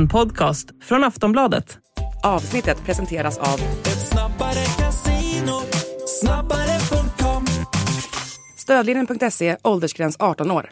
En 0.00 0.08
podcast 0.08 0.68
från 0.82 1.04
Aftonbladet. 1.04 1.78
Avsnittet 2.24 2.84
presenteras 2.84 3.38
av 3.38 3.60
Ett 3.80 4.06
snabbare 4.08 4.64
casino, 4.78 5.60
snabbare.com 6.06 7.46
Stödlinjen.se, 8.56 9.56
åldersgräns 9.62 10.16
18 10.18 10.50
år. 10.50 10.70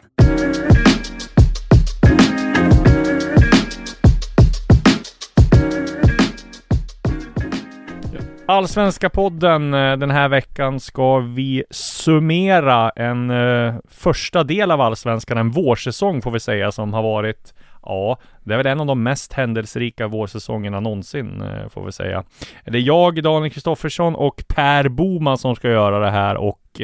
Allsvenska 8.45 9.09
podden 9.09 9.73
eh, 9.73 9.97
den 9.97 10.11
här 10.11 10.29
veckan 10.29 10.79
ska 10.79 11.19
vi 11.19 11.63
summera 11.71 12.89
en 12.89 13.29
eh, 13.29 13.75
första 13.89 14.43
del 14.43 14.71
av 14.71 14.81
Allsvenskan, 14.81 15.37
en 15.37 15.51
vårsäsong 15.51 16.21
får 16.21 16.31
vi 16.31 16.39
säga 16.39 16.71
som 16.71 16.93
har 16.93 17.03
varit 17.03 17.53
Ja, 17.81 18.17
det 18.43 18.53
är 18.53 18.57
väl 18.57 18.65
en 18.65 18.79
av 18.79 18.85
de 18.85 19.03
mest 19.03 19.33
händelserika 19.33 20.07
vårsäsongerna 20.07 20.79
någonsin 20.79 21.41
eh, 21.41 21.69
får 21.69 21.85
vi 21.85 21.91
säga. 21.91 22.23
Det 22.65 22.77
är 22.77 22.81
jag, 22.81 23.23
Daniel 23.23 23.51
Kristoffersson 23.51 24.15
och 24.15 24.43
Per 24.47 24.89
Boman 24.89 25.37
som 25.37 25.55
ska 25.55 25.69
göra 25.69 25.99
det 25.99 26.11
här 26.11 26.37
och 26.37 26.81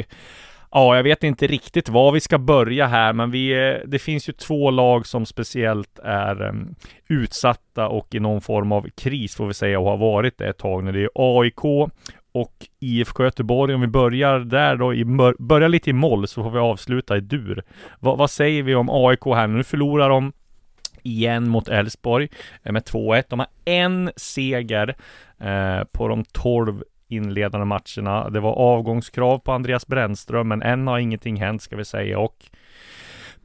Ja, 0.70 0.96
jag 0.96 1.02
vet 1.02 1.24
inte 1.24 1.46
riktigt 1.46 1.88
var 1.88 2.12
vi 2.12 2.20
ska 2.20 2.38
börja 2.38 2.86
här, 2.86 3.12
men 3.12 3.30
vi, 3.30 3.68
eh, 3.68 3.88
det 3.88 3.98
finns 3.98 4.28
ju 4.28 4.32
två 4.32 4.70
lag 4.70 5.06
som 5.06 5.26
speciellt 5.26 5.98
är 6.04 6.42
um, 6.42 6.74
utsatta 7.08 7.88
och 7.88 8.14
i 8.14 8.20
någon 8.20 8.40
form 8.40 8.72
av 8.72 8.88
kris 8.96 9.36
får 9.36 9.46
vi 9.46 9.54
säga 9.54 9.80
och 9.80 9.86
har 9.86 9.96
varit 9.96 10.38
det 10.38 10.48
ett 10.48 10.58
tag 10.58 10.84
nu. 10.84 10.92
Det 10.92 11.02
är 11.02 11.10
AIK 11.14 11.64
och 12.32 12.66
IFK 12.80 13.24
Göteborg. 13.24 13.74
Om 13.74 13.80
vi 13.80 13.86
börjar 13.86 14.38
där 14.38 14.76
då, 14.76 14.94
i, 14.94 15.04
börjar 15.38 15.68
lite 15.68 15.90
i 15.90 15.92
moll 15.92 16.28
så 16.28 16.42
får 16.42 16.50
vi 16.50 16.58
avsluta 16.58 17.16
i 17.16 17.20
dur. 17.20 17.62
Va, 18.00 18.14
vad 18.14 18.30
säger 18.30 18.62
vi 18.62 18.74
om 18.74 18.90
AIK 18.90 19.24
här? 19.24 19.46
Nu 19.46 19.64
förlorar 19.64 20.08
de 20.08 20.32
igen 21.06 21.48
mot 21.48 21.68
Elfsborg 21.68 22.28
eh, 22.62 22.72
med 22.72 22.82
2-1. 22.82 23.24
De 23.28 23.38
har 23.38 23.48
en 23.64 24.10
seger 24.16 24.96
eh, 25.40 25.84
på 25.92 26.08
de 26.08 26.24
12 26.32 26.82
inledande 27.08 27.64
matcherna. 27.66 28.30
Det 28.30 28.40
var 28.40 28.52
avgångskrav 28.52 29.38
på 29.38 29.52
Andreas 29.52 29.86
Brännström, 29.86 30.48
men 30.48 30.62
än 30.62 30.86
har 30.86 30.98
ingenting 30.98 31.36
hänt 31.36 31.62
ska 31.62 31.76
vi 31.76 31.84
säga 31.84 32.18
och 32.18 32.36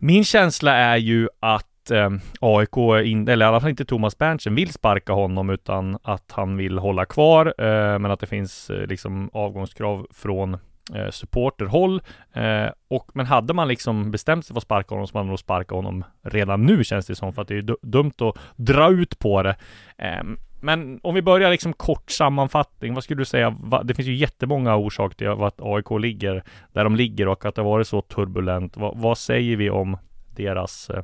min 0.03 0.23
känsla 0.23 0.75
är 0.75 0.97
ju 0.97 1.27
att 1.39 1.91
eh, 1.91 2.09
AIK, 2.39 2.77
in, 3.05 3.27
eller 3.27 3.45
i 3.45 3.47
alla 3.47 3.59
fall 3.59 3.69
inte 3.69 3.85
Thomas 3.85 4.17
Berntsen, 4.17 4.55
vill 4.55 4.73
sparka 4.73 5.13
honom 5.13 5.49
utan 5.49 5.97
att 6.03 6.31
han 6.31 6.57
vill 6.57 6.77
hålla 6.77 7.05
kvar, 7.05 7.45
eh, 7.57 7.99
men 7.99 8.05
att 8.05 8.19
det 8.19 8.27
finns 8.27 8.69
eh, 8.69 8.87
liksom 8.87 9.29
avgångskrav 9.33 10.07
från 10.11 10.57
eh, 10.95 11.09
supporterhåll. 11.09 12.01
Eh, 12.33 12.69
och, 12.87 13.11
men 13.13 13.25
hade 13.25 13.53
man 13.53 13.67
liksom 13.67 14.11
bestämt 14.11 14.45
sig 14.45 14.53
för 14.53 14.57
att 14.57 14.63
sparka 14.63 14.95
honom 14.95 15.07
så 15.07 15.17
hade 15.17 15.23
man 15.23 15.29
nog 15.29 15.39
sparkat 15.39 15.75
honom 15.75 16.03
redan 16.21 16.65
nu 16.65 16.83
känns 16.83 17.05
det 17.05 17.15
som, 17.15 17.33
för 17.33 17.41
att 17.41 17.47
det 17.47 17.53
är 17.53 17.61
ju 17.61 17.75
dumt 17.81 18.13
att 18.19 18.37
dra 18.55 18.91
ut 18.91 19.19
på 19.19 19.43
det. 19.43 19.55
Eh, 19.97 20.23
men 20.63 20.99
om 21.03 21.15
vi 21.15 21.21
börjar 21.21 21.51
liksom 21.51 21.73
kort 21.73 22.11
sammanfattning, 22.11 22.93
vad 22.93 23.03
skulle 23.03 23.21
du 23.21 23.25
säga? 23.25 23.57
Det 23.83 23.93
finns 23.93 24.07
ju 24.07 24.15
jättemånga 24.15 24.75
orsaker 24.75 25.15
till 25.15 25.27
att 25.27 25.61
AIK 25.61 26.01
ligger 26.01 26.43
där 26.73 26.83
de 26.83 26.95
ligger 26.95 27.27
och 27.27 27.45
att 27.45 27.55
det 27.55 27.61
har 27.61 27.69
varit 27.69 27.87
så 27.87 28.01
turbulent. 28.01 28.77
Vad, 28.77 28.97
vad 28.97 29.17
säger 29.17 29.57
vi 29.57 29.69
om 29.69 29.97
deras 30.35 30.89
eh, 30.89 31.03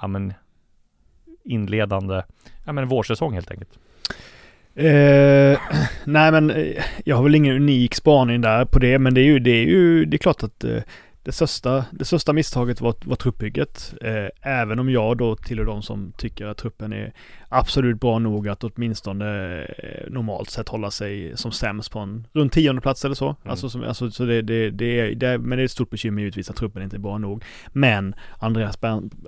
ja, 0.00 0.06
men, 0.06 0.34
inledande 1.44 2.22
ja, 2.66 2.72
men, 2.72 2.88
vårsäsong 2.88 3.34
helt 3.34 3.50
enkelt? 3.50 3.78
Eh, 4.78 5.58
nej 6.04 6.32
men 6.32 6.50
eh, 6.50 6.84
jag 7.04 7.16
har 7.16 7.22
väl 7.22 7.34
ingen 7.34 7.56
unik 7.56 7.94
spaning 7.94 8.40
där 8.40 8.64
på 8.64 8.78
det 8.78 8.98
men 8.98 9.14
det 9.14 9.20
är 9.20 9.24
ju, 9.24 9.38
det 9.38 9.50
är 9.50 9.64
ju, 9.64 10.04
det 10.04 10.16
är 10.16 10.18
klart 10.18 10.42
att 10.42 10.64
eh, 10.64 10.82
det 11.28 11.32
största, 11.32 11.84
det 11.90 12.04
största 12.04 12.32
misstaget 12.32 12.80
var, 12.80 12.94
var 13.04 13.16
truppbygget. 13.16 13.94
Eh, 14.00 14.52
även 14.52 14.78
om 14.78 14.90
jag 14.90 15.16
då 15.16 15.36
tillhör 15.36 15.64
de 15.64 15.82
som 15.82 16.12
tycker 16.16 16.46
att 16.46 16.56
truppen 16.56 16.92
är 16.92 17.12
absolut 17.48 18.00
bra 18.00 18.18
nog 18.18 18.48
att 18.48 18.64
åtminstone 18.64 19.58
eh, 19.62 20.10
normalt 20.10 20.50
sett 20.50 20.68
hålla 20.68 20.90
sig 20.90 21.36
som 21.36 21.52
sämst 21.52 21.90
på 21.90 21.98
en 21.98 22.26
runt 22.32 22.52
tionde 22.52 22.82
plats 22.82 23.04
eller 23.04 23.14
så. 23.14 23.26
Mm. 23.26 23.36
Alltså, 23.50 23.70
som, 23.70 23.82
alltså, 23.82 24.10
så 24.10 24.24
det, 24.24 24.42
det, 24.42 24.70
det, 24.70 25.00
är, 25.00 25.14
det, 25.14 25.38
men 25.38 25.58
det 25.58 25.62
är 25.62 25.64
ett 25.64 25.70
stort 25.70 25.90
bekymmer 25.90 26.22
givetvis 26.22 26.50
att 26.50 26.56
truppen 26.56 26.82
inte 26.82 26.96
är 26.96 27.00
bra 27.00 27.18
nog. 27.18 27.44
Men 27.72 28.14
Andreas, 28.38 28.78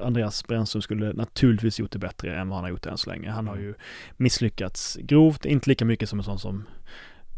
Andreas 0.02 0.46
Brännström 0.46 0.82
skulle 0.82 1.12
naturligtvis 1.12 1.80
gjort 1.80 1.92
det 1.92 1.98
bättre 1.98 2.41
än 2.41 2.48
vad 2.48 2.56
han 2.56 2.64
har 2.64 2.70
gjort 2.70 2.86
än 2.86 2.98
så 2.98 3.10
länge. 3.10 3.30
Han 3.30 3.46
har 3.46 3.56
ju 3.56 3.75
misslyckats 4.16 4.98
grovt, 5.00 5.44
inte 5.44 5.70
lika 5.70 5.84
mycket 5.84 6.08
som 6.08 6.19
en 6.19 6.25
sån 6.25 6.38
som 6.38 6.64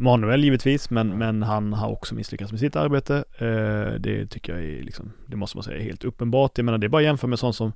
Manuel 0.02 0.44
givetvis, 0.44 0.90
men, 0.90 1.18
men 1.18 1.42
han 1.42 1.72
har 1.72 1.88
också 1.88 2.14
misslyckats 2.14 2.52
med 2.52 2.60
sitt 2.60 2.76
arbete. 2.76 3.24
Eh, 3.38 4.00
det 4.00 4.26
tycker 4.26 4.52
jag 4.52 4.64
är 4.64 4.82
liksom, 4.82 5.12
det 5.26 5.36
måste 5.36 5.56
man 5.56 5.64
säga 5.64 5.78
är 5.78 5.82
helt 5.82 6.04
uppenbart. 6.04 6.58
Jag 6.58 6.64
menar 6.64 6.78
det 6.78 6.86
är 6.86 6.88
bara 6.88 6.98
att 6.98 7.04
jämföra 7.04 7.28
med 7.28 7.38
sånt 7.38 7.56
som 7.56 7.72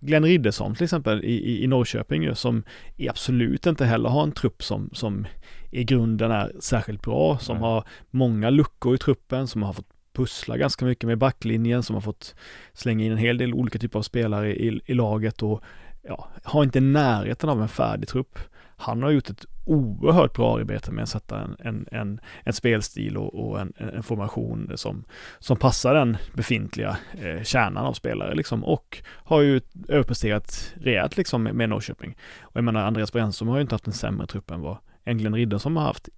Glenn 0.00 0.24
Riddersson 0.24 0.74
till 0.74 0.84
exempel 0.84 1.24
i, 1.24 1.32
i, 1.32 1.64
i 1.64 1.66
Norrköping 1.66 2.22
ju, 2.22 2.34
som 2.34 2.62
absolut 3.08 3.66
inte 3.66 3.84
heller 3.84 4.08
har 4.08 4.22
en 4.22 4.32
trupp 4.32 4.62
som, 4.62 4.90
som 4.92 5.26
i 5.70 5.84
grunden 5.84 6.30
är 6.30 6.52
särskilt 6.60 7.02
bra, 7.02 7.38
som 7.38 7.56
Nej. 7.56 7.64
har 7.64 7.84
många 8.10 8.50
luckor 8.50 8.94
i 8.94 8.98
truppen, 8.98 9.46
som 9.46 9.62
har 9.62 9.72
fått 9.72 9.88
pussla 10.12 10.56
ganska 10.56 10.84
mycket 10.84 11.04
med 11.04 11.18
backlinjen, 11.18 11.82
som 11.82 11.94
har 11.94 12.00
fått 12.00 12.34
slänga 12.72 13.04
in 13.04 13.12
en 13.12 13.18
hel 13.18 13.38
del 13.38 13.54
olika 13.54 13.78
typer 13.78 13.98
av 13.98 14.02
spelare 14.02 14.56
i, 14.56 14.80
i 14.86 14.94
laget 14.94 15.42
och 15.42 15.62
ja, 16.02 16.28
har 16.44 16.62
inte 16.62 16.80
närheten 16.80 17.48
av 17.48 17.62
en 17.62 17.68
färdig 17.68 18.08
trupp 18.08 18.38
han 18.80 19.02
har 19.02 19.10
gjort 19.10 19.30
ett 19.30 19.46
oerhört 19.70 20.34
bra 20.34 20.58
arbete 20.58 20.92
med 20.92 21.02
att 21.02 21.08
sätta 21.08 21.40
en, 21.40 21.56
en, 21.58 21.86
en, 21.92 22.20
en 22.44 22.52
spelstil 22.52 23.16
och, 23.16 23.34
och 23.34 23.60
en, 23.60 23.72
en, 23.76 24.02
formation 24.02 24.72
som, 24.74 25.04
som 25.38 25.56
passar 25.56 25.94
den 25.94 26.16
befintliga 26.34 26.96
eh, 27.12 27.42
kärnan 27.42 27.86
av 27.86 27.92
spelare 27.92 28.34
liksom 28.34 28.64
och 28.64 29.02
har 29.06 29.40
ju 29.40 29.60
överpresterat 29.88 30.74
rejält 30.80 31.16
liksom 31.16 31.42
med, 31.42 31.54
med 31.54 31.68
Norrköping. 31.68 32.16
Och 32.42 32.56
jag 32.56 32.64
menar 32.64 32.86
Andreas 32.86 33.12
Brännström 33.12 33.48
har 33.48 33.56
ju 33.56 33.62
inte 33.62 33.74
haft 33.74 33.86
en 33.86 33.92
sämre 33.92 34.26
trupp 34.26 34.50
än 34.50 34.60
vad 34.60 34.76
Englen 35.04 35.34
Riddersson 35.34 35.76
har 35.76 35.84
haft 35.84 36.08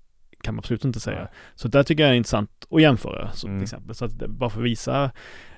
kan 0.42 0.54
man 0.54 0.58
absolut 0.58 0.84
inte 0.84 1.00
säga. 1.00 1.28
Så 1.54 1.68
där 1.68 1.82
tycker 1.82 2.02
jag 2.02 2.12
är 2.12 2.16
intressant 2.16 2.66
att 2.70 2.82
jämföra, 2.82 3.32
så 3.32 3.46
mm. 3.46 3.58
till 3.58 3.62
exempel. 3.62 3.94
Så 3.94 4.04
att 4.04 4.12
bara 4.12 4.50
för 4.50 4.60
att 4.60 4.64
visa 4.64 5.10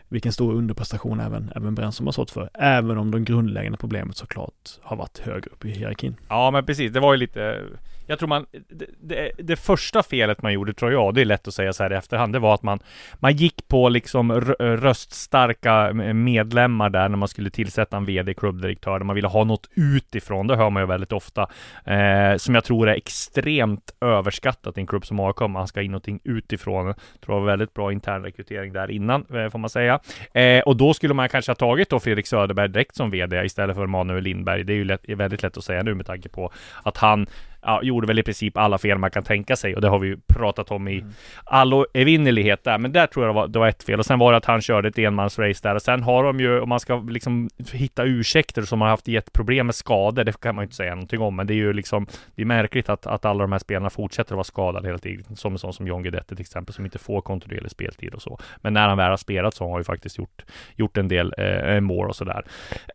vilken 0.08 0.32
stor 0.32 0.54
underprestation 0.54 1.20
även, 1.20 1.52
även 1.56 1.74
Brännström 1.74 2.06
har 2.06 2.12
stått 2.12 2.30
för. 2.30 2.50
Även 2.54 2.98
om 2.98 3.10
de 3.10 3.24
grundläggande 3.24 3.78
problemet 3.78 4.16
såklart 4.16 4.70
har 4.82 4.96
varit 4.96 5.18
högre 5.18 5.50
upp 5.50 5.64
i 5.64 5.70
hierarkin. 5.70 6.16
Ja, 6.28 6.50
men 6.50 6.66
precis. 6.66 6.92
Det 6.92 7.00
var 7.00 7.12
ju 7.14 7.18
lite 7.18 7.60
jag 8.06 8.18
tror 8.18 8.28
man, 8.28 8.46
det, 8.68 8.86
det, 9.00 9.30
det, 9.38 9.56
första 9.56 10.02
felet 10.02 10.42
man 10.42 10.52
gjorde 10.52 10.74
tror 10.74 10.92
jag, 10.92 11.14
det 11.14 11.20
är 11.20 11.24
lätt 11.24 11.48
att 11.48 11.54
säga 11.54 11.72
så 11.72 11.82
här 11.82 11.92
i 11.92 11.96
efterhand, 11.96 12.32
det 12.32 12.38
var 12.38 12.54
att 12.54 12.62
man, 12.62 12.78
man 13.14 13.36
gick 13.36 13.68
på 13.68 13.88
liksom 13.88 14.32
röststarka 14.60 15.92
medlemmar 16.14 16.90
där 16.90 17.08
när 17.08 17.16
man 17.16 17.28
skulle 17.28 17.50
tillsätta 17.50 17.96
en 17.96 18.04
VD, 18.04 18.34
klubbdirektör, 18.34 18.98
där 18.98 19.04
man 19.04 19.14
ville 19.14 19.28
ha 19.28 19.44
något 19.44 19.68
utifrån. 19.74 20.46
Det 20.46 20.56
hör 20.56 20.70
man 20.70 20.82
ju 20.82 20.86
väldigt 20.86 21.12
ofta, 21.12 21.42
eh, 21.84 22.36
som 22.36 22.54
jag 22.54 22.64
tror 22.64 22.88
är 22.88 22.94
extremt 22.94 23.94
överskattat 24.00 24.78
i 24.78 24.80
en 24.80 24.86
klubb 24.86 25.06
som 25.06 25.20
AIK. 25.20 25.40
Man 25.40 25.68
ska 25.68 25.82
in 25.82 25.90
någonting 25.90 26.20
utifrån. 26.24 26.86
Jag 26.86 26.96
tror 27.20 27.34
det 27.34 27.40
var 27.40 27.46
väldigt 27.46 27.74
bra 27.74 27.92
intern 27.92 28.24
rekrytering 28.24 28.72
där 28.72 28.90
innan, 28.90 29.26
eh, 29.34 29.50
får 29.50 29.58
man 29.58 29.70
säga. 29.70 30.00
Eh, 30.34 30.60
och 30.60 30.76
då 30.76 30.94
skulle 30.94 31.14
man 31.14 31.28
kanske 31.28 31.50
ha 31.50 31.56
tagit 31.56 31.90
då 31.90 32.00
Fredrik 32.00 32.26
Söderberg 32.26 32.68
direkt 32.68 32.96
som 32.96 33.10
VD 33.10 33.44
istället 33.44 33.76
för 33.76 33.86
Manuel 33.86 34.22
Lindberg. 34.22 34.64
Det 34.64 34.72
är 34.72 34.76
ju 34.76 34.84
lätt, 34.84 35.08
väldigt 35.08 35.42
lätt 35.42 35.56
att 35.56 35.64
säga 35.64 35.82
nu 35.82 35.94
med 35.94 36.06
tanke 36.06 36.28
på 36.28 36.52
att 36.82 36.96
han 36.96 37.26
ja, 37.64 37.82
gjorde 37.82 38.06
väl 38.06 38.18
i 38.18 38.22
princip 38.22 38.56
alla 38.56 38.78
fel 38.78 38.98
man 38.98 39.10
kan 39.10 39.22
tänka 39.22 39.56
sig 39.56 39.74
och 39.74 39.80
det 39.80 39.88
har 39.88 39.98
vi 39.98 40.08
ju 40.08 40.16
pratat 40.26 40.70
om 40.70 40.88
i 40.88 40.98
mm. 40.98 41.12
all 41.44 41.84
evinnerlighet 41.94 42.64
där. 42.64 42.78
Men 42.78 42.92
där 42.92 43.06
tror 43.06 43.26
jag 43.26 43.34
det 43.34 43.40
var, 43.40 43.48
det 43.48 43.58
var 43.58 43.68
ett 43.68 43.82
fel 43.82 43.98
och 43.98 44.06
sen 44.06 44.18
var 44.18 44.32
det 44.32 44.38
att 44.38 44.44
han 44.44 44.60
körde 44.60 44.88
ett 44.88 44.98
enmansrace 44.98 45.60
där 45.62 45.74
och 45.74 45.82
sen 45.82 46.02
har 46.02 46.24
de 46.24 46.40
ju, 46.40 46.60
om 46.60 46.68
man 46.68 46.80
ska 46.80 46.96
liksom 46.96 47.48
hitta 47.72 48.04
ursäkter 48.04 48.62
som 48.62 48.80
har 48.80 48.88
haft 48.88 49.08
jätteproblem 49.08 49.66
med 49.66 49.74
skador, 49.74 50.24
det 50.24 50.40
kan 50.40 50.54
man 50.54 50.62
ju 50.62 50.64
inte 50.64 50.76
säga 50.76 50.94
någonting 50.94 51.20
om, 51.20 51.36
men 51.36 51.46
det 51.46 51.54
är 51.54 51.56
ju 51.56 51.72
liksom, 51.72 52.06
det 52.34 52.42
är 52.42 52.46
märkligt 52.46 52.88
att, 52.88 53.06
att 53.06 53.24
alla 53.24 53.44
de 53.44 53.52
här 53.52 53.58
spelarna 53.58 53.90
fortsätter 53.90 54.32
att 54.32 54.36
vara 54.36 54.44
skadade 54.44 54.88
hela 54.88 54.98
tiden, 54.98 55.36
som 55.36 55.52
en 55.52 55.58
sån 55.58 55.72
som 55.72 55.86
John 55.86 56.02
Guidetti 56.02 56.36
till 56.36 56.40
exempel, 56.40 56.74
som 56.74 56.84
inte 56.84 56.98
får 56.98 57.20
kontinuerlig 57.20 57.70
speltid 57.70 58.14
och 58.14 58.22
så. 58.22 58.38
Men 58.56 58.72
när 58.72 58.88
han 58.88 58.98
väl 58.98 59.10
har 59.10 59.16
spelat 59.16 59.54
så 59.54 59.64
har 59.64 59.70
han 59.70 59.80
ju 59.80 59.84
faktiskt 59.84 60.18
gjort, 60.18 60.42
gjort 60.76 60.96
en 60.96 61.08
del 61.08 61.34
eh, 61.38 61.80
mål 61.80 62.08
och 62.08 62.16
sådär. 62.16 62.44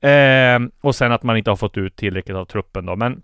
Eh, 0.02 0.60
och 0.82 0.96
sen 0.96 1.12
att 1.12 1.24
man 1.24 1.38
inte 1.38 1.52
har 1.52 1.56
fått 1.56 1.78
ut 1.78 1.96
tillräckligt 1.96 2.38
av 2.38 2.46
truppen 2.46 2.86
då, 2.86 2.96
men 2.96 3.22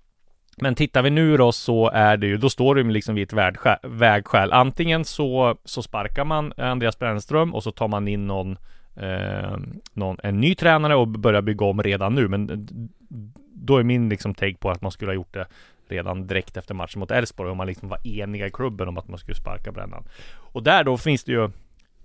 men 0.55 0.75
tittar 0.75 1.01
vi 1.01 1.09
nu 1.09 1.37
då 1.37 1.51
så 1.51 1.89
är 1.89 2.17
det 2.17 2.27
ju, 2.27 2.37
då 2.37 2.49
står 2.49 2.75
det 2.75 2.83
liksom 2.83 3.15
vid 3.15 3.33
ett 3.33 3.57
vägskäl. 3.83 4.51
Antingen 4.51 5.05
så, 5.05 5.57
så 5.65 5.81
sparkar 5.81 6.25
man 6.25 6.53
Andreas 6.57 6.99
Brännström 6.99 7.55
och 7.55 7.63
så 7.63 7.71
tar 7.71 7.87
man 7.87 8.07
in 8.07 8.27
någon, 8.27 8.57
eh, 8.95 9.57
någon, 9.93 10.17
en 10.23 10.41
ny 10.41 10.55
tränare 10.55 10.95
och 10.95 11.07
börjar 11.07 11.41
bygga 11.41 11.65
om 11.65 11.83
redan 11.83 12.15
nu. 12.15 12.27
Men 12.27 12.67
då 13.53 13.77
är 13.77 13.83
min 13.83 14.09
liksom 14.09 14.33
take 14.33 14.57
på 14.57 14.69
att 14.69 14.81
man 14.81 14.91
skulle 14.91 15.09
ha 15.09 15.15
gjort 15.15 15.33
det 15.33 15.47
redan 15.87 16.27
direkt 16.27 16.57
efter 16.57 16.73
matchen 16.73 16.99
mot 16.99 17.11
Elfsborg 17.11 17.49
och 17.49 17.57
man 17.57 17.67
liksom 17.67 17.89
var 17.89 18.07
eniga 18.07 18.47
i 18.47 18.51
klubben 18.51 18.87
om 18.87 18.97
att 18.97 19.07
man 19.07 19.19
skulle 19.19 19.35
sparka 19.35 19.71
Brännan. 19.71 20.03
Och 20.35 20.63
där 20.63 20.83
då 20.83 20.97
finns 20.97 21.23
det 21.23 21.31
ju 21.31 21.49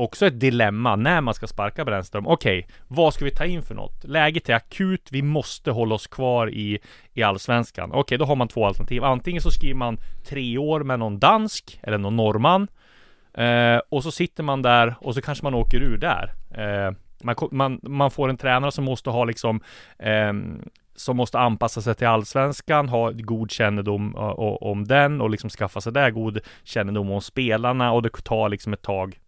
också 0.00 0.26
ett 0.26 0.40
dilemma 0.40 0.96
när 0.96 1.20
man 1.20 1.34
ska 1.34 1.46
sparka 1.46 1.84
Brännström. 1.84 2.26
Okej, 2.26 2.58
okay, 2.58 2.74
vad 2.88 3.14
ska 3.14 3.24
vi 3.24 3.30
ta 3.30 3.44
in 3.44 3.62
för 3.62 3.74
något? 3.74 4.04
Läget 4.04 4.48
är 4.48 4.54
akut, 4.54 5.08
vi 5.10 5.22
måste 5.22 5.70
hålla 5.70 5.94
oss 5.94 6.06
kvar 6.06 6.50
i, 6.50 6.78
i 7.14 7.22
allsvenskan. 7.22 7.90
Okej, 7.90 8.00
okay, 8.00 8.18
då 8.18 8.24
har 8.24 8.36
man 8.36 8.48
två 8.48 8.66
alternativ. 8.66 9.04
Antingen 9.04 9.42
så 9.42 9.50
skriver 9.50 9.74
man 9.74 9.98
tre 10.24 10.58
år 10.58 10.80
med 10.80 10.98
någon 10.98 11.18
dansk 11.18 11.80
eller 11.82 11.98
någon 11.98 12.16
norrman. 12.16 12.68
Eh, 13.34 13.80
och 13.88 14.02
så 14.02 14.10
sitter 14.10 14.42
man 14.42 14.62
där 14.62 14.94
och 15.00 15.14
så 15.14 15.22
kanske 15.22 15.44
man 15.44 15.54
åker 15.54 15.82
ur 15.82 15.98
där. 15.98 16.32
Eh, 16.50 16.94
man, 17.22 17.36
man, 17.50 17.80
man, 17.82 18.10
får 18.10 18.28
en 18.28 18.36
tränare 18.36 18.72
som 18.72 18.84
måste 18.84 19.10
ha 19.10 19.24
liksom 19.24 19.60
eh, 19.98 20.32
som 20.96 21.16
måste 21.16 21.38
anpassa 21.38 21.82
sig 21.82 21.94
till 21.94 22.06
allsvenskan, 22.06 22.88
ha 22.88 23.10
god 23.10 23.50
kännedom 23.50 24.14
eh, 24.16 24.22
om 24.62 24.84
den 24.84 25.20
och 25.20 25.30
liksom 25.30 25.50
skaffa 25.50 25.80
sig 25.80 25.92
där 25.92 26.10
god 26.10 26.40
kännedom 26.64 27.10
om 27.10 27.20
spelarna 27.20 27.92
och 27.92 28.02
det 28.02 28.24
tar 28.24 28.48
liksom 28.48 28.72
ett 28.72 28.82
tag 28.82 29.18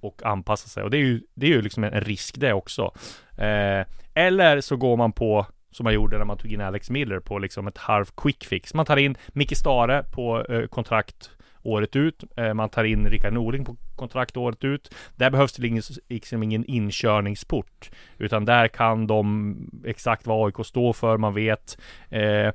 och 0.00 0.22
anpassa 0.24 0.68
sig 0.68 0.82
och 0.82 0.90
det 0.90 0.96
är 0.96 1.04
ju, 1.04 1.20
det 1.34 1.46
är 1.46 1.50
ju 1.50 1.62
liksom 1.62 1.84
en 1.84 2.00
risk 2.00 2.40
det 2.40 2.52
också. 2.52 2.92
Eh, 3.36 3.86
eller 4.14 4.60
så 4.60 4.76
går 4.76 4.96
man 4.96 5.12
på 5.12 5.46
som 5.72 5.84
man 5.84 5.94
gjorde 5.94 6.18
när 6.18 6.24
man 6.24 6.38
tog 6.38 6.52
in 6.52 6.60
Alex 6.60 6.90
Miller 6.90 7.20
på 7.20 7.38
liksom 7.38 7.66
ett 7.66 7.78
halv 7.78 8.04
quick 8.04 8.44
fix. 8.44 8.74
Man 8.74 8.86
tar 8.86 8.96
in 8.96 9.16
Micke 9.28 9.56
Stare 9.56 10.04
på 10.12 10.44
eh, 10.44 10.66
kontrakt 10.66 11.30
året 11.62 11.96
ut. 11.96 12.24
Eh, 12.36 12.54
man 12.54 12.68
tar 12.68 12.84
in 12.84 13.06
Rickard 13.06 13.32
Norling 13.32 13.64
på 13.64 13.76
kontrakt 13.96 14.36
året 14.36 14.64
ut. 14.64 14.94
Där 15.16 15.30
behövs 15.30 15.52
det 15.52 15.66
ingen, 15.66 15.82
liksom 16.08 16.42
ingen 16.42 16.64
inkörningsport. 16.64 17.90
Utan 18.18 18.44
där 18.44 18.68
kan 18.68 19.06
de 19.06 19.56
exakt 19.84 20.26
vad 20.26 20.46
AIK 20.46 20.66
står 20.66 20.92
för. 20.92 21.16
Man 21.16 21.34
vet 21.34 21.78
eh, 22.08 22.22
eh, 22.22 22.52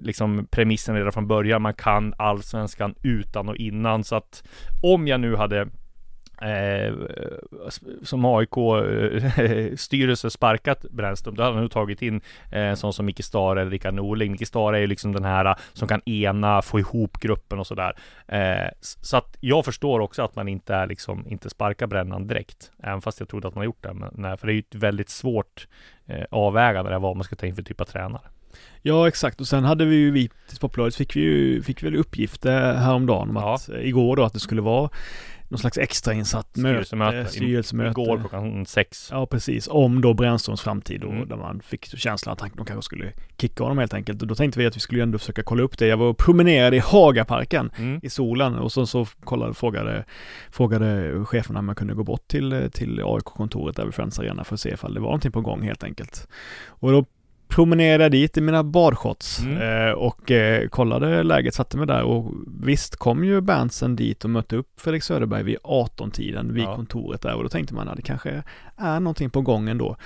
liksom 0.00 0.46
premissen 0.50 0.94
redan 0.94 1.12
från 1.12 1.26
början. 1.28 1.62
Man 1.62 1.74
kan 1.74 2.14
allsvenskan 2.16 2.94
utan 3.02 3.48
och 3.48 3.56
innan. 3.56 4.04
Så 4.04 4.16
att 4.16 4.48
om 4.82 5.08
jag 5.08 5.20
nu 5.20 5.36
hade 5.36 5.68
Eh, 6.42 6.94
som 8.02 8.24
AIK 8.24 8.56
eh, 8.56 9.76
sparkat 10.28 10.82
Brännström, 10.90 11.34
då 11.34 11.42
hade 11.42 11.54
han 11.54 11.62
nog 11.62 11.72
tagit 11.72 12.02
in 12.02 12.20
eh, 12.52 12.74
sån 12.74 12.92
som 12.92 13.06
Micke 13.06 13.24
Stare 13.24 13.60
eller 13.60 13.70
Rickard 13.70 13.94
Norling. 13.94 14.32
Micke 14.32 14.46
Stare 14.46 14.76
är 14.76 14.80
ju 14.80 14.86
liksom 14.86 15.12
den 15.12 15.24
här 15.24 15.44
eh, 15.44 15.54
som 15.72 15.88
kan 15.88 16.08
ena, 16.08 16.62
få 16.62 16.78
ihop 16.78 17.20
gruppen 17.20 17.58
och 17.58 17.66
sådär. 17.66 17.92
Eh, 18.28 18.70
så 18.80 19.16
att 19.16 19.36
jag 19.40 19.64
förstår 19.64 20.00
också 20.00 20.22
att 20.22 20.36
man 20.36 20.48
inte 20.48 20.74
är 20.74 20.86
liksom, 20.86 21.26
inte 21.28 21.50
sparkar 21.50 21.86
Brännan 21.86 22.26
direkt. 22.26 22.70
Även 22.82 23.00
fast 23.00 23.20
jag 23.20 23.28
trodde 23.28 23.48
att 23.48 23.54
man 23.54 23.60
har 23.60 23.66
gjort 23.66 23.82
det. 23.82 23.92
Men, 23.94 24.10
nej, 24.14 24.36
för 24.36 24.46
det 24.46 24.52
är 24.52 24.54
ju 24.54 24.60
ett 24.60 24.74
väldigt 24.74 25.08
svårt 25.10 25.68
eh, 26.06 26.24
avvägande 26.30 26.90
där 26.90 26.98
vad 26.98 27.16
man 27.16 27.24
ska 27.24 27.36
ta 27.36 27.46
in 27.46 27.54
för 27.54 27.62
typ 27.62 27.80
av 27.80 27.84
tränare. 27.84 28.22
Ja 28.82 29.08
exakt 29.08 29.40
och 29.40 29.46
sen 29.46 29.64
hade 29.64 29.84
vi 29.84 29.96
ju 29.96 30.10
vi 30.10 30.28
till 30.48 30.56
Sportbladet 30.56 30.96
fick 30.96 31.16
vi 31.16 31.20
ju, 31.20 31.62
fick 31.62 31.82
väl 31.82 31.96
uppgifter 31.96 32.74
häromdagen 32.74 33.30
om 33.30 33.36
Ja. 33.36 33.54
att 33.54 33.68
eh, 33.68 33.80
igår 33.88 34.16
då 34.16 34.24
att 34.24 34.32
det 34.32 34.40
skulle 34.40 34.62
vara 34.62 34.90
någon 35.48 35.58
slags 35.58 35.78
extrainsatt 35.78 36.56
möte, 36.56 36.84
Styrelsemöte. 36.84 37.30
styrelsemöte. 37.30 38.00
Igår 38.00 38.18
klockan 38.20 38.66
sex. 38.66 39.08
Ja 39.12 39.26
precis, 39.26 39.68
om 39.70 40.00
då 40.00 40.14
Brännströms 40.14 40.60
framtid 40.60 41.04
och 41.04 41.12
Mm. 41.12 41.28
där 41.28 41.36
man 41.36 41.60
fick 41.60 41.98
känslan 41.98 42.32
att 42.32 42.40
han, 42.40 42.50
de 42.56 42.66
kanske 42.66 42.82
skulle 42.82 43.12
kicka 43.38 43.62
honom 43.62 43.78
helt 43.78 43.94
enkelt. 43.94 44.22
Och 44.22 44.28
då 44.28 44.34
tänkte 44.34 44.58
vi 44.60 44.66
att 44.66 44.76
vi 44.76 44.80
skulle 44.80 45.02
ändå 45.02 45.18
försöka 45.18 45.42
kolla 45.42 45.62
upp 45.62 45.78
det. 45.78 45.86
Jag 45.86 45.96
var 45.96 46.06
och 46.06 46.18
promenerade 46.18 46.76
i 46.76 46.78
Hagaparken 46.78 47.70
Mm. 47.78 48.00
i 48.02 48.10
solen 48.10 48.54
och 48.54 48.72
så, 48.72 48.86
så 48.86 49.06
kollade, 49.24 49.54
frågade, 49.54 50.04
frågade 50.50 51.24
cheferna 51.24 51.58
om 51.58 51.68
jag 51.68 51.76
kunde 51.76 51.94
gå 51.94 52.04
bort 52.04 52.28
till, 52.28 52.70
till 52.72 53.00
AIK-kontoret 53.04 53.76
där 53.76 53.84
vid 53.84 53.94
Friends 53.94 54.18
Arena 54.18 54.44
för 54.44 54.54
att 54.54 54.60
se 54.60 54.70
ifall 54.72 54.94
det 54.94 55.00
var 55.00 55.06
någonting 55.08 55.32
på 55.32 55.40
gång 55.40 55.62
helt 55.62 55.84
enkelt. 55.84 56.28
Och 56.66 56.92
då 56.92 57.04
promenerade 57.48 58.08
dit 58.08 58.36
i 58.36 58.40
mina 58.40 58.64
badshorts 58.64 59.40
Mm. 59.40 59.86
eh, 59.88 59.92
och 59.92 60.30
eh, 60.30 60.68
kollade 60.68 61.22
läget, 61.22 61.54
satte 61.54 61.76
mig 61.76 61.86
där 61.86 62.02
och 62.02 62.32
visst 62.62 62.96
kom 62.96 63.24
ju 63.24 63.40
Berntsen 63.40 63.96
dit 63.96 64.24
och 64.24 64.30
mötte 64.30 64.56
upp 64.56 64.80
Felix 64.80 65.06
Söderberg 65.06 65.42
vid 65.42 65.56
18-tiden 65.62 66.54
vid 66.54 66.64
Ja. 66.64 66.74
kontoret 66.76 67.22
där 67.22 67.34
och 67.34 67.42
då 67.42 67.48
tänkte 67.48 67.74
man 67.74 67.88
att 67.88 67.96
det 67.96 68.02
kanske 68.02 68.42
är 68.76 69.00
någonting 69.00 69.30
på 69.30 69.40
gång 69.40 69.68
ändå. 69.68 69.96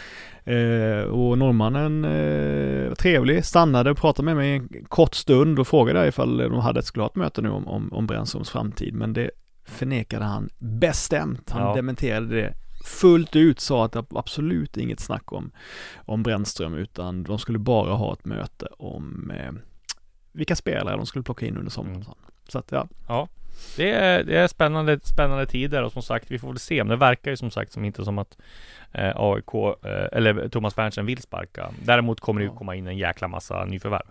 Eh, 0.44 1.02
och 1.04 1.38
norrmannen 1.38 2.04
eh, 2.04 2.88
var 2.88 2.94
trevlig, 2.94 3.44
stannade 3.44 3.90
och 3.90 3.96
pratade 3.98 4.26
med 4.26 4.37
mig 4.37 4.52
en 4.56 4.69
kort 4.88 5.14
stund 5.14 5.58
och 5.58 5.69
frågade 5.69 6.08
ifall 6.08 6.37
de 6.37 6.54
hade 6.60 6.82
skulle 6.82 7.02
ha 7.02 7.08
ett 7.08 7.14
möte 7.16 7.42
nu 7.42 7.48
om, 7.50 7.69
om, 7.69 7.92
om 7.92 8.06
Brännströms 8.06 8.50
framtid 8.50 8.94
men 8.94 9.12
det 9.12 9.31
förnekade 9.64 10.25
han 10.25 10.48
bestämt. 10.58 11.50
Han 11.50 11.62
Ja. 11.69 11.75
dementerade 11.75 12.26
det 12.37 12.54
fullt 12.84 13.36
ut, 13.36 13.60
sa 13.60 13.84
att 13.84 13.92
det 13.92 14.04
absolut 14.10 14.76
inget 14.76 15.00
snack 15.00 15.32
om, 15.32 15.50
om 15.96 16.22
Brännström 16.22 16.74
utan 16.74 17.22
de 17.22 17.38
skulle 17.38 17.58
bara 17.58 17.94
ha 17.94 18.12
ett 18.12 18.24
möte 18.24 18.66
om 18.78 19.30
eh, 19.30 19.52
vilka 20.32 20.56
spelare 20.56 20.96
de 20.96 21.06
skulle 21.06 21.22
plocka 21.22 21.46
in 21.46 21.56
under 21.56 21.70
sommaren. 21.70 22.02
Mm. 22.02 22.14
Så 22.48 22.58
att 22.58 22.72
ja, 22.72 22.88
Ja, 23.08 23.28
det 23.76 23.90
är, 23.90 24.24
det 24.24 24.36
är 24.38 24.46
spännande, 24.46 24.98
spännande 25.02 25.46
tider 25.46 25.82
och 25.82 25.92
som 25.92 26.02
sagt, 26.02 26.30
vi 26.30 26.38
får 26.38 26.48
väl 26.48 26.58
se. 26.58 26.84
Men 26.84 26.88
det 26.90 26.96
verkar 26.96 27.30
ju 27.30 27.36
som 27.36 27.50
sagt 27.50 27.72
som 27.72 27.84
inte 27.84 28.04
som 28.04 28.18
att 28.18 28.38
eh, 28.92 29.12
AIK 29.16 29.54
eh, 29.84 30.18
eller 30.18 30.48
Thomas 30.48 30.76
Berntsen 30.76 31.06
vill 31.06 31.22
sparka. 31.22 31.70
Däremot 31.84 32.20
kommer 32.20 32.40
det 32.40 32.44
ju 32.44 32.50
Ja. 32.50 32.56
komma 32.58 32.74
in 32.76 32.86
en 32.86 32.98
jäkla 32.98 33.28
massa 33.28 33.64
nyförvärv. 33.64 34.06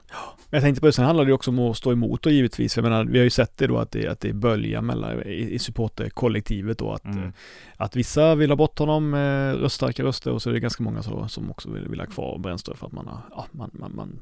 Men 0.49 0.57
jag 0.57 0.61
tänkte 0.63 0.79
på 0.81 0.85
det, 0.87 0.93
sen 0.93 1.05
handlar 1.05 1.25
det 1.25 1.29
ju 1.29 1.33
också 1.35 1.51
om 1.51 1.59
att 1.59 1.77
stå 1.77 1.91
emot 1.91 2.21
då 2.23 2.29
givetvis. 2.29 2.77
Jag 2.77 2.83
menar, 2.83 3.03
vi 3.05 3.17
har 3.17 3.23
ju 3.23 3.29
sett 3.29 3.57
det 3.57 3.67
då 3.67 3.77
att 3.77 3.91
det, 3.91 4.07
att 4.07 4.19
det 4.19 4.29
är 4.29 4.33
bölja 4.33 4.81
mellan, 4.81 5.23
i, 5.23 5.53
i 5.53 5.59
supporterkollektivet 5.59 6.77
då 6.77 6.91
att, 6.93 7.05
Mm. 7.05 7.23
eh, 7.23 7.29
att 7.77 7.95
vissa 7.95 8.35
vill 8.35 8.51
ha 8.51 8.55
bort 8.55 8.79
honom, 8.79 9.13
eh, 9.13 9.61
röststarka 9.61 10.03
röster 10.03 10.31
och 10.31 10.41
så 10.41 10.49
är 10.49 10.53
det 10.53 10.59
ganska 10.59 10.83
många 10.83 11.03
så, 11.03 11.27
som 11.27 11.51
också 11.51 11.71
vill, 11.71 11.87
vill 11.87 11.99
ha 11.99 12.07
kvar 12.07 12.37
Brännström 12.37 12.77
för 12.77 12.85
att 12.87 12.91
man, 12.93 13.07
har, 13.07 13.19
ja, 13.35 13.45
man, 13.51 13.69
man, 13.73 13.95
man 13.95 14.19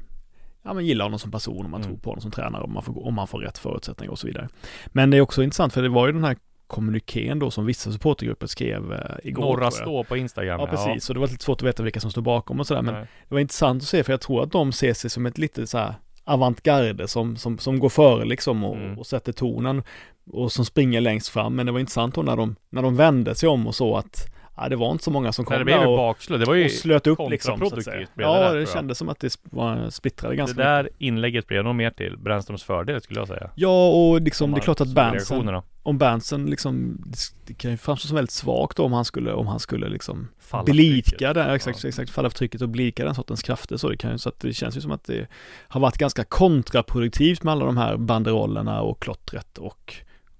Ja, 0.68 0.74
man 0.74 0.86
gillar 0.86 1.04
honom 1.04 1.18
som 1.18 1.30
person 1.30 1.64
och 1.64 1.70
man 1.70 1.80
Mm. 1.80 1.90
tror 1.92 1.98
på 2.02 2.10
honom 2.10 2.20
som 2.20 2.30
tränare 2.30 2.62
om 2.62 2.72
man, 2.72 2.82
får, 2.82 3.06
om 3.06 3.14
man 3.14 3.26
får 3.26 3.38
rätt 3.40 3.58
förutsättningar 3.58 4.10
och 4.12 4.18
så 4.18 4.26
vidare. 4.26 4.48
Men 4.86 5.10
det 5.10 5.16
är 5.16 5.20
också 5.20 5.42
intressant 5.42 5.72
för 5.72 5.82
det 5.82 5.88
var 5.88 6.06
ju 6.06 6.12
den 6.12 6.24
här 6.24 6.36
kommunikén 6.66 7.38
då 7.38 7.50
som 7.50 7.66
vissa 7.66 7.92
supportergrupper 7.92 8.46
skrev 8.46 8.92
eh, 8.92 9.00
igår. 9.28 9.42
Norra 9.42 9.56
tror 9.56 9.64
jag. 9.64 9.72
stå 9.72 10.04
på 10.04 10.16
Instagram. 10.16 10.60
Ja, 10.60 10.66
precis. 10.66 11.04
Så 11.04 11.12
det 11.12 11.20
var 11.20 11.26
lite 11.26 11.44
svårt 11.44 11.62
att 11.62 11.68
veta 11.68 11.82
vilka 11.82 12.00
som 12.00 12.10
står 12.10 12.22
bakom 12.22 12.60
och 12.60 12.66
sådär. 12.66 12.82
Men 12.82 12.94
Nej. 12.94 13.06
det 13.28 13.34
var 13.34 13.40
intressant 13.40 13.82
att 13.82 13.88
se 13.88 14.04
för 14.04 14.12
jag 14.12 14.20
tror 14.20 14.42
att 14.42 14.52
de 14.52 14.72
ser 14.72 14.94
sig 14.94 15.10
som 15.10 15.26
ett 15.26 15.38
lite 15.38 15.66
så 15.66 15.78
här 15.78 15.94
avantgarde 16.24 17.08
som, 17.08 17.36
som, 17.36 17.58
som 17.58 17.78
går 17.78 17.88
före 17.88 18.24
liksom 18.24 18.64
och, 18.64 18.76
Mm. 18.76 18.98
och 18.98 19.06
sätter 19.06 19.32
tonen 19.32 19.82
och 20.30 20.52
som 20.52 20.64
springer 20.64 21.00
längst 21.00 21.28
fram. 21.28 21.54
Men 21.56 21.66
det 21.66 21.72
var 21.72 21.80
intressant 21.80 22.14
då 22.14 22.22
när 22.22 22.36
de, 22.36 22.56
när 22.70 22.82
de 22.82 22.96
vände 22.96 23.34
sig 23.34 23.48
om 23.48 23.66
och 23.66 23.74
så 23.74 23.96
att 23.96 24.34
ja, 24.60 24.68
det 24.68 24.76
var 24.76 24.92
inte 24.92 25.04
så 25.04 25.10
många 25.10 25.32
som 25.32 25.44
kom 25.44 25.52
Nej, 25.52 25.58
det 25.58 25.64
blev 25.64 25.78
där 25.80 25.88
och. 25.88 26.16
Det 26.28 26.44
var 26.44 26.54
ju 26.54 26.64
och 26.64 26.70
slöt 26.70 27.06
upp 27.06 27.18
liksom. 27.30 27.58
Så 27.70 27.76
att 27.76 27.84
säga. 27.84 28.06
det 28.14 28.22
Ja, 28.22 28.52
det, 28.52 28.58
jag. 28.58 28.68
kändes 28.68 28.98
som 28.98 29.08
att 29.08 29.20
det 29.20 29.36
var 29.42 29.90
splittrade 29.90 30.32
Det 30.34 30.36
ganska 30.36 30.62
där 30.62 30.82
mycket. 30.82 31.00
inlägget 31.00 31.46
blev 31.46 31.64
nog 31.64 31.74
mer 31.74 31.90
till 31.90 32.18
Brännströms 32.18 32.62
fördel 32.62 33.00
skulle 33.00 33.20
jag 33.20 33.28
säga. 33.28 33.50
Ja, 33.54 33.88
och 33.88 34.20
liksom 34.22 34.44
Om 34.44 34.54
det 34.54 34.60
är 34.60 34.62
klart 34.62 34.80
att 34.80 34.94
Berntsen, 34.94 35.62
om 35.82 35.98
Berntsen 35.98 36.46
liksom, 36.46 37.02
det 37.46 37.54
kan 37.54 37.70
ju 37.70 37.76
framstå 37.76 38.08
som 38.08 38.14
väldigt 38.14 38.30
svagt 38.32 38.76
då 38.76 38.84
om 38.84 38.92
han 38.92 39.04
skulle, 39.04 39.32
om 39.32 39.46
han 39.46 39.60
skulle 39.60 39.88
liksom 39.88 40.28
Falla 40.38 40.64
blidka 40.64 41.32
den, 41.32 41.54
exakt, 41.54 41.84
Ja. 41.84 41.88
exakt, 41.88 42.10
falla 42.10 42.30
för 42.30 42.38
trycket 42.38 42.62
och 42.62 42.68
blidka 42.68 43.04
den 43.04 43.14
sortens 43.14 43.42
krafter 43.42 43.76
så 43.76 43.88
det 43.88 43.96
kan 43.96 44.12
ju, 44.12 44.18
så 44.18 44.28
att 44.28 44.40
det 44.40 44.52
känns 44.52 44.76
ju 44.76 44.80
som 44.80 44.90
att 44.90 45.04
det 45.04 45.26
har 45.68 45.80
varit 45.80 45.98
ganska 45.98 46.24
kontraproduktivt 46.24 47.42
med 47.42 47.52
alla 47.52 47.64
de 47.64 47.76
här 47.76 47.96
banderollerna 47.96 48.80
och 48.80 49.02
klottret 49.02 49.58
och 49.58 49.94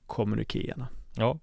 kommunikéerna. 0.06 0.87
Ja. 1.17 1.38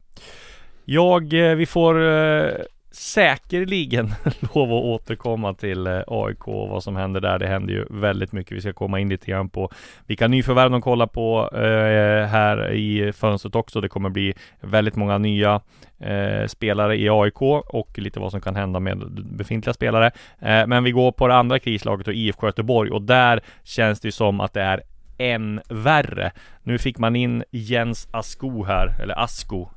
Jag, 0.85 1.33
eh, 1.33 1.55
vi 1.55 1.65
får 1.65 2.01
eh, 2.01 2.51
säkerligen 2.91 4.07
lov 4.53 4.73
att 4.73 4.83
återkomma 4.83 5.53
till 5.53 5.87
eh, 5.87 6.01
AIK 6.07 6.47
och 6.47 6.69
vad 6.69 6.83
som 6.83 6.95
händer 6.95 7.21
där. 7.21 7.39
Det 7.39 7.47
händer 7.47 7.73
ju 7.73 7.85
väldigt 7.89 8.31
mycket. 8.31 8.51
Vi 8.51 8.61
ska 8.61 8.73
komma 8.73 8.99
in 8.99 9.09
lite 9.09 9.31
grann 9.31 9.49
på 9.49 9.71
vilka 10.07 10.27
nyförvärv 10.27 10.71
de 10.71 10.81
kollar 10.81 11.07
på 11.07 11.49
eh, 11.53 12.27
här 12.27 12.71
i 12.71 13.13
fönstret 13.13 13.55
också. 13.55 13.81
Det 13.81 13.89
kommer 13.89 14.09
bli 14.09 14.33
väldigt 14.61 14.95
många 14.95 15.17
nya 15.17 15.61
eh, 15.99 16.47
spelare 16.47 16.97
i 16.97 17.09
AIK 17.09 17.41
och 17.65 17.99
lite 17.99 18.19
vad 18.19 18.31
som 18.31 18.41
kan 18.41 18.55
hända 18.55 18.79
med 18.79 18.97
befintliga 19.11 19.73
spelare. 19.73 20.11
Eh, 20.39 20.67
men 20.67 20.83
vi 20.83 20.91
går 20.91 21.11
på 21.11 21.27
det 21.27 21.35
andra 21.35 21.59
krislaget 21.59 22.07
och 22.07 22.13
IFK 22.13 22.47
Göteborg 22.47 22.91
och 22.91 23.01
där 23.01 23.41
känns 23.63 23.99
det 23.99 24.11
som 24.11 24.39
att 24.39 24.53
det 24.53 24.61
är 24.61 24.81
än 25.17 25.61
värre. 25.69 26.31
Nu 26.63 26.77
fick 26.77 26.97
man 26.97 27.15
in 27.15 27.43
Jens 27.51 28.07
Asko 28.11 28.63
här, 28.63 29.01
eller 29.01 29.19
Asko, 29.23 29.69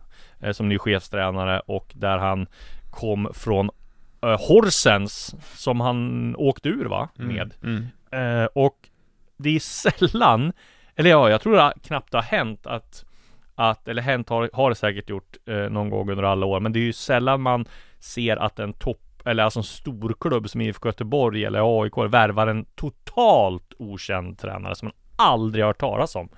som 0.52 0.68
ny 0.68 0.78
chefstränare 0.78 1.60
och 1.60 1.92
där 1.94 2.18
han 2.18 2.46
kom 2.90 3.30
från 3.34 3.70
eh, 4.22 4.40
Horsens 4.48 5.34
som 5.54 5.80
han 5.80 6.34
åkte 6.36 6.68
ur 6.68 6.84
va? 6.84 7.08
Med. 7.14 7.54
Mm. 7.62 7.86
Eh, 8.10 8.48
och 8.54 8.88
det 9.36 9.48
är 9.48 9.60
sällan, 9.60 10.52
eller 10.96 11.10
ja, 11.10 11.30
jag 11.30 11.40
tror 11.40 11.56
det 11.56 11.72
knappt 11.82 12.12
har 12.12 12.22
hänt 12.22 12.66
att, 12.66 13.04
att 13.54 13.88
eller 13.88 14.02
hänt 14.02 14.28
har, 14.28 14.50
har 14.52 14.70
det 14.70 14.76
säkert 14.76 15.10
gjort 15.10 15.36
eh, 15.46 15.56
någon 15.56 15.90
gång 15.90 16.10
under 16.10 16.24
alla 16.24 16.46
år, 16.46 16.60
men 16.60 16.72
det 16.72 16.78
är 16.78 16.84
ju 16.84 16.92
sällan 16.92 17.40
man 17.40 17.66
ser 17.98 18.36
att 18.36 18.58
en 18.58 18.72
topp 18.72 19.08
eller 19.24 19.44
alltså 19.44 19.60
en 19.60 19.64
storklubb 19.64 20.50
som 20.50 20.60
IFK 20.60 20.88
Göteborg 20.88 21.44
eller 21.44 21.82
AIK 21.82 21.98
värvar 21.98 22.46
en 22.46 22.64
totalt 22.64 23.72
okänd 23.78 24.38
tränare 24.38 24.74
som 24.74 24.86
man 24.86 24.94
aldrig 25.16 25.64
har 25.64 25.68
hört 25.68 25.80
talas 25.80 26.16
om. 26.16 26.28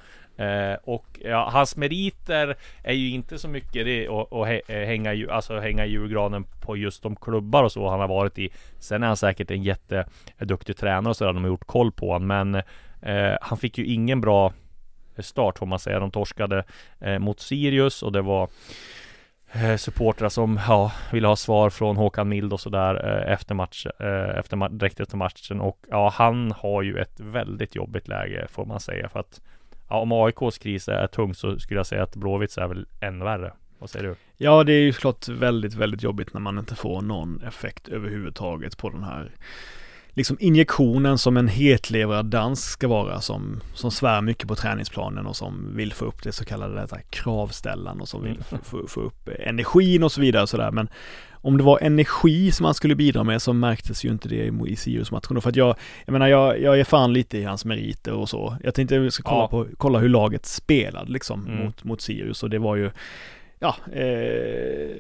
Eh, 0.40 0.76
och 0.85 1.06
ja, 1.25 1.50
hans 1.52 1.76
meriter 1.76 2.56
är 2.82 2.92
ju 2.92 3.11
inte 3.11 3.38
så 3.38 3.49
mycket 3.49 3.85
det 3.85 4.09
att 4.09 4.30
hä- 4.30 4.61
eh, 4.68 4.87
hänga, 4.87 5.32
alltså 5.32 5.59
hänga 5.59 5.87
i 5.87 5.90
julgranen 5.90 6.44
på 6.61 6.76
just 6.76 7.02
de 7.02 7.16
klubbar 7.16 7.62
och 7.64 7.73
så 7.73 7.88
han 7.88 8.00
har 8.00 8.09
varit 8.09 8.38
i. 8.38 8.49
Sen 8.78 9.02
är 9.02 9.06
han 9.06 9.16
säkert 9.16 9.50
en 9.50 9.62
jätteduktig 9.62 10.76
tränare 10.76 11.11
och 11.11 11.16
sådär, 11.16 11.32
de 11.32 11.42
har 11.44 11.50
gjort 11.50 11.66
koll 11.66 11.92
på 11.92 12.12
honom. 12.12 12.26
Men 12.28 12.54
eh, 13.02 13.37
han 13.40 13.59
fick 13.59 13.78
ju 13.78 13.85
ingen 13.87 14.20
bra 14.20 14.52
start 15.18 15.59
får 15.59 15.66
man 15.66 15.78
säga. 15.78 16.00
De 16.00 16.11
torskade 16.11 16.64
eh, 17.00 17.18
mot 17.18 17.40
Sirius 17.40 18.02
och 18.02 18.12
det 18.12 18.23
var 18.23 18.49
eh, 19.52 19.76
supportrar 19.76 20.28
som 20.28 20.61
ja, 20.68 20.92
ville 21.12 21.28
ha 21.28 21.37
svar 21.37 21.70
från 21.70 21.97
Håkan 21.97 22.28
Mild 22.28 22.52
och 22.52 22.61
sådär 22.61 22.94
eh, 23.26 23.32
efter 23.32 23.54
match, 23.54 23.87
eh, 23.87 24.38
efter 24.38 24.56
ma- 24.56 24.78
direkt 24.78 25.00
efter 25.00 25.16
matchen 25.16 25.61
och 25.61 25.78
ja, 25.90 26.09
han 26.14 26.52
har 26.52 26.82
ju 26.82 26.99
ett 26.99 27.20
väldigt 27.20 27.75
jobbigt 27.75 28.09
läge 28.09 28.47
får 28.50 28.64
man 28.64 28.80
säga 28.80 29.09
för 29.09 29.20
att 29.20 29.40
ja, 29.90 29.97
om 29.97 30.12
AIKs 30.12 30.59
kris 30.59 30.88
är 30.88 31.06
tung 31.06 31.35
så 31.35 31.59
skulle 31.59 31.78
jag 31.78 31.87
säga 31.87 32.02
att 32.02 32.16
Blåvitts 32.16 32.59
är 32.59 32.66
väl 32.68 32.87
än 33.00 33.25
värre. 33.25 33.52
Vad 33.78 33.90
säger 33.90 34.06
du? 34.09 34.14
Ja, 34.37 34.64
det 34.64 34.73
är 34.73 34.80
ju 34.80 34.92
klart 34.92 35.28
väldigt, 35.28 35.75
väldigt 35.75 36.02
jobbigt 36.02 36.35
när 36.35 36.40
man 36.40 36.59
inte 36.59 36.75
får 36.75 37.02
någon 37.02 37.42
effekt 37.42 37.88
överhuvudtaget 37.88 38.78
på 38.78 38.90
den 38.90 39.02
här 39.02 39.32
liksom 40.14 40.37
injektionen 40.40 41.18
som 41.18 41.37
en 41.37 41.49
hetlevrad 41.49 42.26
dansk 42.26 42.70
ska 42.70 42.88
vara 42.88 43.20
som, 43.20 43.61
som 43.75 43.90
svär 43.90 44.20
mycket 44.20 44.49
på 44.49 44.54
träningsplanen 44.54 45.26
och 45.26 45.37
som 45.37 45.76
vill 45.76 45.92
få 45.92 46.04
upp 46.04 46.23
det 46.23 46.32
så 46.32 46.44
kallade 46.44 46.75
detta 46.75 46.99
kravställan 47.11 48.00
och 48.00 48.09
som 48.09 48.23
vill 48.23 48.42
få, 48.42 48.59
få, 48.62 48.87
få 48.87 49.00
upp 49.00 49.28
energin 49.38 50.02
och 50.02 50.12
så 50.12 50.20
vidare 50.20 50.42
och 50.42 50.49
sådär. 50.49 50.70
Men 50.70 50.88
om 51.42 51.56
det 51.59 51.64
var 51.64 51.78
energi 51.82 52.52
som 52.52 52.64
han 52.64 52.75
skulle 52.75 52.94
bidra 52.94 53.25
med 53.25 53.42
så 53.42 53.52
märktes 53.52 54.04
ju 54.04 54.09
inte 54.09 54.28
det 54.28 54.52
i 54.68 54.76
Sirius-matchen. 54.76 55.40
För 55.40 55.50
att 55.50 55.56
jag, 55.56 55.76
jag 56.04 56.12
menar 56.12 56.26
jag, 56.28 56.61
jag 56.62 56.80
är 56.80 56.85
fan 56.85 57.12
lite 57.12 57.38
i 57.38 57.44
hans 57.44 57.64
meriter 57.64 58.12
och 58.12 58.28
så. 58.28 58.56
Jag 58.64 58.75
tänkte 58.75 58.97
att 58.97 59.02
vi 59.02 59.11
ska 59.11 59.23
kolla, 59.23 59.40
Ja. 59.40 59.49
på, 59.49 59.66
kolla 59.76 59.99
hur 59.99 60.09
laget 60.09 60.47
spelade 60.47 61.12
liksom 61.12 61.47
Mm. 61.47 61.64
mot, 61.64 61.85
mot 61.85 62.00
Sirius 62.00 62.42
och 62.42 62.50
det 62.50 62.59
var 62.59 62.76
ju 62.76 62.90
Ja, 63.62 63.76
eh, 63.93 64.97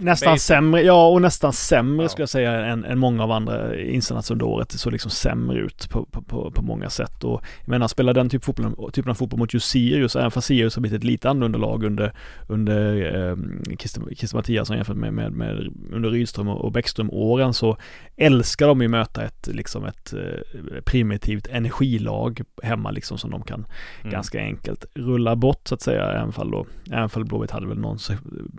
nästan 0.00 0.38
sämre, 0.38 0.82
ja 0.82 1.08
och 1.08 1.22
nästan 1.22 1.52
sämre 1.52 2.04
Ja. 2.04 2.08
skulle 2.08 2.22
jag 2.22 2.28
säga 2.28 2.66
än, 2.66 2.84
än 2.84 2.98
många 2.98 3.22
av 3.22 3.30
andra 3.30 3.80
insatser 3.80 4.34
under 4.34 4.46
året. 4.46 4.68
Det 4.68 4.78
såg 4.78 4.92
liksom 4.92 5.10
sämre 5.10 5.58
ut 5.58 5.88
på, 5.90 6.04
på, 6.04 6.50
på, 6.50 6.62
många 6.62 6.90
sätt. 6.90 7.24
Och 7.24 7.42
jag 7.60 7.68
menar, 7.68 7.88
spela 7.88 8.12
den 8.12 8.28
typ 8.28 8.44
fotboll, 8.44 8.92
typen 8.92 9.10
av 9.10 9.14
fotboll 9.14 9.38
mot 9.38 9.54
just 9.54 9.70
Sirius, 9.70 10.16
även 10.16 10.30
fast 10.30 10.46
Sirius 10.46 10.76
har 10.76 10.80
blivit 10.80 10.98
ett 10.98 11.04
lite 11.04 11.30
annorlunda 11.30 11.58
lag 11.58 11.84
under, 11.84 12.12
under 12.48 12.96
eh, 12.96 13.36
Christer, 13.78 14.14
Christer 14.14 14.36
Mattiasson 14.36 14.76
jämfört 14.76 14.96
med, 14.96 15.12
med, 15.12 15.32
med 15.32 15.72
under 15.92 16.10
Rydström 16.10 16.48
och, 16.48 16.64
och 16.64 16.72
Bäckström-åren 16.72 17.54
så 17.54 17.76
älskar 18.16 18.66
de 18.68 18.82
ju 18.82 18.88
möta 18.88 19.22
ett, 19.24 19.46
liksom 19.52 19.84
ett 19.84 20.12
eh, 20.12 20.80
primitivt 20.84 21.46
energilag 21.46 22.40
hemma 22.62 22.90
liksom 22.90 23.18
som 23.18 23.30
de 23.30 23.42
kan 23.42 23.66
Mm. 24.00 24.12
ganska 24.12 24.40
enkelt 24.40 24.84
rulla 24.94 25.36
bort 25.36 25.68
så 25.68 25.74
att 25.74 25.82
säga, 25.82 26.12
även 26.12 26.32
fall 26.32 26.50
då, 26.50 26.66
även 26.92 27.08
fall 27.08 27.24
Blåvitt 27.24 27.50
hade 27.50 27.66
väl 27.74 27.82
någon 27.82 27.98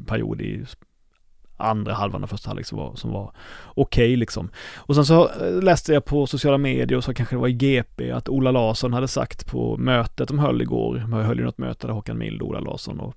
period 0.07 0.41
i 0.41 0.65
andra 1.57 1.93
halvan 1.93 2.23
av 2.23 2.27
första 2.27 2.49
halvlek 2.49 2.65
som 2.65 2.77
var, 2.77 2.95
som 2.95 3.11
var 3.11 3.31
okej 3.65 4.15
liksom. 4.15 4.49
Och 4.75 4.95
sen 4.95 5.05
så 5.05 5.29
eh, 5.29 5.61
läste 5.63 5.93
jag 5.93 6.05
på 6.05 6.27
sociala 6.27 6.57
medier 6.57 6.97
och 6.97 7.03
så 7.03 7.13
kanske 7.13 7.35
det 7.35 7.39
var 7.39 7.47
i 7.47 7.53
GP 7.53 8.11
att 8.11 8.29
Ola 8.29 8.51
Larsson 8.51 8.93
hade 8.93 9.07
sagt 9.07 9.45
på 9.47 9.77
mötet 9.77 10.27
de 10.27 10.39
höll 10.39 10.61
igår, 10.61 10.95
de 10.97 11.13
höll 11.13 11.37
ju 11.39 11.45
något 11.45 11.57
möte 11.57 11.87
där 11.87 11.93
Håkan 11.93 12.17
Mild 12.17 12.41
och 12.41 12.47
Ola 12.47 12.59
Larsson 12.59 12.99
och 12.99 13.15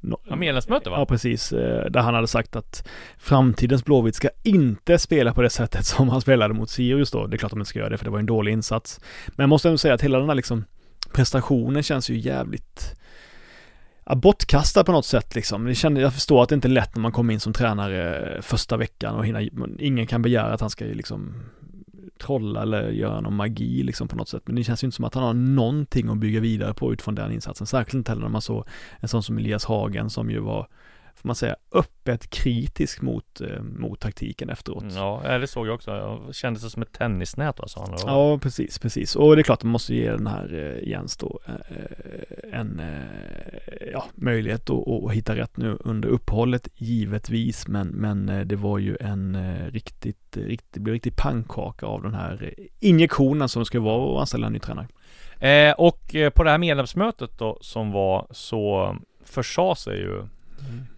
no, 0.00 0.20
Ja, 0.28 0.36
medlemsmöte 0.36 0.90
va? 0.90 0.96
Ja, 0.98 1.06
precis. 1.06 1.52
eh, 1.52 1.90
Där 1.90 2.00
han 2.00 2.14
hade 2.14 2.26
sagt 2.26 2.56
att 2.56 2.88
framtidens 3.18 3.84
Blåvitt 3.84 4.14
ska 4.14 4.28
inte 4.42 4.98
spela 4.98 5.34
på 5.34 5.42
det 5.42 5.50
sättet 5.50 5.86
som 5.86 6.08
han 6.08 6.20
spelade 6.20 6.54
mot 6.54 6.70
Sirius 6.70 7.10
då. 7.10 7.26
Det 7.26 7.36
är 7.36 7.38
klart 7.38 7.48
att 7.48 7.56
de 7.56 7.60
inte 7.60 7.68
ska 7.68 7.78
göra 7.78 7.88
det, 7.90 7.98
för 7.98 8.04
det 8.04 8.10
var 8.10 8.18
en 8.18 8.26
dålig 8.26 8.52
insats. 8.52 9.00
Men 9.26 9.42
jag 9.42 9.48
måste 9.48 9.68
ändå 9.68 9.78
säga 9.78 9.94
att 9.94 10.02
hela 10.02 10.18
den 10.18 10.28
här 10.28 10.34
liksom 10.36 10.64
prestationen 11.14 11.82
känns 11.82 12.10
ju 12.10 12.18
jävligt 12.18 12.94
ja, 14.04 14.14
bortkastad 14.14 14.84
på 14.84 14.92
något 14.92 15.06
sätt 15.06 15.34
liksom. 15.34 15.74
Jag 15.82 16.14
förstår 16.14 16.42
att 16.42 16.48
det 16.48 16.54
inte 16.54 16.68
är 16.68 16.72
lätt 16.72 16.94
när 16.94 17.02
man 17.02 17.12
kommer 17.12 17.34
in 17.34 17.40
som 17.40 17.52
tränare 17.52 18.18
eh, 18.34 18.42
första 18.42 18.76
veckan 18.76 19.14
och 19.14 19.26
hinna, 19.26 19.42
ingen 19.78 20.06
kan 20.06 20.22
begära 20.22 20.52
att 20.54 20.60
han 20.60 20.70
ska 20.70 20.86
ju 20.86 20.94
liksom 20.94 21.34
trolla 22.22 22.62
eller 22.62 22.90
göra 22.90 23.20
någon 23.20 23.36
magi 23.36 23.82
liksom 23.82 24.08
på 24.08 24.16
något 24.16 24.28
sätt. 24.28 24.42
Men 24.46 24.56
det 24.56 24.64
känns 24.64 24.84
ju 24.84 24.86
inte 24.86 24.96
som 24.96 25.04
att 25.04 25.14
han 25.14 25.24
har 25.24 25.34
någonting 25.34 26.08
att 26.08 26.18
bygga 26.18 26.40
vidare 26.40 26.74
på 26.74 26.92
utifrån 26.92 27.14
den 27.14 27.32
insatsen. 27.32 27.66
Särskilt 27.66 27.94
inte 27.94 28.10
heller 28.10 28.22
när 28.22 28.28
man 28.28 28.42
såg 28.42 28.64
en 29.00 29.08
sån 29.08 29.22
som 29.22 29.38
Elias 29.38 29.64
Hagen 29.64 30.10
som 30.10 30.30
ju 30.30 30.38
var, 30.38 30.68
får 31.22 31.28
man 31.28 31.36
säga, 31.36 31.56
öppet 31.72 32.30
kritisk 32.30 33.02
mot, 33.02 33.40
eh, 33.40 33.62
mot 33.62 34.00
taktiken 34.00 34.50
efteråt. 34.50 34.82
Mm, 34.82 34.96
Ja, 34.96 35.38
det 35.38 35.46
såg 35.46 35.66
jag 35.66 35.74
också. 35.74 35.90
Jag 35.90 36.34
kände 36.34 36.60
sig 36.60 36.70
som 36.70 36.82
ett 36.82 36.92
tennisnät 36.92 37.60
sa 37.66 37.80
han. 37.80 37.98
Ja, 38.06 38.38
precis, 38.38 38.78
precis. 38.78 39.16
Och 39.16 39.36
det 39.36 39.40
är 39.40 39.42
klart 39.42 39.62
man 39.62 39.72
måste 39.72 39.94
ge 39.94 40.10
den 40.10 40.26
här 40.26 40.54
eh, 40.54 40.88
Jens 40.88 41.16
då 41.16 41.40
eh, 41.46 42.58
en 42.58 42.82
ja, 43.92 44.04
möjlighet 44.14 44.70
att, 44.70 44.88
att 44.88 45.12
hitta 45.12 45.36
rätt 45.36 45.56
nu 45.56 45.78
under 45.80 46.08
uppehållet 46.08 46.68
givetvis. 46.74 47.68
Men, 47.68 47.88
men 47.88 48.48
det 48.48 48.56
var 48.56 48.78
ju 48.78 48.96
en 49.00 49.38
riktigt, 49.70 50.36
riktigt, 50.36 50.72
det 50.74 50.80
blev 50.80 50.92
riktigt 50.92 51.16
pannkaka 51.16 51.86
av 51.86 52.02
den 52.02 52.14
här 52.14 52.54
injektionen 52.80 53.48
som 53.48 53.64
ska 53.64 53.80
vara 53.80 54.14
att 54.14 54.20
anställa 54.20 54.46
en 54.46 54.52
ny 54.52 54.58
tränare. 54.58 54.88
Eh, 55.38 55.72
och 55.72 56.14
på 56.34 56.42
det 56.44 56.50
här 56.50 56.58
medlemsmötet 56.58 57.38
då 57.38 57.58
som 57.60 57.92
var 57.92 58.26
så 58.30 58.96
försa 59.24 59.74
sig 59.74 59.98
ju 59.98 60.26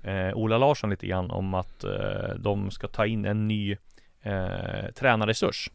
eh, 0.02 0.36
Ola 0.36 0.58
Larsson 0.58 0.90
lite 0.90 1.06
grann 1.06 1.30
om 1.30 1.54
att 1.54 1.84
eh, 1.84 2.34
de 2.38 2.70
ska 2.70 2.88
ta 2.88 3.06
in 3.06 3.24
en 3.24 3.48
ny 3.48 3.76
eh, 4.22 4.90
tränarresurs. 4.94 5.70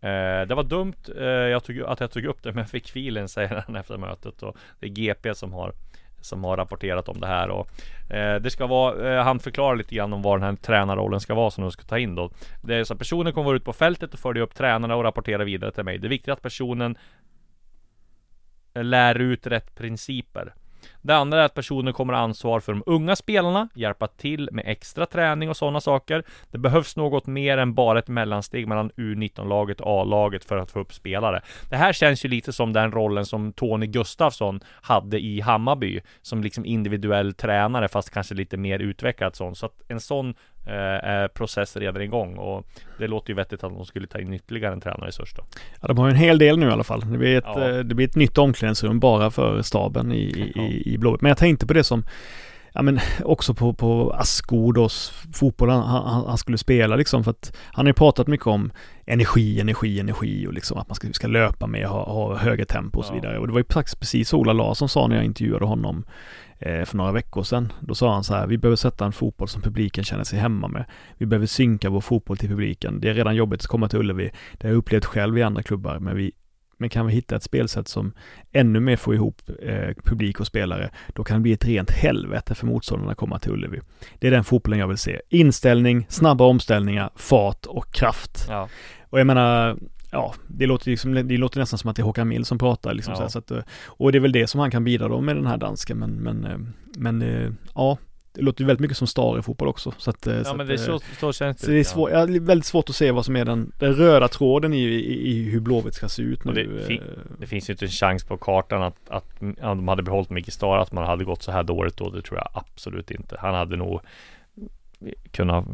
Eh, 0.00 0.46
det 0.48 0.54
var 0.54 0.62
dumt 0.62 1.08
eh, 1.18 1.24
jag 1.26 1.64
tog, 1.64 1.80
att 1.80 2.00
jag 2.00 2.10
tog 2.10 2.24
upp 2.24 2.42
det 2.42 2.52
men 2.52 2.58
jag 2.58 2.70
fick 2.70 2.88
filen 2.88 3.28
säger 3.28 3.64
han 3.66 3.76
efter 3.76 3.96
mötet 3.96 4.42
och 4.42 4.56
det 4.80 4.86
är 4.86 4.90
GP 4.90 5.34
som 5.34 5.52
har 5.52 5.72
som 6.20 6.44
har 6.44 6.56
rapporterat 6.56 7.08
om 7.08 7.20
det 7.20 7.26
här 7.26 7.48
och 7.50 7.70
eh, 8.12 8.40
det 8.40 8.50
ska 8.50 8.66
vara, 8.66 9.12
eh, 9.12 9.24
han 9.24 9.38
förklarar 9.38 9.76
lite 9.76 9.94
grann 9.94 10.12
om 10.12 10.22
vad 10.22 10.40
den 10.40 10.48
här 10.48 10.56
tränarrollen 10.56 11.20
ska 11.20 11.34
vara 11.34 11.50
som 11.50 11.62
de 11.62 11.70
ska 11.70 11.82
ta 11.82 11.98
in 11.98 12.14
då. 12.14 12.30
Det 12.62 12.74
är 12.74 12.84
så 12.84 12.92
att 12.92 12.98
personen 12.98 13.32
kommer 13.32 13.44
vara 13.44 13.56
ut 13.56 13.64
på 13.64 13.72
fältet 13.72 14.14
och 14.14 14.20
följa 14.20 14.42
upp 14.42 14.54
tränarna 14.54 14.96
och 14.96 15.04
rapportera 15.04 15.44
vidare 15.44 15.72
till 15.72 15.84
mig. 15.84 15.98
Det 15.98 16.06
är 16.06 16.08
viktigt 16.08 16.32
att 16.32 16.42
personen 16.42 16.98
eh, 18.74 18.84
lär 18.84 19.14
ut 19.14 19.46
rätt 19.46 19.74
principer. 19.74 20.54
Det 21.02 21.16
andra 21.16 21.40
är 21.40 21.44
att 21.44 21.54
personen 21.54 21.92
kommer 21.92 22.12
ha 22.12 22.20
ansvar 22.20 22.60
för 22.60 22.72
de 22.72 22.82
unga 22.86 23.16
spelarna, 23.16 23.68
hjälpa 23.74 24.06
till 24.06 24.48
med 24.52 24.64
extra 24.66 25.06
träning 25.06 25.50
och 25.50 25.56
sådana 25.56 25.80
saker. 25.80 26.22
Det 26.50 26.58
behövs 26.58 26.96
något 26.96 27.26
mer 27.26 27.58
än 27.58 27.74
bara 27.74 27.98
ett 27.98 28.08
mellansteg 28.08 28.68
mellan 28.68 28.90
U19-laget 28.90 29.80
och 29.80 30.00
A-laget 30.00 30.44
för 30.44 30.56
att 30.56 30.70
få 30.70 30.80
upp 30.80 30.94
spelare. 30.94 31.42
Det 31.68 31.76
här 31.76 31.92
känns 31.92 32.24
ju 32.24 32.28
lite 32.28 32.52
som 32.52 32.72
den 32.72 32.92
rollen 32.92 33.26
som 33.26 33.52
Tony 33.52 33.86
Gustafsson 33.86 34.60
hade 34.82 35.20
i 35.20 35.40
Hammarby, 35.40 36.00
som 36.22 36.42
liksom 36.42 36.64
individuell 36.64 37.34
tränare 37.34 37.88
fast 37.88 38.10
kanske 38.10 38.34
lite 38.34 38.56
mer 38.56 38.78
utvecklad 38.78 39.36
sån. 39.36 39.54
Så 39.54 39.66
att 39.66 39.82
en 39.88 40.00
sån 40.00 40.34
eh, 40.68 41.28
process 41.28 41.76
redan 41.76 42.02
igång 42.02 42.36
och 42.36 42.66
det 42.98 43.06
låter 43.06 43.30
ju 43.30 43.34
vettigt 43.34 43.64
att 43.64 43.72
de 43.72 43.84
skulle 43.84 44.06
ta 44.06 44.18
in 44.18 44.32
ytterligare 44.34 44.72
en 44.72 44.80
tränarresurs 44.80 45.34
då. 45.34 45.42
Ja, 45.80 45.88
de 45.88 45.98
har 45.98 46.06
ju 46.06 46.10
en 46.10 46.16
hel 46.18 46.38
del 46.38 46.58
nu 46.58 46.66
i 46.68 46.70
alla 46.70 46.84
fall. 46.84 47.00
Det 47.00 47.18
blir 47.18 47.38
ett, 47.38 47.44
Ja. 47.46 47.68
eh, 47.70 47.78
det 47.78 47.94
blir 47.94 48.08
ett 48.08 48.16
nytt 48.16 48.38
omklädningsrum 48.38 49.00
bara 49.00 49.30
för 49.30 49.62
staben 49.62 50.12
i, 50.12 50.16
i, 50.18 50.52
Ja. 50.54 50.62
i, 50.62 50.94
i 50.94 50.98
Blåvitt. 50.98 51.20
Men 51.20 51.28
jag 51.28 51.38
tänkte 51.38 51.66
på 51.66 51.72
det 51.72 51.84
som, 51.84 52.04
ja 52.72 52.82
men 52.82 53.00
också 53.24 53.54
på, 53.54 53.72
på 53.74 54.12
Askodos 54.12 55.12
fotboll 55.34 55.70
han, 55.70 55.82
han, 55.82 56.24
han 56.26 56.38
skulle 56.38 56.58
spela 56.58 56.96
liksom. 56.96 57.24
För 57.24 57.30
att 57.30 57.56
han 57.72 57.86
har 57.86 57.90
ju 57.90 57.94
pratat 57.94 58.26
mycket 58.26 58.46
om 58.46 58.72
energi, 59.06 59.60
energi, 59.60 60.00
energi 60.00 60.46
och 60.46 60.52
liksom 60.52 60.78
att 60.78 60.88
man 60.88 60.94
ska, 60.94 61.08
ska 61.12 61.26
löpa 61.26 61.66
med, 61.66 61.86
ha, 61.86 62.04
ha 62.04 62.36
högre 62.36 62.64
tempo 62.64 62.98
och 62.98 63.04
så 63.04 63.10
Ja. 63.12 63.14
vidare. 63.14 63.38
Och 63.38 63.46
det 63.46 63.52
var 63.52 63.60
ju 63.60 63.64
precis 64.00 64.34
Ola 64.34 64.52
Larsson 64.52 64.88
sa 64.88 65.06
när 65.06 65.16
jag 65.16 65.24
intervjuade 65.24 65.64
honom 65.64 66.04
för 66.60 66.96
några 66.96 67.12
veckor 67.12 67.42
sedan. 67.42 67.72
Då 67.80 67.94
sa 67.94 68.14
han 68.14 68.24
så 68.24 68.34
här, 68.34 68.46
vi 68.46 68.58
behöver 68.58 68.76
sätta 68.76 69.04
en 69.04 69.12
fotboll 69.12 69.48
som 69.48 69.62
publiken 69.62 70.04
känner 70.04 70.24
sig 70.24 70.38
hemma 70.38 70.68
med. 70.68 70.84
Vi 71.18 71.26
behöver 71.26 71.46
synka 71.46 71.90
vår 71.90 72.00
fotboll 72.00 72.36
till 72.36 72.48
publiken. 72.48 73.00
Det 73.00 73.08
är 73.10 73.14
redan 73.14 73.36
jobbigt 73.36 73.60
att 73.60 73.66
komma 73.66 73.88
till 73.88 73.98
Ullevi. 73.98 74.30
Det 74.58 74.66
har 74.66 74.72
jag 74.72 74.78
upplevt 74.78 75.04
själv 75.04 75.38
i 75.38 75.42
andra 75.42 75.62
klubbar, 75.62 75.98
men 75.98 76.16
vi 76.16 76.32
men 76.80 76.90
kan 76.90 77.06
vi 77.06 77.12
hitta 77.12 77.36
ett 77.36 77.42
spelsätt 77.42 77.88
som 77.88 78.12
ännu 78.52 78.80
mer 78.80 78.96
får 78.96 79.14
ihop 79.14 79.42
eh, 79.62 79.94
publik 80.04 80.40
och 80.40 80.46
spelare, 80.46 80.90
då 81.14 81.24
kan 81.24 81.36
det 81.36 81.40
bli 81.40 81.52
ett 81.52 81.64
rent 81.64 81.90
helvete 81.90 82.54
för 82.54 82.66
motståndarna 82.66 83.12
att 83.12 83.18
komma 83.18 83.38
till 83.38 83.52
Ullevi. 83.52 83.80
Det 84.18 84.26
är 84.26 84.30
den 84.30 84.44
fotbollen 84.44 84.78
jag 84.78 84.88
vill 84.88 84.98
se. 84.98 85.20
Inställning, 85.28 86.06
snabba 86.08 86.44
omställningar, 86.44 87.10
fart 87.16 87.66
och 87.66 87.92
kraft. 87.94 88.46
Ja. 88.48 88.68
Och 89.10 89.20
jag 89.20 89.26
menar, 89.26 89.76
ja, 90.10 90.34
det 90.46 90.66
låter, 90.66 90.90
liksom, 90.90 91.14
det 91.28 91.36
låter 91.36 91.60
nästan 91.60 91.78
som 91.78 91.90
att 91.90 91.96
det 91.96 92.02
är 92.02 92.04
Håkan 92.04 92.28
Mild 92.28 92.46
som 92.46 92.58
pratar. 92.58 92.94
Liksom, 92.94 93.14
Ja. 93.18 93.28
så 93.28 93.38
att, 93.38 93.50
eh, 93.50 93.58
och 93.86 94.12
det 94.12 94.18
är 94.18 94.20
väl 94.20 94.32
det 94.32 94.46
som 94.46 94.60
han 94.60 94.70
kan 94.70 94.84
bidra 94.84 95.08
då 95.08 95.20
med 95.20 95.36
den 95.36 95.46
här 95.46 95.56
dansken, 95.56 95.98
men, 95.98 96.10
men, 96.10 96.44
eh, 96.44 96.58
men 96.96 97.22
eh, 97.22 97.50
ja, 97.74 97.98
det 98.32 98.42
låter 98.42 98.60
ju 98.60 98.66
väldigt 98.66 98.80
mycket 98.80 98.96
som 98.96 99.06
star 99.06 99.38
i 99.38 99.42
fotboll 99.42 99.68
också. 99.68 99.92
Så 99.98 100.10
att, 100.10 100.26
Ja 100.26 100.44
så 100.44 100.50
men 100.54 100.60
att, 100.60 100.66
det 100.68 100.74
är 100.74 100.76
så, 100.76 101.00
så 101.20 101.32
känns 101.32 101.56
det. 101.56 101.64
så 101.64 101.70
det 101.70 101.78
är 101.78 101.84
svår, 101.84 102.10
ja, 102.10 102.26
väldigt 102.26 102.64
svårt 102.66 102.88
att 102.90 102.96
se 102.96 103.10
vad 103.10 103.24
som 103.24 103.36
är 103.36 103.44
den, 103.44 103.72
den 103.78 103.94
röda 103.94 104.28
tråden 104.28 104.74
i, 104.74 104.78
i, 104.82 105.30
i 105.30 105.50
hur 105.50 105.60
Blåvitt 105.60 105.94
ska 105.94 106.08
se 106.08 106.22
ut 106.22 106.44
nu. 106.44 106.52
Det 106.52 106.84
fi-. 106.86 107.00
Det 107.38 107.46
finns 107.46 107.70
ju 107.70 107.72
inte 107.72 107.84
en 107.84 107.90
chans 107.90 108.24
på 108.24 108.36
kartan 108.36 108.82
att, 108.82 108.96
att 109.08 109.26
ja, 109.40 109.68
de 109.68 109.88
hade 109.88 110.02
behållit 110.02 110.30
Micke 110.30 110.52
Star, 110.52 110.78
att 110.78 110.92
man 110.92 111.04
hade 111.06 111.24
gått 111.24 111.42
så 111.42 111.52
här 111.52 111.62
dåligt 111.62 111.96
då. 111.96 112.10
Det 112.10 112.22
tror 112.22 112.38
jag 112.38 112.48
absolut 112.54 113.10
inte. 113.10 113.36
Han 113.40 113.54
hade 113.54 113.76
nog 113.76 114.00
kunnat 115.30 115.64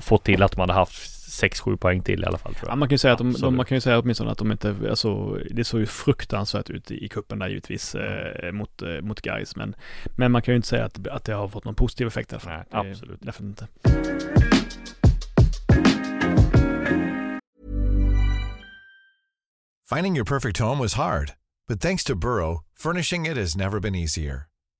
få 0.00 0.18
till 0.18 0.42
att 0.42 0.56
man 0.56 0.68
hade 0.70 0.80
haft 0.80 1.23
6-7 1.42 1.76
poäng 1.76 2.02
till 2.02 2.22
i 2.22 2.26
alla 2.26 2.38
fall 2.38 2.54
tror 2.54 2.68
Ja, 2.68 2.72
jag. 2.72 2.78
man 2.78 2.88
kan 2.88 2.94
ju 2.94 2.98
säga 2.98 3.12
att 3.12 3.18
de, 3.18 3.32
de, 3.32 3.56
man 3.56 3.66
kan 3.66 3.76
ju 3.76 3.80
säga 3.80 3.98
åtminstone 3.98 4.30
att 4.30 4.38
de 4.38 4.52
inte, 4.52 4.76
alltså 4.90 5.34
det 5.50 5.64
såg 5.64 5.80
ju 5.80 5.86
fruktansvärt 5.86 6.70
ut 6.70 6.90
i, 6.90 7.08
kuppen 7.08 7.38
där 7.38 7.48
givetvis 7.48 7.94
eh, 7.94 8.52
mot, 8.52 8.82
eh, 8.82 9.00
mot 9.00 9.20
Gais 9.20 9.56
men, 9.56 9.74
men 10.16 10.32
man 10.32 10.42
kan 10.42 10.52
ju 10.52 10.56
inte 10.56 10.68
säga 10.68 10.84
att, 10.84 11.06
att 11.08 11.24
det 11.24 11.34
har 11.34 11.48
fått 11.48 11.64
någon 11.64 11.74
positiv 11.74 12.06
effekt 12.06 12.32
i 12.32 12.34
alla 12.34 12.40
fall. 12.40 12.52
Nej, 12.52 12.84
Det- 12.84 12.90
absolut. 12.90 13.18
Därför 13.22 13.44
inte. 13.44 13.66
Finding 19.86 20.16
your 20.16 20.24
perfect 20.24 20.58
home 20.58 20.78
was 20.78 20.94
hard, 20.94 21.32
but 21.68 21.80
thanks 21.80 22.04
to 22.04 22.14
Burrow, 22.14 22.64
furnishing 22.74 23.26
it 23.26 23.36
has 23.36 23.56
never 23.56 23.80
been 23.80 23.94
easier. 23.94 24.48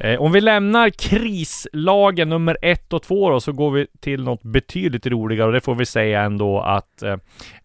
Eh, 0.00 0.20
om 0.20 0.32
vi 0.32 0.40
lämnar 0.40 0.90
krislagen 0.90 2.28
nummer 2.28 2.56
ett 2.62 2.92
och 2.92 3.02
två 3.02 3.30
då, 3.30 3.40
så 3.40 3.52
går 3.52 3.70
vi 3.70 3.86
till 4.00 4.24
något 4.24 4.42
betydligt 4.42 5.06
roligare 5.06 5.46
och 5.46 5.52
det 5.52 5.60
får 5.60 5.74
vi 5.74 5.86
säga 5.86 6.22
ändå 6.22 6.60
att 6.60 7.02
eh, 7.02 7.16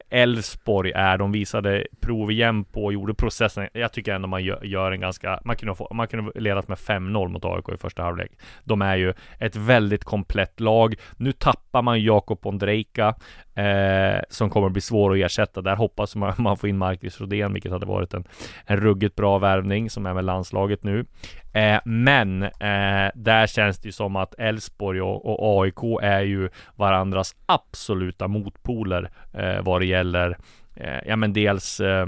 Elfsborg 0.10 0.92
är, 0.92 1.18
de 1.18 1.32
visade 1.32 1.88
prov 2.02 2.32
igen 2.32 2.64
på 2.64 2.84
och 2.84 2.94
gjorde 2.94 3.14
processen. 3.14 3.68
Jag 3.74 3.94
tycker 3.94 4.14
ändå 4.14 4.28
man 4.28 4.44
gör, 4.44 4.64
gör 4.64 4.92
en 4.92 5.00
ganska, 5.00 5.40
man 5.46 5.56
kunde, 5.56 5.76
få, 5.76 5.94
man 5.94 6.08
kunde 6.08 6.40
ledat 6.40 6.68
med 6.68 6.78
5-0 6.78 7.28
mot 7.28 7.46
AIK 7.46 7.70
i 7.70 7.78
första 7.78 8.04
halvlek. 8.04 8.32
De 8.64 8.82
är 8.82 8.96
ju 8.96 9.14
ett 9.40 9.56
väldigt 9.56 10.04
komplett 10.04 10.60
lag. 10.60 10.96
Nu 11.18 11.32
tappar 11.32 11.82
man 11.82 12.04
Jakob 12.04 12.46
Ondrejka 12.46 13.16
eh, 13.56 14.22
som 14.30 14.50
kommer 14.50 14.68
att 14.68 14.74
bli 14.74 14.82
svår 14.82 15.14
att 15.14 15.18
ersätta. 15.18 15.62
Där 15.62 15.76
hoppas 15.76 16.16
man 16.16 16.34
man 16.38 16.58
får 16.58 16.70
in 16.70 16.78
Marcus 16.78 17.22
Rodén, 17.22 17.54
vilket 17.54 17.72
hade 17.72 17.86
varit 17.86 18.14
en, 18.14 18.24
en 18.66 18.78
ruggigt 18.78 19.16
bra 19.16 19.38
värvning 19.38 19.90
som 19.90 20.06
är 20.06 20.14
med 20.14 20.26
landslaget 20.26 20.84
nu. 20.84 21.06
Eh, 21.54 21.80
men 21.86 22.44
eh, 22.44 23.12
där 23.16 23.48
känns 23.48 23.80
det 23.80 23.88
ju 23.88 23.92
som 23.92 24.16
att 24.16 24.40
Elfsborg 24.40 25.02
och, 25.02 25.26
och, 25.26 25.64
AIK 25.64 26.02
är 26.02 26.22
ju 26.22 26.50
varandras 26.76 27.36
absoluta 27.46 28.28
motpoler 28.28 29.10
eh, 29.34 29.62
vad 29.62 29.82
det 29.82 29.86
gäller, 29.86 30.38
eh, 30.76 31.00
ja 31.08 31.16
men 31.16 31.34
dels 31.34 31.80
eh, 31.80 32.06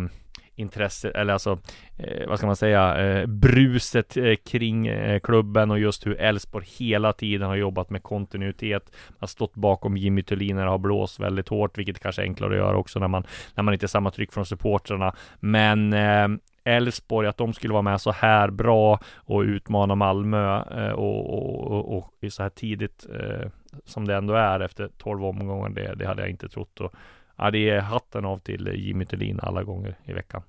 intresse, 0.55 1.09
eller 1.09 1.33
alltså, 1.33 1.59
eh, 1.97 2.27
vad 2.27 2.37
ska 2.37 2.47
man 2.47 2.55
säga, 2.55 2.97
eh, 2.97 3.25
bruset 3.25 4.17
eh, 4.17 4.35
kring 4.45 4.87
eh, 4.87 5.19
klubben 5.19 5.71
och 5.71 5.79
just 5.79 6.07
hur 6.07 6.21
Elfsborg 6.21 6.65
hela 6.79 7.13
tiden 7.13 7.47
har 7.47 7.55
jobbat 7.55 7.89
med 7.89 8.03
kontinuitet. 8.03 8.91
Man 9.07 9.17
har 9.19 9.27
stått 9.27 9.55
bakom 9.55 9.97
Jimmy 9.97 10.23
Thulin 10.23 10.55
när 10.55 10.63
det 10.63 10.71
har 10.71 10.77
blåst 10.77 11.19
väldigt 11.19 11.49
hårt, 11.49 11.77
vilket 11.77 11.99
kanske 11.99 12.21
är 12.21 12.23
enklare 12.23 12.51
att 12.51 12.57
göra 12.57 12.77
också 12.77 12.99
när 12.99 13.07
man, 13.07 13.23
när 13.55 13.63
man 13.63 13.73
inte 13.73 13.83
har 13.83 13.87
samma 13.87 14.11
tryck 14.11 14.33
från 14.33 14.45
supportrarna. 14.45 15.15
Men 15.39 15.93
eh, 15.93 16.27
Elfsborg, 16.63 17.27
att 17.27 17.37
de 17.37 17.53
skulle 17.53 17.73
vara 17.73 17.81
med 17.81 18.01
så 18.01 18.11
här 18.11 18.49
bra 18.49 18.99
och 19.15 19.41
utmana 19.41 19.95
Malmö 19.95 20.57
eh, 20.57 20.91
och, 20.91 21.33
och, 21.33 21.71
och, 21.71 21.95
och 21.97 22.31
så 22.33 22.43
här 22.43 22.49
tidigt 22.49 23.05
eh, 23.13 23.49
som 23.85 24.07
det 24.07 24.15
ändå 24.15 24.33
är 24.33 24.59
efter 24.59 24.89
12 24.97 25.25
omgångar, 25.25 25.69
det, 25.69 25.95
det 25.95 26.07
hade 26.07 26.21
jag 26.21 26.29
inte 26.29 26.49
trott. 26.49 26.81
Och, 26.81 26.93
ja, 27.37 27.51
det 27.51 27.69
är 27.69 27.79
hatten 27.79 28.25
av 28.25 28.37
till 28.37 28.71
Jimmy 28.75 29.05
Tillin 29.05 29.39
alla 29.43 29.63
gånger 29.63 29.97
i 30.05 30.13
veckan. 30.13 30.41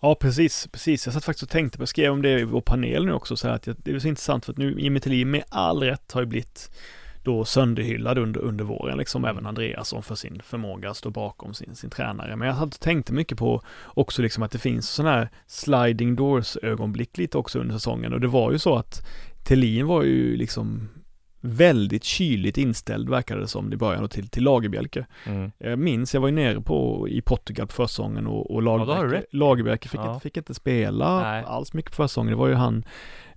Ja, 0.00 0.14
precis, 0.14 0.68
precis. 0.72 1.06
Jag 1.06 1.14
satt 1.14 1.24
faktiskt 1.24 1.42
och 1.42 1.48
tänkte 1.48 1.78
på, 1.78 1.82
jag 1.82 1.88
skrev 1.88 2.12
om 2.12 2.22
det 2.22 2.40
i 2.40 2.44
vår 2.44 2.60
panel 2.60 3.06
nu 3.06 3.12
också, 3.12 3.36
så 3.36 3.48
här 3.48 3.54
att 3.54 3.68
det 3.84 3.90
är 3.90 3.98
så 3.98 4.08
intressant 4.08 4.44
för 4.44 4.52
att 4.52 4.58
nu 4.58 4.80
Jimmy 4.80 5.00
Tillin 5.00 5.30
med 5.30 5.44
all 5.48 5.82
rätt 5.82 6.12
har 6.12 6.20
ju 6.20 6.26
blivit 6.26 6.70
då 7.22 7.44
sönderhyllad 7.44 8.18
under, 8.18 8.40
under 8.40 8.64
våren, 8.64 8.98
liksom 8.98 9.24
även 9.24 9.46
Andreasson 9.46 10.02
för 10.02 10.14
sin 10.14 10.40
förmåga 10.44 10.90
att 10.90 10.96
stå 10.96 11.10
bakom 11.10 11.54
sin, 11.54 11.74
sin 11.74 11.90
tränare. 11.90 12.36
Men 12.36 12.48
jag 12.48 12.54
hade 12.54 12.76
tänkt 12.76 13.10
mycket 13.10 13.38
på 13.38 13.62
också 13.84 14.22
liksom 14.22 14.42
att 14.42 14.50
det 14.50 14.58
finns 14.58 14.90
sådana 14.90 15.16
här 15.16 15.28
sliding 15.46 16.16
doors 16.16 16.56
ögonblick 16.62 17.18
lite 17.18 17.38
också 17.38 17.58
under 17.58 17.74
säsongen 17.74 18.12
och 18.12 18.20
det 18.20 18.28
var 18.28 18.52
ju 18.52 18.58
så 18.58 18.76
att 18.76 19.06
Thelin 19.44 19.86
var 19.86 20.02
ju 20.02 20.36
liksom 20.36 20.88
väldigt 21.40 22.04
kyligt 22.04 22.58
inställd 22.58 23.08
verkade 23.10 23.40
det 23.40 23.48
som 23.48 23.72
i 23.72 23.76
början 23.76 24.04
och 24.04 24.10
till, 24.10 24.28
till 24.28 24.42
Lagerbjälke. 24.44 25.06
Mm. 25.26 25.50
Jag 25.58 25.78
minns, 25.78 26.14
jag 26.14 26.20
var 26.20 26.28
ju 26.28 26.34
nere 26.34 26.60
på, 26.60 27.08
i 27.08 27.20
Portugal 27.22 27.66
på 27.66 27.72
försäsongen 27.72 28.26
och, 28.26 28.50
och 28.54 28.62
Lagerbjälke, 28.62 29.16
rätt. 29.16 29.24
Lagerbjälke 29.30 29.88
fick, 29.88 30.00
Ja. 30.00 30.08
inte, 30.14 30.22
fick 30.22 30.36
inte 30.36 30.54
spela 30.54 31.20
Nej. 31.22 31.44
alls 31.46 31.72
mycket 31.74 31.90
på 31.90 31.96
försäsongen. 31.96 32.30
Det 32.30 32.36
var 32.38 32.48
ju 32.48 32.54
han, 32.54 32.84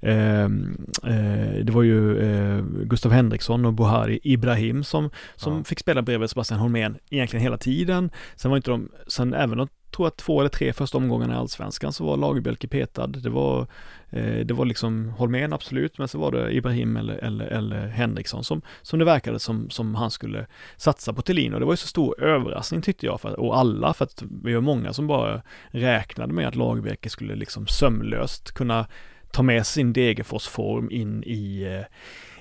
ehm, 0.02 0.86
eh, 1.04 1.64
det 1.64 1.72
var 1.72 1.84
ju 1.84 2.18
eh, 2.20 2.64
Gustav 2.84 3.12
Henriksson 3.12 3.66
och 3.66 3.74
Buhari 3.74 4.20
Ibrahim 4.24 4.84
som, 4.84 5.10
som 5.36 5.58
Ja. 5.58 5.64
fick 5.64 5.80
spela 5.80 6.02
bredvid 6.02 6.30
Sebastian 6.30 6.60
Holmén 6.60 6.98
egentligen 7.10 7.44
hela 7.44 7.58
tiden. 7.58 8.12
Sen 8.36 8.52
var 8.52 8.58
inte 8.58 8.72
de, 8.72 8.90
sen 9.08 9.34
även 9.34 9.58
de 9.58 9.68
tror 9.94 10.08
att 10.08 10.18
två 10.18 10.40
eller 10.40 10.50
tre 10.50 10.74
första 10.74 10.98
omgångarna 10.98 11.34
i 11.34 11.38
Allsvenskan 11.38 11.94
så 11.94 12.06
var 12.06 12.18
Lagerbjälke 12.18 12.68
petad. 12.68 13.08
Det 13.08 13.30
var, 13.30 13.68
eh, 14.10 14.46
det 14.46 14.54
var 14.54 14.66
liksom 14.66 15.10
Holmén 15.10 15.54
absolut, 15.54 15.98
men 15.98 16.08
så 16.08 16.18
var 16.20 16.32
det 16.32 16.56
Ibrahim 16.56 16.98
eller, 16.98 17.16
eller, 17.16 17.46
eller 17.46 17.88
Henriksson 17.88 18.44
som, 18.44 18.62
som 18.82 19.00
det 19.00 19.06
verkade 19.06 19.40
som, 19.40 19.70
som 19.70 19.96
han 19.96 20.12
skulle 20.12 20.46
satsa 20.78 21.14
på 21.14 21.22
Thelin 21.22 21.54
och 21.54 21.60
det 21.60 21.66
var 21.66 21.74
ju 21.74 21.78
så 21.78 21.88
stor 21.88 22.24
överraskning 22.24 22.82
tyckte 22.82 23.06
jag, 23.06 23.22
för, 23.22 23.40
och 23.40 23.58
alla, 23.58 23.94
för 23.94 24.06
att 24.06 24.24
vi 24.44 24.54
var 24.54 24.62
många 24.62 24.94
som 24.94 25.08
bara 25.08 25.42
räknade 25.68 26.34
med 26.34 26.48
att 26.48 26.56
Lagerbjälke 26.56 27.10
skulle 27.10 27.36
liksom 27.36 27.68
sömlöst 27.68 28.52
kunna 28.52 28.88
ta 29.32 29.44
med 29.44 29.66
sin 29.66 29.94
Degerfors-form 29.94 30.92
in 30.92 31.24
i 31.24 31.64
eh, 31.64 31.86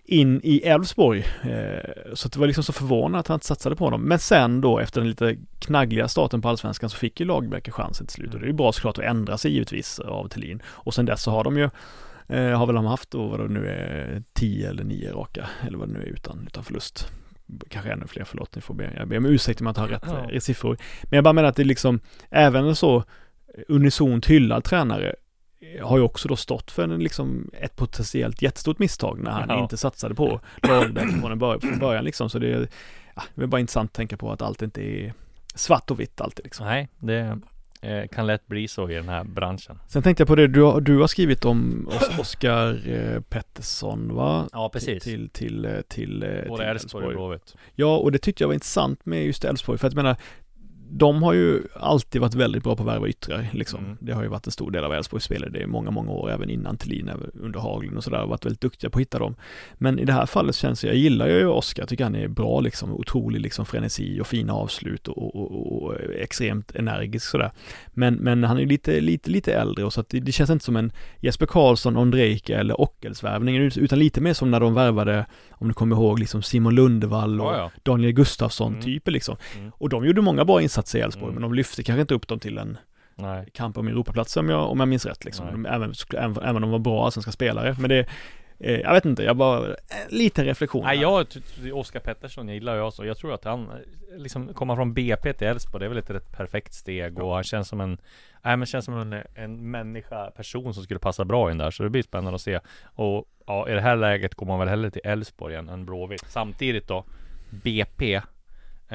in 0.05 0.41
i 0.45 0.61
Elfsborg. 0.63 1.25
Eh, 1.43 1.91
Så 2.15 2.29
det 2.29 2.39
var 2.39 2.47
liksom 2.47 2.65
så 2.65 2.73
förvånande 2.73 3.19
att 3.19 3.29
han 3.29 3.35
inte 3.37 3.47
satsade 3.47 3.77
på 3.77 3.85
honom. 3.85 4.03
Men 4.03 4.19
sen 4.19 4.61
då 4.61 4.79
efter 4.79 5.01
den 5.01 5.09
lite 5.11 5.37
knaggliga 5.59 6.09
starten 6.09 6.43
på 6.43 6.49
Allsvenskan 6.49 6.91
så 6.91 6.97
fick 6.97 7.21
ju 7.21 7.27
Lagerbjälke 7.27 7.71
chansen 7.71 8.07
till 8.07 8.15
slut. 8.15 8.35
Och 8.35 8.41
det 8.41 8.47
är 8.47 8.49
ju 8.49 8.53
bra 8.53 8.73
såklart 8.73 8.99
att 8.99 9.05
ändra 9.05 9.39
sig 9.39 9.53
givetvis 9.53 9.99
av 9.99 10.29
Thelin. 10.29 10.63
Och 10.67 10.95
sen 10.95 11.05
dess 11.07 11.23
så 11.23 11.31
har 11.31 11.45
de 11.45 11.57
ju 11.59 11.65
eh, 12.29 12.59
har 12.59 12.67
väl 12.67 12.75
de 12.75 12.85
haft 12.85 13.11
då 13.11 13.27
vad 13.27 13.41
det 13.41 13.49
nu 13.49 13.67
är 13.69 14.23
10 14.33 14.69
eller 14.71 14.85
9 14.85 15.13
raka 15.13 15.47
eller 15.67 15.79
vad 15.79 15.89
det 15.89 15.93
nu 15.95 16.01
är 16.03 16.07
utan, 16.07 16.45
utan 16.47 16.65
förlust. 16.65 17.09
Kanske 17.69 17.93
ännu 17.93 18.07
fler, 18.07 18.25
förlåt, 18.25 18.55
ni 18.55 18.63
får 18.63 18.75
be, 18.75 18.93
jag 18.97 19.09
ber 19.09 19.17
om 19.17 19.27
ursäkt 19.27 19.61
om 19.61 19.67
jag 19.67 19.71
inte 19.71 19.81
har 19.81 19.89
rätt 19.89 20.03
Ja. 20.07 20.31
eh, 20.33 20.41
siffror. 20.41 20.77
Men 21.03 21.17
jag 21.17 21.25
bara 21.25 21.33
menar 21.33 21.49
att 21.49 21.57
det 21.57 21.63
är 21.63 21.65
liksom, 21.65 22.01
även 22.31 22.65
en 22.65 22.77
så 22.77 23.05
unisont 23.69 24.27
hyllad 24.27 24.65
tränare 24.65 25.15
har 25.83 25.97
ju 25.99 26.03
också 26.03 26.29
då 26.29 26.37
stått 26.37 26.71
för 26.71 26.83
en, 26.85 26.99
liksom 27.05 27.51
ett 27.61 27.77
potentiellt 27.77 28.43
jättestort 28.43 28.79
misstag 28.79 29.19
när 29.23 29.31
han 29.31 29.49
Ja. 29.49 29.63
inte 29.63 29.77
satsade 29.77 30.15
på 30.15 30.41
Lagerbäck 30.63 31.11
från, 31.21 31.33
en 31.33 31.39
bör- 31.39 31.59
från 31.59 31.79
början 31.79 32.05
liksom. 32.05 32.31
Så 32.31 32.39
det 32.39 32.53
är, 32.53 32.69
ja, 33.17 33.23
det 33.35 33.43
är 33.43 33.47
bara 33.47 33.61
intressant 33.61 33.91
att 33.91 33.95
tänka 33.95 34.17
på 34.17 34.33
att 34.33 34.43
allt 34.43 34.63
inte 34.63 34.83
är 34.83 35.13
svart 35.55 35.91
och 35.91 36.01
vitt 36.01 36.21
alltid 36.21 36.45
liksom. 36.45 36.67
Nej, 36.67 36.89
det 36.99 37.39
eh, 37.81 38.07
kan 38.09 38.27
lätt 38.27 38.47
bli 38.47 38.69
så 38.69 38.91
i 38.91 38.95
den 38.95 39.09
här 39.09 39.25
branschen. 39.25 39.79
Sen 39.89 40.03
tänkte 40.03 40.21
jag 40.21 40.29
på 40.29 40.35
det 40.35 40.47
du, 40.49 40.63
har- 40.63 40.81
du 40.81 40.99
har 40.99 41.07
skrivit 41.07 41.45
om 41.45 41.89
Os- 41.91 42.19
Oskar 42.19 42.89
eh, 42.89 43.21
Pettersson 43.21 44.15
va? 44.15 44.49
Ja, 44.53 44.69
precis. 44.73 45.03
Till, 45.03 45.29
till, 45.31 45.65
eh, 45.65 45.73
till, 45.89 46.23
eh, 46.23 46.29
Både 46.49 46.63
till 46.63 46.71
Elfsborg 46.71 47.07
och 47.07 47.13
Blåvitt. 47.13 47.55
Ja, 47.75 47.97
och 47.97 48.13
det 48.13 48.19
tyckte 48.19 48.43
jag 48.43 48.49
var 48.49 48.55
intressant 48.55 49.07
med 49.07 49.25
just 49.27 49.45
Elfsborg, 49.45 49.79
för 49.79 49.87
att 49.87 49.93
jag 49.93 50.03
menar, 50.03 50.17
de 50.95 51.23
har 51.23 51.33
ju 51.33 51.63
alltid 51.75 52.21
varit 52.21 52.35
väldigt 52.35 52.63
bra 52.63 52.77
på 52.77 52.83
att 52.83 52.89
värva 52.89 53.09
yttrar, 53.09 53.49
liksom. 53.53 53.85
Mm. 53.85 53.97
Det 54.01 54.13
har 54.13 54.23
ju 54.23 54.29
varit 54.29 54.47
en 54.47 54.53
stor 54.53 54.71
del 54.71 54.85
av 54.85 54.93
Elfsborgs 54.93 55.25
spelare, 55.25 55.51
det 55.51 55.63
är 55.63 55.67
många, 55.67 55.91
många 55.91 56.11
år, 56.11 56.31
även 56.31 56.51
innan 56.51 56.77
Thelin, 56.77 57.11
under 57.35 57.61
Haglund 57.61 57.97
och 57.97 58.05
sådär, 58.05 58.27
varit 58.27 58.45
väldigt 58.45 58.61
duktiga 58.61 58.91
på 58.91 58.99
att 58.99 59.01
hitta 59.01 59.19
dem. 59.19 59.35
Men 59.75 59.99
i 59.99 60.05
det 60.05 60.13
här 60.13 60.27
fallet 60.27 60.55
känns 60.55 60.81
det, 60.81 60.87
jag 60.87 60.97
gillar 60.97 61.29
ju 61.29 61.47
Oskar, 61.47 61.87
tycker 61.87 62.05
han 62.05 62.15
är 62.15 62.29
bra 62.29 62.61
liksom, 62.61 62.93
otrolig 62.93 63.41
liksom 63.41 63.67
frenesi 63.67 64.21
och 64.21 64.27
fina 64.27 64.53
avslut 64.53 65.09
och, 65.09 65.37
och, 65.37 65.53
och, 65.53 65.83
och 65.83 65.95
extremt 66.19 66.75
energisk 66.77 67.27
sådär. 67.31 67.51
Men, 67.89 68.15
men 68.15 68.45
han 68.45 68.57
är 68.57 68.61
ju 68.61 68.67
lite, 68.67 69.01
lite, 69.01 69.31
lite 69.31 69.55
äldre 69.55 69.85
och 69.85 69.93
så 69.93 70.01
att 70.01 70.09
det, 70.09 70.21
det 70.21 70.33
känns 70.33 70.51
inte 70.51 70.65
som 70.65 70.77
en 70.77 70.93
Jesper 71.21 71.47
Karlsson, 71.47 71.97
Ondrejka 71.97 72.59
eller 72.59 72.81
Ockelsvärvning, 72.81 73.57
utan 73.57 73.99
lite 73.99 74.21
mer 74.21 74.35
som 74.35 74.51
när 74.51 74.61
de 74.61 74.75
värvade, 74.75 75.27
om 75.51 75.69
du 75.69 75.75
kommer 75.75 75.97
ihåg, 75.97 76.19
liksom 76.19 76.43
Simon 76.43 76.75
Lundevall 76.75 77.41
och 77.41 77.47
Ja, 77.47 77.57
ja. 77.57 77.71
Daniel 77.83 78.13
Gustafsson 78.13 78.73
Mm. 78.73 78.85
typer 78.85 79.13
liksom. 79.13 79.37
Mm. 79.59 79.73
Och 79.79 79.89
de 79.89 80.07
gjorde 80.07 80.21
många 80.21 80.45
bra 80.45 80.63
insatser 80.63 80.82
i 80.95 81.01
Elfsborg, 81.01 81.25
Mm. 81.31 81.35
men 81.35 81.43
de 81.51 81.55
lyfte 81.55 81.83
kanske 81.83 82.01
inte 82.01 82.15
upp 82.15 82.29
dem 82.29 82.39
till 82.39 82.59
en 82.59 82.79
Nej. 83.15 83.49
kamp 83.55 83.79
om 83.79 83.89
Europaplatser 83.89 84.41
om 84.41 84.49
jag, 84.49 84.71
om 84.71 84.81
jag 84.81 84.89
minns 84.89 85.07
rätt 85.07 85.25
liksom. 85.25 85.47
De, 85.47 85.67
även, 85.67 85.95
även, 86.17 86.37
även 86.37 86.57
om 86.57 86.63
de 86.63 86.71
var 86.71 86.79
bra 86.79 87.05
allsvenska 87.05 87.33
spelare. 87.33 87.77
Men 87.79 87.89
det, 87.91 88.07
eh, 88.59 88.81
jag 88.81 88.93
vet 88.93 89.05
inte, 89.05 89.23
jag 89.23 89.37
bara, 89.37 89.69
eh, 89.69 89.75
liten 90.09 90.45
reflektion. 90.45 90.85
Nej, 90.85 90.99
jag, 91.01 91.27
Oskar 91.73 92.01
Pettersson 92.01 92.49
gillar 92.49 92.77
jag 92.77 92.93
så. 92.93 93.05
Jag 93.05 93.17
tror 93.17 93.35
att 93.35 93.45
han, 93.45 93.61
eh, 93.71 93.77
liksom 94.19 94.55
komma 94.55 94.77
från 94.77 94.95
BP 94.95 95.33
till 95.33 95.47
Elfsborg, 95.47 95.81
det 95.81 95.87
är 95.87 95.89
väl 95.89 95.99
ett 95.99 96.11
rätt 96.11 96.33
perfekt 96.33 96.75
steg 96.75 97.19
och 97.19 97.35
han 97.35 97.45
känns 97.45 97.69
som 97.69 97.81
en, 97.81 97.99
nej 98.43 98.57
men 98.57 98.67
känns 98.67 98.85
som 98.85 98.99
en, 99.13 99.23
en 99.35 99.71
människa, 99.71 100.31
person 100.31 100.75
som 100.75 100.83
skulle 100.85 101.01
passa 101.01 101.25
bra 101.25 101.51
in 101.51 101.59
där. 101.59 101.71
Så 101.71 101.83
det 101.83 101.91
blir 101.91 102.03
spännande 102.03 102.35
att 102.35 102.41
se. 102.43 102.61
Och 102.85 103.25
ja, 103.47 103.69
i 103.69 103.73
det 103.73 103.81
här 103.81 103.97
läget 103.97 104.35
går 104.35 104.47
man 104.47 104.59
väl 104.59 104.69
hellre 104.69 104.91
till 104.91 105.03
Elfsborg 105.05 105.55
än, 105.55 105.69
än 105.69 105.85
Blåvitt. 105.87 106.25
Samtidigt 106.29 106.89
då, 106.89 107.05
BP 107.51 108.21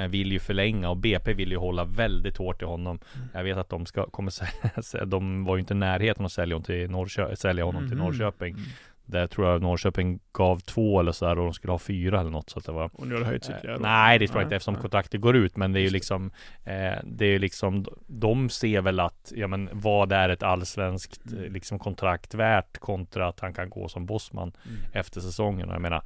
vill 0.08 0.32
ju 0.32 0.40
förlänga 0.40 0.90
och 0.90 0.98
BP 0.98 1.34
vill 1.34 1.52
ju 1.52 1.58
hålla 1.58 1.84
väldigt 1.84 2.38
hårt 2.38 2.62
i 2.62 2.66
honom. 2.66 3.00
Mm. 3.16 3.28
Jag 3.34 3.44
vet 3.44 3.58
att 3.58 3.70
de 3.70 3.86
ska, 3.86 4.06
kommer 4.10 4.32
sä- 4.32 5.06
de 5.06 5.46
var 5.46 5.56
ju 5.56 5.60
inte 5.60 5.74
i 5.74 5.78
närheten 5.78 6.26
att 6.26 6.32
sälja 6.32 6.56
honom 6.56 6.64
till, 6.64 6.90
Norrkö- 6.90 7.36
sälja 7.36 7.64
honom 7.66 7.88
till 7.90 7.98
Mhm. 7.98 8.06
Norrköping. 8.06 8.54
Mm. 8.54 8.66
Där 9.10 9.28
tror 9.28 9.48
jag 9.48 9.62
Norrköping 9.62 10.20
gav 10.34 10.60
två 10.60 11.00
eller 11.00 11.12
så 11.12 11.28
här 11.28 11.40
och 11.40 11.44
de 11.46 11.54
skulle 11.54 11.72
ha 11.74 11.80
fyra 11.80 12.20
eller 12.20 12.30
något 12.32 12.50
så 12.50 12.60
att 12.60 12.66
det 12.66 12.72
var 12.72 12.90
Och 12.94 13.08
nu 13.08 13.14
har 13.14 13.20
det 13.22 13.28
höjts 13.28 13.50
Eh, 13.50 13.56
ytterligare. 13.56 13.78
då. 13.78 13.84
Nej 13.84 14.20
det 14.20 14.28
tror 14.28 14.40
jag 14.42 14.46
inte 14.46 14.56
eftersom 14.56 14.74
nej. 14.74 14.82
kontraktet 14.82 15.22
går 15.22 15.36
ut 15.36 15.58
men 15.58 15.74
det 15.74 15.80
är 15.80 15.82
ju 15.82 15.90
liksom 15.90 16.32
eh, 16.64 16.94
Det 17.04 17.26
är 17.26 17.30
ju 17.30 17.40
liksom 17.40 17.86
De 18.08 18.50
ser 18.50 18.82
väl 18.82 19.00
att 19.00 19.32
Ja 19.36 19.48
men 19.48 19.70
vad 19.72 20.12
är 20.12 20.30
ett 20.30 20.44
allsvenskt 20.44 21.32
Mm. 21.32 21.44
eh, 21.44 21.50
liksom 21.52 21.80
kontrakt 21.80 22.34
värt 22.34 22.78
kontra 22.78 23.28
att 23.28 23.40
han 23.40 23.54
kan 23.54 23.70
gå 23.70 23.88
som 23.90 24.06
bossman 24.06 24.52
Mm. 24.66 24.78
efter 24.94 25.22
säsongen 25.22 25.70
och 25.70 25.76
jag 25.76 25.82
menar 25.82 26.04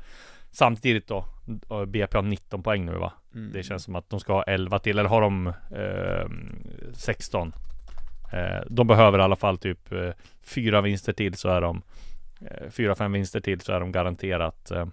Samtidigt 0.52 1.08
då 1.08 1.26
eh, 1.70 1.86
BP 1.86 2.18
har 2.18 2.22
19 2.22 2.64
poäng 2.64 2.86
nu 2.86 2.92
va? 2.92 3.14
Mm. 3.36 3.52
Det 3.54 3.64
känns 3.64 3.84
som 3.84 3.96
att 3.96 4.10
de 4.10 4.20
ska 4.20 4.34
ha 4.34 4.44
11 4.44 4.80
till 4.80 5.00
eller 5.00 5.10
har 5.10 5.22
de 5.22 5.48
eh, 5.48 6.30
16 6.94 7.54
eh, 8.34 8.62
De 8.70 8.88
behöver 8.88 9.20
i 9.20 9.22
alla 9.22 9.36
fall 9.36 9.58
typ 9.58 9.92
eh, 9.92 10.10
Fyra 10.42 10.82
vinster 10.82 11.14
till 11.14 11.34
så 11.34 11.50
är 11.50 11.62
de 11.62 11.82
eh, 12.42 12.70
Fyra, 12.70 12.96
fem 12.96 13.12
vinster 13.12 13.40
till 13.40 13.62
så 13.62 13.74
är 13.74 13.80
de 13.80 13.92
garanterat 13.92 14.72
eh, 14.72 14.86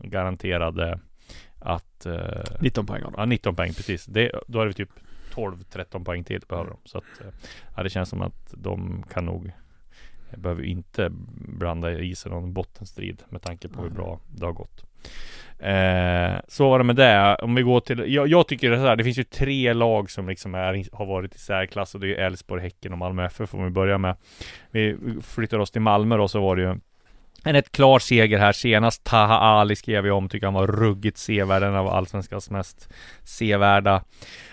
Garanterade 0.00 0.98
Att 1.58 2.06
eh, 2.06 2.60
19 2.60 2.86
poäng 2.86 3.02
av 3.02 3.12
dem. 3.12 3.20
Ja 3.20 3.24
19 3.24 3.56
poäng 3.56 3.74
precis 3.74 4.06
det, 4.06 4.32
Då 4.46 4.60
är 4.60 4.66
det 4.66 4.72
typ 4.72 4.90
12-13 5.34 6.04
poäng 6.04 6.24
till 6.24 6.40
behöver 6.48 6.70
de 6.70 6.78
Så 6.84 6.98
att 6.98 7.20
eh, 7.20 7.26
Ja 7.76 7.82
det 7.82 7.90
känns 7.90 8.08
som 8.08 8.22
att 8.22 8.54
de 8.56 9.04
kan 9.12 9.24
nog 9.24 9.52
Jag 10.32 10.40
behöver 10.40 10.62
inte 10.62 11.08
blanda 11.58 11.92
i 11.92 12.14
sig 12.14 12.32
någon 12.32 12.52
bottenstrid 12.52 13.22
med 13.28 13.42
tanke 13.42 13.68
på 13.68 13.82
hur 13.82 13.90
bra 13.90 14.20
det 14.28 14.44
har 14.44 14.52
gått. 14.52 14.84
Eh, 15.58 16.40
så 16.48 16.70
var 16.70 16.78
det 16.78 16.84
med 16.84 16.96
det. 16.96 17.36
Om 17.42 17.54
vi 17.54 17.62
går 17.62 17.80
till, 17.80 18.14
jag, 18.14 18.28
jag 18.28 18.48
tycker 18.48 18.70
det 18.70 18.78
här, 18.78 18.96
det 18.96 19.04
finns 19.04 19.18
ju 19.18 19.24
tre 19.24 19.72
lag 19.72 20.10
som 20.10 20.28
liksom 20.28 20.54
är, 20.54 20.96
har 20.96 21.06
varit 21.06 21.34
i 21.34 21.38
särklass 21.38 21.94
och 21.94 22.00
det 22.00 22.06
är 22.06 22.08
ju 22.08 22.14
Elfsborg, 22.14 22.62
Häcken 22.62 22.92
och 22.92 22.98
Malmö 22.98 23.26
FF 23.26 23.50
får 23.50 23.64
vi 23.64 23.70
börja 23.70 23.98
med. 23.98 24.16
Vi 24.70 24.96
flyttar 25.22 25.58
oss 25.58 25.70
till 25.70 25.80
Malmö 25.80 26.16
då 26.16 26.28
så 26.28 26.40
var 26.40 26.56
det 26.56 26.62
ju 26.62 26.76
en 27.44 27.56
ett 27.56 27.72
klar 27.72 27.98
seger 27.98 28.38
här 28.38 28.52
senast. 28.52 29.04
Taha 29.04 29.38
Ali 29.38 29.76
skrev 29.76 30.06
jag 30.06 30.16
om, 30.16 30.28
tycker 30.28 30.46
han 30.46 30.54
var 30.54 30.66
ruggigt 30.66 31.18
sevärd, 31.18 31.62
en 31.62 31.74
av 31.74 31.88
allsvenskans 31.88 32.50
mest 32.50 32.88
sevärda 33.24 34.02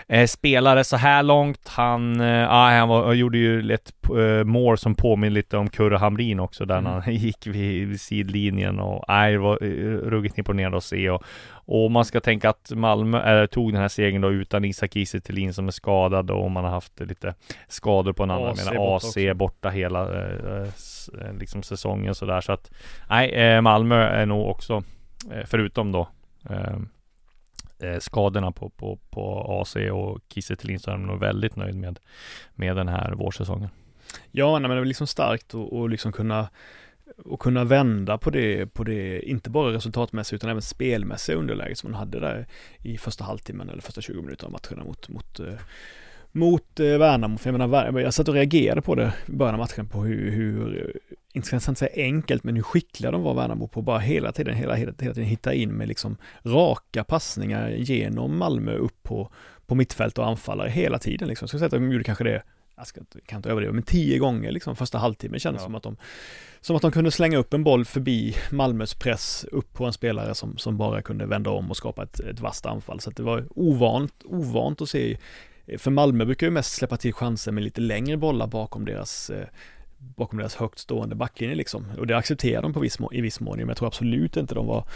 eh, 0.08 0.28
spelare 0.28 0.84
så 0.84 0.98
här 0.98 1.24
långt. 1.24 1.68
Han, 1.68 2.22
eh, 2.22 2.54
ah, 2.54 2.70
han 2.70 2.90
var, 2.90 3.14
gjorde 3.14 3.38
ju 3.38 3.74
ett 3.74 3.94
eh, 4.18 4.44
mål 4.46 4.78
som 4.78 4.96
påminner 4.96 5.34
lite 5.34 5.58
om 5.58 5.70
Kurre 5.70 5.98
Hamrin 5.98 6.40
också, 6.40 6.66
där 6.66 6.78
Mm. 6.78 6.92
han 6.92 7.14
gick 7.16 7.48
vid, 7.48 7.88
vid 7.88 8.02
sidlinjen 8.02 8.80
och 8.80 9.06
det 9.08 9.38
var 9.38 9.64
eh, 9.64 10.10
ruggigt 10.10 10.38
imponerande 10.38 10.78
att 10.78 10.84
se 10.84 11.10
och, 11.10 11.24
och 11.72 11.92
man 11.92 12.06
ska 12.06 12.20
tänka 12.20 12.50
att 12.50 12.72
Malmö 12.76 13.42
äh, 13.42 13.46
tog 13.46 13.72
den 13.72 13.82
här 13.82 13.88
segern 13.88 14.22
då 14.22 14.32
utan 14.32 14.66
Isak 14.66 14.94
Kiese 14.94 15.22
som 15.54 15.68
är 15.68 15.72
skadad 15.72 16.32
och 16.32 16.52
man 16.52 16.64
har 16.64 16.72
haft 16.72 17.00
lite 17.00 17.36
skador 17.68 18.14
på 18.14 18.24
en 18.24 18.32
annan, 18.32 18.50
AC 18.50 18.66
menar 18.66 18.76
borta 18.76 18.96
AC 18.96 19.06
också. 19.06 19.34
borta 19.34 19.70
hela 19.70 20.24
eh, 20.24 20.68
liksom 21.40 21.64
säsongen 21.64 22.16
sådär 22.16 22.42
så 22.42 22.52
att 22.52 22.72
nej, 23.10 23.30
eh, 23.32 23.62
Malmö 23.62 23.96
är 23.96 24.26
nog 24.26 24.50
också 24.50 24.84
förutom 25.46 25.92
då 25.92 26.08
skadorna 28.00 28.52
på, 28.52 28.70
på, 28.70 29.00
på 29.10 29.46
AC 29.62 29.76
och 29.76 30.20
Kiese 30.34 30.56
Thelin 30.56 30.80
så 30.80 30.92
är 30.92 30.96
de 30.96 31.04
nog 31.06 31.20
väldigt 31.20 31.56
nöjd 31.56 31.76
med, 31.76 32.00
med 32.56 32.76
den 32.76 32.88
här 32.88 33.12
vårsäsongen. 33.12 33.70
Ja, 34.32 34.52
nej, 34.52 34.62
men 34.62 34.70
det 34.70 34.76
är 34.76 34.80
väl 34.80 34.88
liksom 34.88 35.08
starkt 35.08 35.48
att 35.48 35.72
och 35.72 35.90
liksom 35.90 36.12
kunna 36.12 36.50
och 37.18 37.40
kunna 37.40 37.64
vända 37.64 38.18
på 38.18 38.30
det, 38.30 38.66
på 38.66 38.84
det, 38.84 39.22
inte 39.22 39.50
bara 39.50 39.74
resultatmässigt 39.74 40.34
utan 40.34 40.50
även 40.50 40.62
spelmässiga 40.62 41.38
underläget 41.38 41.78
som 41.78 41.92
man 41.92 42.00
hade 42.00 42.20
där 42.20 42.48
i 42.84 42.98
första 42.98 43.24
halvtimmen 43.24 43.70
eller 43.70 43.82
första 43.82 44.02
20 44.02 44.22
minuterna 44.22 44.48
av 44.48 44.52
matcherna 44.52 44.84
mot, 44.84 45.10
mot, 45.10 45.40
eh, 45.40 45.54
mot 46.32 46.80
eh, 46.80 46.98
Värnamo. 46.98 47.38
För 47.38 47.50
jag 47.50 47.60
menar, 47.60 48.00
jag 48.00 48.14
satt 48.14 48.28
och 48.28 48.34
reagerade 48.34 48.82
på 48.82 48.96
det 48.96 49.14
i 49.28 49.32
början 49.32 49.56
av 49.56 49.60
matchen 49.60 49.88
på 49.88 50.04
hur, 50.04 50.32
hur 50.32 50.94
inte 51.34 51.48
ska 51.48 51.56
jag 51.56 51.78
säga 51.78 51.92
enkelt, 51.96 52.44
men 52.44 52.56
hur 52.56 52.64
skickliga 52.64 53.12
de 53.12 53.24
var 53.24 53.34
Värnamo 53.34 53.68
på 53.68 53.80
att 53.80 53.86
bara 53.86 54.00
hela 54.00 54.32
tiden, 54.32 54.56
hela, 54.56 54.76
hela, 54.76 54.94
hela 55.00 55.14
tiden 55.14 55.30
hitta 55.30 55.54
in 55.54 55.72
med 55.72 55.88
liksom 55.88 56.18
raka 56.44 57.04
passningar 57.04 57.70
genom 57.70 58.38
Malmö 58.38 58.76
upp 58.76 59.04
på, 59.04 59.32
på 59.66 59.76
mittfält 59.76 60.18
och 60.18 60.28
anfallare 60.28 60.70
hela 60.70 61.00
tiden 61.00 61.28
liksom. 61.28 61.48
Så 61.48 61.56
jag 61.56 61.60
säga 61.60 61.66
att 61.66 61.72
de 61.72 61.92
gjorde 61.92 62.04
kanske 62.04 62.24
det 62.24 62.44
jag 62.80 62.88
ska, 62.88 63.00
inte- 63.00 63.22
kan 63.22 63.38
inte 63.40 63.50
överdriva, 63.50 63.74
men 63.74 63.84
tio 63.84 64.18
gånger 64.18 64.52
liksom 64.52 64.76
första 64.76 64.98
halvtimmen 64.98 65.40
kändes 65.40 65.62
Ja. 65.62 65.66
som 65.66 65.76
att 65.76 65.84
de 65.84 65.98
som 66.62 66.76
att 66.76 66.82
de 66.82 66.92
kunde 66.92 67.12
slänga 67.12 67.38
upp 67.38 67.54
en 67.54 67.64
boll 67.64 67.86
förbi 67.86 68.36
Malmös 68.52 68.94
press 68.94 69.46
upp 69.52 69.74
på 69.74 69.86
en 69.86 69.94
spelare 69.94 70.36
som, 70.36 70.58
som 70.58 70.78
bara 70.78 71.02
kunde 71.02 71.26
vända 71.26 71.50
om 71.50 71.70
och 71.70 71.78
skapa 71.78 72.04
ett, 72.04 72.20
ett 72.20 72.40
vasst 72.40 72.66
anfall. 72.66 73.00
Så 73.00 73.10
det 73.12 73.24
var 73.24 73.46
ovant, 73.56 74.14
ovant 74.26 74.82
att 74.82 74.90
se. 74.90 75.18
För 75.78 75.92
Malmö 75.92 76.26
brukar 76.26 76.48
ju 76.48 76.52
mest 76.52 76.72
släppa 76.74 76.98
till 76.98 77.14
chanser 77.14 77.52
med 77.52 77.64
lite 77.64 77.82
längre 77.82 78.18
bollar 78.18 78.48
bakom 78.48 78.86
deras 78.86 79.30
eh, 79.30 79.48
bakom 80.00 80.40
deras 80.40 80.56
högt 80.56 80.80
stående 80.80 81.16
backlinje 81.16 81.56
liksom. 81.56 81.86
Och 81.98 82.08
det 82.08 82.18
accepterar 82.18 82.62
de 82.62 82.74
på 82.74 82.80
viss 82.80 83.00
må- 83.00 83.14
i 83.14 83.22
viss 83.22 83.40
mån, 83.40 83.58
men 83.58 83.68
jag 83.68 83.78
tror 83.78 83.88
absolut 83.88 84.38
inte 84.38 84.56
de 84.56 84.68
var 84.68 84.88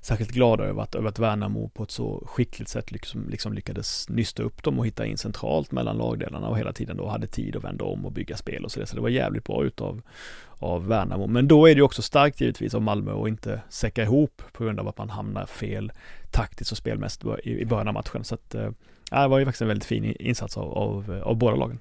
särskilt 0.00 0.30
glada 0.30 0.64
över 0.64 0.82
att, 0.82 0.94
över 0.94 1.08
att 1.08 1.18
Värnamo 1.18 1.68
på 1.68 1.82
ett 1.82 1.90
så 1.90 2.22
skickligt 2.26 2.70
sätt 2.70 2.92
liksom, 2.92 3.28
liksom 3.28 3.52
lyckades 3.52 4.08
nysta 4.08 4.42
upp 4.42 4.62
dem 4.62 4.78
och 4.78 4.86
hitta 4.86 5.06
in 5.06 5.18
centralt 5.18 5.72
mellan 5.72 5.96
lagdelarna 5.96 6.48
och 6.48 6.58
hela 6.58 6.72
tiden 6.72 6.96
då 6.96 7.08
hade 7.08 7.26
tid 7.26 7.56
att 7.56 7.64
vända 7.64 7.84
om 7.84 8.06
och 8.06 8.12
bygga 8.12 8.36
spel 8.36 8.64
och 8.64 8.72
så 8.72 8.80
det. 8.80 8.86
Så 8.86 8.96
det 8.96 9.02
var 9.02 9.08
jävligt 9.08 9.44
bra 9.44 9.64
utav 9.64 10.02
av 10.62 10.86
Värnamo. 10.86 11.26
Men 11.26 11.48
då 11.48 11.66
är 11.66 11.74
det 11.74 11.78
ju 11.78 11.82
också 11.82 12.02
starkt 12.02 12.40
givetvis 12.40 12.74
av 12.74 12.82
Malmö 12.82 13.22
att 13.22 13.28
inte 13.28 13.60
säcka 13.68 14.02
ihop 14.02 14.42
på 14.52 14.64
grund 14.64 14.80
av 14.80 14.88
att 14.88 14.98
man 14.98 15.10
hamnar 15.10 15.46
fel 15.46 15.92
taktiskt 16.30 16.72
och 16.72 16.78
spelmässigt 16.78 17.24
i, 17.44 17.64
början 17.64 17.88
av 17.88 17.94
matchen. 17.94 18.24
Så 18.24 18.34
att, 18.34 18.54
äh, 18.54 18.70
det 19.10 19.28
var 19.28 19.38
ju 19.38 19.44
faktiskt 19.44 19.62
en 19.62 19.68
väldigt 19.68 19.84
fin 19.84 20.04
insats 20.04 20.56
av, 20.56 20.72
av, 20.72 21.22
av 21.24 21.36
båda 21.36 21.56
lagen. 21.56 21.78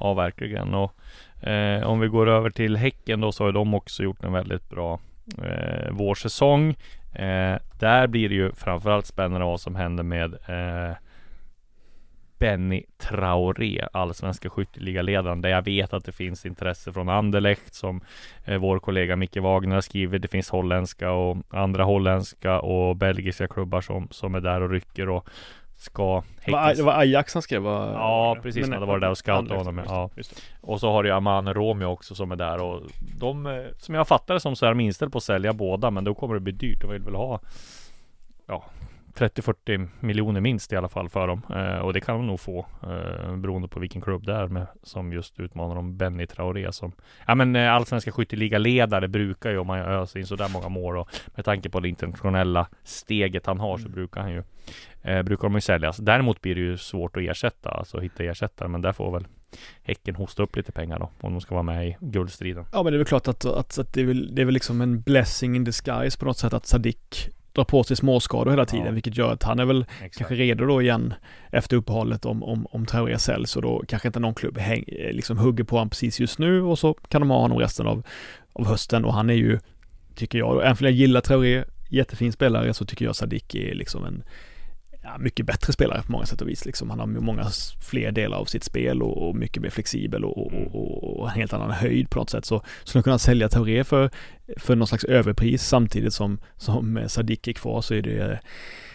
Ja, 0.00 0.14
verkligen. 0.14 0.74
Och 0.74 0.92
eh, 1.40 1.86
om 1.86 2.00
vi 2.00 2.08
går 2.08 2.28
över 2.28 2.50
till 2.50 2.76
Häcken 2.76 3.20
då 3.20 3.32
så 3.32 3.44
har 3.44 3.52
de 3.52 3.74
också 3.74 4.02
gjort 4.02 4.24
en 4.24 4.32
väldigt 4.32 4.68
bra 4.68 5.00
eh, 5.42 5.90
vårsäsong. 5.90 6.70
Eh, 7.14 7.58
där 7.78 8.06
blir 8.06 8.28
det 8.28 8.34
ju 8.34 8.52
framförallt 8.52 9.06
spännande 9.06 9.46
vad 9.46 9.60
som 9.60 9.76
händer 9.76 10.02
med 10.04 10.34
eh, 10.34 10.96
Benny 12.38 12.84
Traoré, 12.98 13.86
allsvenska 13.92 14.50
skytteligaledaren, 14.50 15.40
där 15.40 15.48
jag 15.48 15.62
vet 15.62 15.92
att 15.92 16.04
det 16.04 16.12
finns 16.12 16.46
intresse 16.46 16.92
från 16.92 17.08
Anderlecht 17.08 17.74
som 17.74 18.00
eh, 18.44 18.58
vår 18.58 18.78
kollega 18.78 19.16
Micke 19.16 19.36
Wagner 19.36 19.80
skriver. 19.80 20.18
Det 20.18 20.28
finns 20.28 20.50
holländska 20.50 21.10
och 21.10 21.36
andra 21.50 21.84
holländska 21.84 22.60
och 22.60 22.96
belgiska 22.96 23.48
klubbar 23.48 23.80
som, 23.80 24.08
som 24.10 24.34
är 24.34 24.40
där 24.40 24.60
och 24.60 24.70
rycker 24.70 25.08
och 25.08 25.28
ska 25.76 26.22
Det 26.44 26.52
var, 26.52 26.58
Häckens- 26.58 26.76
det 26.76 26.82
var 26.82 26.92
Ajax 26.92 27.34
han 27.34 27.42
skrev 27.42 27.62
va? 27.62 27.90
Ja, 27.92 28.36
precis. 28.42 28.64
Han 28.64 28.72
hade 28.72 28.86
varit 28.86 29.00
där 29.00 29.10
och 29.10 29.18
scoutat 29.18 29.56
honom, 29.56 29.78
just 29.78 29.90
ja. 29.90 30.10
just. 30.16 30.42
Och 30.60 30.80
så 30.80 30.90
har 30.90 31.02
du 31.02 31.08
ju 31.08 31.14
Aman 31.14 31.54
Romeo 31.54 31.86
också 31.88 32.14
som 32.14 32.32
är 32.32 32.36
där 32.36 32.62
och 32.62 32.82
de, 33.18 33.46
eh, 33.46 33.64
som 33.78 33.94
jag 33.94 34.08
fattar 34.08 34.34
det 34.34 34.40
som 34.40 34.56
så 34.56 34.66
är 34.66 34.70
de 34.70 34.80
inställda 34.80 35.12
på 35.12 35.18
att 35.18 35.24
sälja 35.24 35.52
båda 35.52 35.90
men 35.90 36.04
då 36.04 36.14
kommer 36.14 36.34
det 36.34 36.40
bli 36.40 36.52
dyrt. 36.52 36.80
De 36.80 36.90
vill 36.90 37.02
väl 37.02 37.14
ha 37.14 37.40
ja, 38.46 38.64
30-40 39.16 39.88
miljoner 40.00 40.40
minst 40.40 40.72
i 40.72 40.76
alla 40.76 40.88
fall 40.88 41.08
för 41.08 41.26
dem. 41.28 41.42
Eh, 41.54 41.78
och 41.78 41.92
det 41.92 42.00
kan 42.00 42.16
de 42.16 42.26
nog 42.26 42.40
få 42.40 42.66
eh, 42.82 43.36
beroende 43.36 43.68
på 43.68 43.80
vilken 43.80 44.02
klubb 44.02 44.26
det 44.26 44.34
är 44.34 44.46
med, 44.46 44.66
som 44.82 45.12
just 45.12 45.40
utmanar 45.40 45.74
dem. 45.74 45.96
Benny 45.96 46.26
Traoré 46.26 46.72
som 46.72 46.92
Ja 47.26 47.34
men 47.34 47.56
eh, 47.56 47.72
allsvenska 47.72 48.12
skytteligaledare 48.12 49.08
brukar 49.08 49.50
ju 49.50 49.58
om 49.58 49.66
man 49.66 49.78
öser 49.78 50.20
in 50.20 50.26
sådär 50.26 50.48
många 50.48 50.68
mål 50.68 50.96
och 50.96 51.08
med 51.34 51.44
tanke 51.44 51.70
på 51.70 51.80
det 51.80 51.88
internationella 51.88 52.68
steget 52.82 53.46
han 53.46 53.60
har 53.60 53.78
så 53.78 53.86
Mm. 53.86 53.94
brukar 53.94 54.20
han 54.20 54.30
ju 54.32 54.42
eh, 55.02 55.22
Brukar 55.22 55.42
de 55.48 55.54
ju 55.54 55.60
säljas. 55.60 55.96
Däremot 55.96 56.40
blir 56.40 56.54
det 56.54 56.60
ju 56.60 56.76
svårt 56.76 57.16
att 57.16 57.22
ersätta, 57.22 57.70
alltså 57.70 58.00
hitta 58.00 58.24
ersättare 58.24 58.68
men 58.68 58.82
där 58.82 58.92
får 58.92 59.12
väl 59.12 59.26
Häcken 59.82 60.14
hosta 60.14 60.42
upp 60.42 60.56
lite 60.56 60.72
pengar 60.72 60.98
då 60.98 61.10
om 61.20 61.32
de 61.32 61.40
ska 61.40 61.54
vara 61.54 61.62
med 61.62 61.88
i 61.88 61.96
guldstriden. 62.00 62.64
Ja 62.72 62.82
men 62.82 62.92
det 62.92 62.96
är 62.96 62.98
väl 62.98 63.06
klart 63.06 63.28
att, 63.28 63.44
att, 63.44 63.78
att 63.78 63.92
det, 63.92 64.00
är 64.00 64.04
väl, 64.04 64.34
det 64.34 64.42
är 64.42 64.46
väl 64.46 64.54
liksom 64.54 64.80
en 64.80 65.00
blessing 65.00 65.56
in 65.56 65.64
disguise 65.64 66.18
på 66.18 66.24
något 66.24 66.38
sätt 66.38 66.52
att 66.52 66.66
Sadik 66.66 67.30
drar 67.56 67.64
på 67.64 67.84
sig 67.84 67.96
småskador 67.96 68.50
hela 68.50 68.64
tiden 68.66 68.86
Ja. 68.86 68.92
vilket 68.92 69.16
gör 69.16 69.32
att 69.32 69.42
han 69.42 69.58
är 69.58 69.64
väl 69.64 69.84
Exakt. 69.96 70.16
kanske 70.16 70.34
redo 70.34 70.66
då 70.66 70.82
igen 70.82 71.14
efter 71.50 71.76
uppehållet 71.76 72.24
om, 72.24 72.42
om, 72.42 72.66
om 72.70 72.86
Traoré 72.86 73.18
säljs 73.18 73.56
och 73.56 73.62
då 73.62 73.84
kanske 73.88 74.08
inte 74.08 74.20
någon 74.20 74.34
klubb 74.34 74.58
häng, 74.58 74.84
eh, 74.88 75.12
liksom 75.12 75.38
hugger 75.38 75.64
på 75.64 75.76
honom 75.76 75.90
precis 75.90 76.20
just 76.20 76.38
nu 76.38 76.62
och 76.62 76.78
så 76.78 76.94
kan 76.94 77.20
de 77.20 77.30
ha 77.30 77.38
honom 77.40 77.58
resten 77.58 77.86
av, 77.86 78.02
av 78.52 78.66
hösten 78.66 79.04
och 79.04 79.14
han 79.14 79.30
är 79.30 79.34
ju, 79.34 79.58
tycker 80.14 80.38
jag, 80.38 80.56
även 80.62 80.70
om 80.70 80.76
jag 80.80 80.92
gillar 80.92 81.20
Traoré, 81.20 81.64
jättefin 81.90 82.32
spelare 82.32 82.74
så 82.74 82.84
tycker 82.84 83.04
jag 83.04 83.16
Sadik 83.16 83.54
är 83.54 83.74
liksom 83.74 84.04
en 84.04 84.22
ja, 85.06 85.18
mycket 85.18 85.46
bättre 85.46 85.72
spelare 85.72 86.02
på 86.02 86.12
många 86.12 86.26
sätt 86.26 86.42
och 86.42 86.48
vis. 86.48 86.64
Liksom. 86.64 86.90
Han 86.90 87.00
har 87.00 87.06
många 87.06 87.46
fler 87.90 88.12
delar 88.12 88.36
av 88.38 88.44
sitt 88.44 88.64
spel 88.64 89.02
och, 89.02 89.28
och 89.28 89.36
mycket 89.36 89.62
mer 89.62 89.70
flexibel 89.70 90.24
och, 90.24 90.38
och, 90.38 90.52
och, 90.74 91.20
och 91.20 91.28
en 91.28 91.34
helt 91.34 91.52
annan 91.52 91.70
höjd 91.70 92.10
på 92.10 92.18
något 92.18 92.30
sätt. 92.30 92.44
Så 92.44 92.62
skulle 92.84 93.02
kunna 93.02 93.18
sälja 93.18 93.48
Tauré 93.48 93.84
för, 93.84 94.10
för 94.56 94.76
någon 94.76 94.86
slags 94.86 95.04
överpris 95.04 95.66
samtidigt 95.66 96.14
som, 96.14 96.38
som 96.56 97.00
Sadik 97.06 97.48
är 97.48 97.52
kvar 97.52 97.80
så 97.80 97.94
är 97.94 98.02
det 98.02 98.40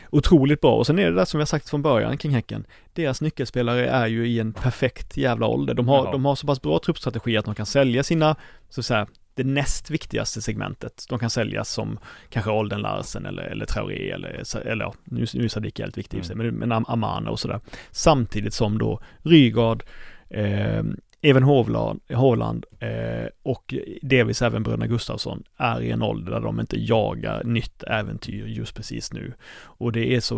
otroligt 0.10 0.62
bra. 0.62 0.76
Och 0.76 0.88
sen 0.88 1.00
är 1.00 1.06
det 1.12 1.16
där 1.16 1.26
som 1.26 1.40
har 1.40 1.46
sagt 1.46 1.70
från 1.70 1.82
början 1.82 2.18
kring 2.18 2.32
Häcken. 2.32 2.66
Deras 2.94 3.22
nyckelspelare 3.22 3.88
är 3.88 4.08
ju 4.08 4.28
i 4.28 4.40
en 4.40 4.54
perfekt 4.54 5.18
jävla 5.18 5.48
ålder. 5.48 5.74
De 5.74 5.88
har, 5.88 6.06
Ja. 6.06 6.12
de 6.12 6.26
har 6.26 6.36
så 6.36 6.48
pass 6.48 6.62
bra 6.62 6.80
truppstrategi 6.80 7.38
att 7.38 7.46
de 7.46 7.56
kan 7.56 7.66
sälja 7.66 8.04
sina, 8.04 8.36
så 8.70 8.82
att 8.82 8.86
säga, 8.86 9.08
det 9.34 9.44
näst 9.44 9.90
viktigaste 9.90 10.42
segmentet. 10.42 11.06
De 11.10 11.20
kan 11.20 11.30
säljas 11.30 11.70
som 11.70 12.00
kanske 12.30 12.52
Olden 12.52 12.82
Larsen 12.82 13.26
eller, 13.26 13.44
eller 13.44 13.66
Traoré 13.66 14.12
eller, 14.12 14.58
eller 14.68 14.94
nu, 15.04 15.26
nu 15.34 15.44
är 15.44 15.48
Sadik 15.48 15.80
helt 15.80 15.98
viktig 15.98 16.26
sig, 16.26 16.36
men, 16.36 16.56
men 16.56 16.72
Am- 16.72 16.86
Amana 16.88 17.32
och 17.32 17.40
sådär. 17.40 17.60
Samtidigt 17.92 18.54
som 18.54 18.78
då 18.78 19.00
Rygaard, 19.24 19.84
eh, 20.30 20.84
Even 21.24 21.44
Hovland, 21.44 22.02
Hovland 22.14 22.66
eh, 22.80 23.28
och 23.44 23.74
delvis 24.02 24.42
även 24.42 24.64
bröderna 24.64 24.88
Gustafsson 24.88 25.44
är 25.58 25.82
i 25.82 25.92
en 25.92 26.02
ålder 26.02 26.32
där 26.32 26.40
de 26.40 26.60
inte 26.60 26.80
jagar 26.80 27.44
nytt 27.44 27.84
äventyr 27.84 28.46
just 28.46 28.76
precis 28.76 29.14
nu. 29.14 29.34
Och 29.64 29.92
det 29.92 30.16
är 30.16 30.20
så, 30.20 30.38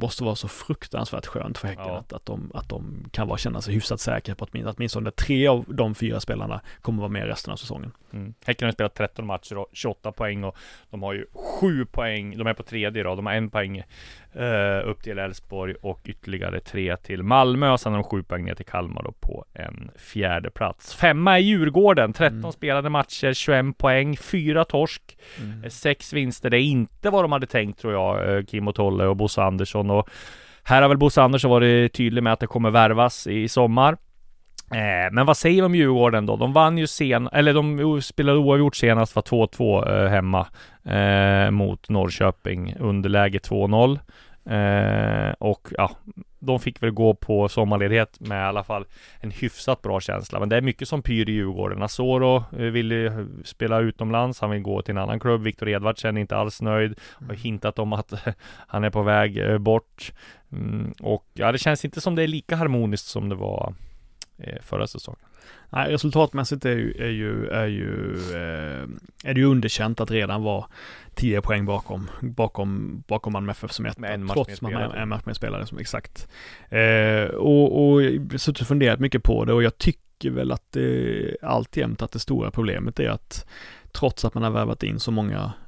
måste 0.00 0.24
vara 0.24 0.34
så 0.34 0.48
fruktansvärt 0.48 1.26
skönt 1.26 1.58
för 1.58 1.68
Häcken 1.68 1.84
Ja. 1.86 1.98
att, 1.98 2.12
att, 2.12 2.26
de, 2.26 2.50
att 2.54 2.68
de 2.68 3.08
kan 3.10 3.28
vara, 3.28 3.38
känna 3.38 3.60
sig 3.60 3.74
hyfsat 3.74 4.00
säkra 4.00 4.34
på 4.34 4.44
att 4.44 4.50
åtminstone, 4.50 4.74
åtminstone 4.76 5.10
tre 5.10 5.46
av 5.46 5.64
de 5.68 5.94
fyra 5.94 6.20
spelarna 6.20 6.60
kommer 6.80 6.98
vara 6.98 7.12
med 7.12 7.26
resten 7.26 7.52
av 7.52 7.56
säsongen. 7.56 7.92
Mm. 8.12 8.34
Häcken 8.44 8.66
har 8.66 8.72
spelat 8.72 8.94
13 8.94 9.26
matcher 9.26 9.58
och 9.58 9.66
28 9.72 10.12
poäng 10.12 10.44
och 10.44 10.56
de 10.90 11.02
har 11.02 11.12
ju 11.12 11.26
7 11.60 11.86
poäng, 11.86 12.38
de 12.38 12.46
är 12.46 12.54
på 12.54 12.62
tredje 12.62 13.02
då, 13.02 13.14
de 13.14 13.26
har 13.26 13.32
en 13.32 13.50
poäng 13.50 13.82
eh, 14.34 14.88
upp 14.88 15.02
till 15.02 15.18
Elfsborg 15.18 15.74
och 15.82 16.00
ytterligare 16.04 16.60
tre 16.60 16.96
till 16.96 17.22
Malmö 17.22 17.70
och 17.70 17.80
sen 17.80 17.92
har 17.92 17.98
de 18.00 18.04
7 18.08 18.22
poäng 18.22 18.44
ner 18.44 18.54
till 18.54 18.66
Kalmar 18.66 19.02
då 19.02 19.12
på 19.12 19.44
en 19.54 19.90
fjärde 19.96 20.50
plats. 20.50 20.94
Femma 20.94 21.38
i 21.38 21.42
Djurgården, 21.42 22.12
13 22.12 22.38
Mm. 22.38 22.52
spelade 22.52 22.90
matcher, 22.90 23.32
21 23.32 23.78
poäng, 23.78 24.16
4 24.16 24.64
torsk, 24.64 25.18
eh, 25.64 25.68
sex 25.70 26.12
vinster. 26.12 26.50
Det 26.50 26.56
är 26.58 26.62
inte 26.62 27.10
vad 27.10 27.24
de 27.24 27.32
hade 27.32 27.46
tänkt 27.46 27.80
tror 27.80 27.92
jag, 27.92 28.36
eh, 28.36 28.44
Kim 28.44 28.68
och 28.68 28.74
Tolle 28.74 29.04
och 29.06 29.16
Bosse 29.16 29.42
Andersson 29.42 29.90
och 29.90 30.08
här 30.62 30.82
har 30.82 30.88
väl 30.88 30.98
Bosse 30.98 31.22
Andersson 31.22 31.50
varit 31.50 31.92
tydlig 31.92 32.22
med 32.22 32.32
att 32.32 32.40
det 32.40 32.46
kommer 32.46 32.70
värvas 32.70 33.26
i 33.26 33.48
sommar. 33.48 33.96
Eh, 34.70 35.12
men 35.12 35.26
vad 35.26 35.36
säger 35.36 35.62
vi 35.62 35.66
om 35.66 35.74
Djurgården 35.74 36.26
då? 36.26 36.36
De 36.36 36.52
vann 36.52 36.78
ju 36.78 36.86
sen, 36.86 37.28
eller 37.32 37.54
de 37.54 38.02
spelade 38.02 38.38
oavgjort 38.38 38.76
senast, 38.76 39.16
var 39.16 39.22
2-2 39.22 40.04
eh, 40.04 40.10
hemma 40.10 40.46
eh, 40.84 41.50
mot 41.50 41.88
Norrköping, 41.88 42.74
underläge 42.78 43.38
2-0. 43.38 43.98
Eh, 44.48 45.34
och 45.38 45.68
ja, 45.70 45.90
de 46.38 46.60
fick 46.60 46.82
väl 46.82 46.90
gå 46.90 47.14
på 47.14 47.48
sommarledighet 47.48 48.20
med 48.20 48.38
i 48.38 48.48
alla 48.48 48.64
fall 48.64 48.86
en 49.20 49.30
hyfsat 49.30 49.82
bra 49.82 50.00
känsla. 50.00 50.40
Men 50.40 50.48
det 50.48 50.56
är 50.56 50.60
mycket 50.60 50.88
som 50.88 51.02
pyr 51.02 51.28
i 51.28 51.32
Djurgården. 51.32 51.82
Asoro 51.82 52.36
eh, 52.36 52.58
vill 52.58 52.92
ju 52.92 53.26
spela 53.44 53.80
utomlands. 53.80 54.40
Han 54.40 54.50
vill 54.50 54.62
gå 54.62 54.82
till 54.82 54.92
en 54.92 55.02
annan 55.02 55.20
klubb. 55.20 55.42
Viktor 55.42 55.68
Edvardsen 55.68 56.16
är 56.16 56.20
inte 56.20 56.36
alls 56.36 56.62
nöjd. 56.62 56.98
Har 57.28 57.34
hintat 57.34 57.78
om 57.78 57.92
att 57.92 58.12
han 58.66 58.84
är 58.84 58.90
på 58.90 59.02
väg 59.02 59.38
eh, 59.38 59.58
bort. 59.58 60.12
Mm, 60.52 60.92
och 61.00 61.26
ja, 61.34 61.52
det 61.52 61.58
känns 61.58 61.84
inte 61.84 62.00
som 62.00 62.14
det 62.14 62.22
är 62.22 62.28
lika 62.28 62.56
harmoniskt 62.56 63.06
som 63.06 63.28
det 63.28 63.34
var 63.34 63.74
förra 64.62 64.86
säsongen. 64.86 65.20
Nej, 65.70 65.92
resultatmässigt 65.92 66.64
är 66.64 66.76
ju, 66.76 66.92
är 66.98 67.08
ju, 67.08 67.46
är 67.46 67.66
ju, 67.66 68.14
eh, 68.32 68.88
är 69.24 69.34
det 69.34 69.40
ju 69.40 69.44
underkänt 69.44 70.00
att 70.00 70.10
redan 70.10 70.42
vara 70.42 70.66
10 71.14 71.40
poäng 71.40 71.66
bakom, 71.66 72.10
bakom, 72.20 73.02
bakom 73.06 73.32
Malmö 73.32 73.52
FF 73.52 73.72
som 73.72 73.86
etta. 73.86 74.00
Med 74.00 74.14
en 74.14 74.24
match 74.24 74.34
trots 74.34 74.54
att 74.54 74.60
man 74.60 74.72
är 74.72 74.96
en 74.96 75.08
match 75.08 75.24
med 75.24 75.36
spelare 75.36 75.66
som 75.66 75.78
exakt. 75.78 76.28
Eh, 76.68 77.24
och, 77.24 77.90
och 77.90 78.02
jag 78.02 78.30
har 78.30 78.38
suttit 78.38 78.60
och 78.60 78.68
funderat 78.68 79.00
mycket 79.00 79.22
på 79.22 79.44
det 79.44 79.52
och 79.52 79.62
jag 79.62 79.78
tycker 79.78 80.30
väl 80.30 80.52
att 80.52 80.72
det 80.72 81.36
alltjämt 81.42 82.02
att 82.02 82.12
det 82.12 82.18
stora 82.18 82.50
problemet 82.50 83.00
är 83.00 83.08
att 83.08 83.46
trots 83.92 84.24
att 84.24 84.34
man 84.34 84.42
har 84.42 84.50
värvat 84.50 84.82
in 84.82 85.00
så 85.00 85.10
många 85.10 85.36
eh, 85.36 85.42
eh, 85.42 85.67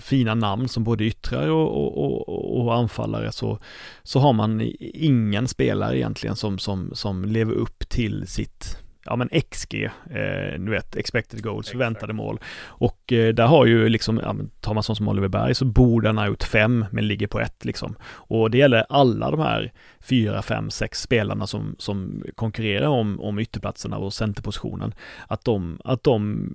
fina 0.00 0.34
namn 0.34 0.68
som 0.68 0.84
både 0.84 1.04
yttrar 1.04 1.48
och, 1.48 2.04
och, 2.04 2.66
och, 2.66 2.74
anfallare 2.74 3.32
så, 3.32 3.58
så 4.02 4.18
har 4.18 4.32
man 4.32 4.72
ingen 4.80 5.48
spelare 5.48 5.98
egentligen 5.98 6.36
som, 6.36 6.58
som, 6.58 6.90
som 6.92 7.24
lever 7.24 7.52
upp 7.52 7.88
till 7.88 8.26
sitt 8.26 8.78
Ja 9.06 9.16
men 9.16 9.28
XG, 9.50 9.84
eh, 10.10 10.58
du 10.58 10.70
vet, 10.70 10.96
expected 10.96 11.42
goals, 11.42 11.68
förväntade 11.68 12.12
mål. 12.12 12.40
Och 12.66 13.12
eh, 13.12 13.34
där 13.34 13.46
har 13.46 13.66
ju 13.66 13.88
liksom, 13.88 14.20
ja, 14.22 14.34
tar 14.60 14.74
man 14.74 14.82
sån 14.82 14.96
som 14.96 15.08
Oliver 15.08 15.28
Berg 15.28 15.54
så 15.54 15.64
borde 15.64 16.08
han 16.08 16.18
ha 16.18 16.26
gjort 16.26 16.42
fem, 16.42 16.86
men 16.90 17.08
ligger 17.08 17.26
på 17.26 17.40
ett 17.40 17.64
liksom. 17.64 17.96
Och 18.04 18.50
det 18.50 18.58
gäller 18.58 18.86
alla 18.88 19.30
de 19.30 19.40
här 19.40 19.72
fyra, 20.00 20.42
fem, 20.42 20.70
sex 20.70 21.00
spelarna 21.02 21.46
som, 21.46 21.76
som 21.78 22.24
konkurrerar 22.34 22.88
om, 22.88 23.20
om 23.20 23.38
ytterplatserna 23.38 23.98
och 23.98 24.14
centerpositionen. 24.14 24.94
Att 25.26 25.44
de, 25.44 25.80
att 25.84 26.02
de, 26.02 26.48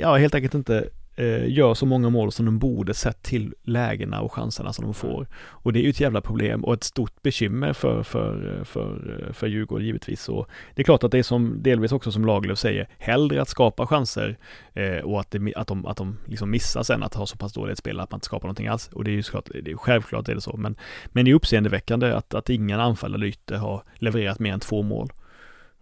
ja 0.00 0.16
helt 0.16 0.34
enkelt 0.34 0.54
inte 0.54 0.88
eh, 1.16 1.48
gör 1.48 1.74
så 1.74 1.86
många 1.86 2.10
mål 2.10 2.32
som 2.32 2.46
de 2.46 2.58
borde 2.58 2.94
sett 2.94 3.22
till 3.22 3.54
lägena 3.62 4.20
och 4.20 4.32
chanserna 4.32 4.72
som 4.72 4.84
de 4.84 4.94
får. 4.94 5.26
Och 5.36 5.72
det 5.72 5.78
är 5.78 5.82
ju 5.82 5.90
ett 5.90 6.00
jävla 6.00 6.20
problem 6.20 6.64
och 6.64 6.74
ett 6.74 6.84
stort 6.84 7.22
bekymmer 7.22 7.72
för, 7.72 8.02
för, 8.02 8.64
för, 8.64 9.30
för 9.32 9.46
Djurgården 9.46 9.86
givetvis. 9.86 10.28
Och 10.28 10.48
det 10.74 10.82
är 10.82 10.84
klart 10.84 11.04
att 11.04 11.10
det 11.10 11.18
är 11.18 11.22
som, 11.22 11.62
delvis 11.62 11.92
också 11.92 12.12
som 12.12 12.24
Lagerlöf 12.24 12.58
säger, 12.58 12.88
hellre 12.98 13.42
att 13.42 13.48
skapa 13.48 13.86
chanser 13.86 14.38
eh, 14.74 14.98
och 14.98 15.20
att, 15.20 15.30
det, 15.30 15.54
att 15.56 15.68
de, 15.68 15.86
att 15.86 15.96
de 15.96 16.16
liksom 16.26 16.50
missar 16.50 16.82
sen 16.82 17.02
att 17.02 17.14
ha 17.14 17.26
så 17.26 17.36
pass 17.36 17.52
dåligt 17.52 17.78
spel 17.78 18.00
att 18.00 18.10
man 18.10 18.16
inte 18.18 18.26
skapar 18.26 18.46
någonting 18.46 18.66
alls. 18.66 18.88
Och 18.88 19.04
det 19.04 19.10
är 19.10 19.12
ju 19.12 19.22
såklart, 19.22 19.50
det 19.62 19.70
är, 19.70 19.76
självklart 19.76 20.28
är 20.28 20.34
det 20.34 20.40
så, 20.40 20.56
men, 20.56 20.76
men 21.06 21.24
det 21.24 21.30
är 21.30 21.34
uppseendeväckande 21.34 22.12
att, 22.12 22.34
att 22.34 22.50
ingen 22.50 22.80
anfallare 22.80 23.16
eller 23.18 23.26
ytter 23.26 23.56
har 23.56 23.82
levererat 23.94 24.38
mer 24.38 24.52
än 24.52 24.60
två 24.60 24.82
mål. 24.82 25.12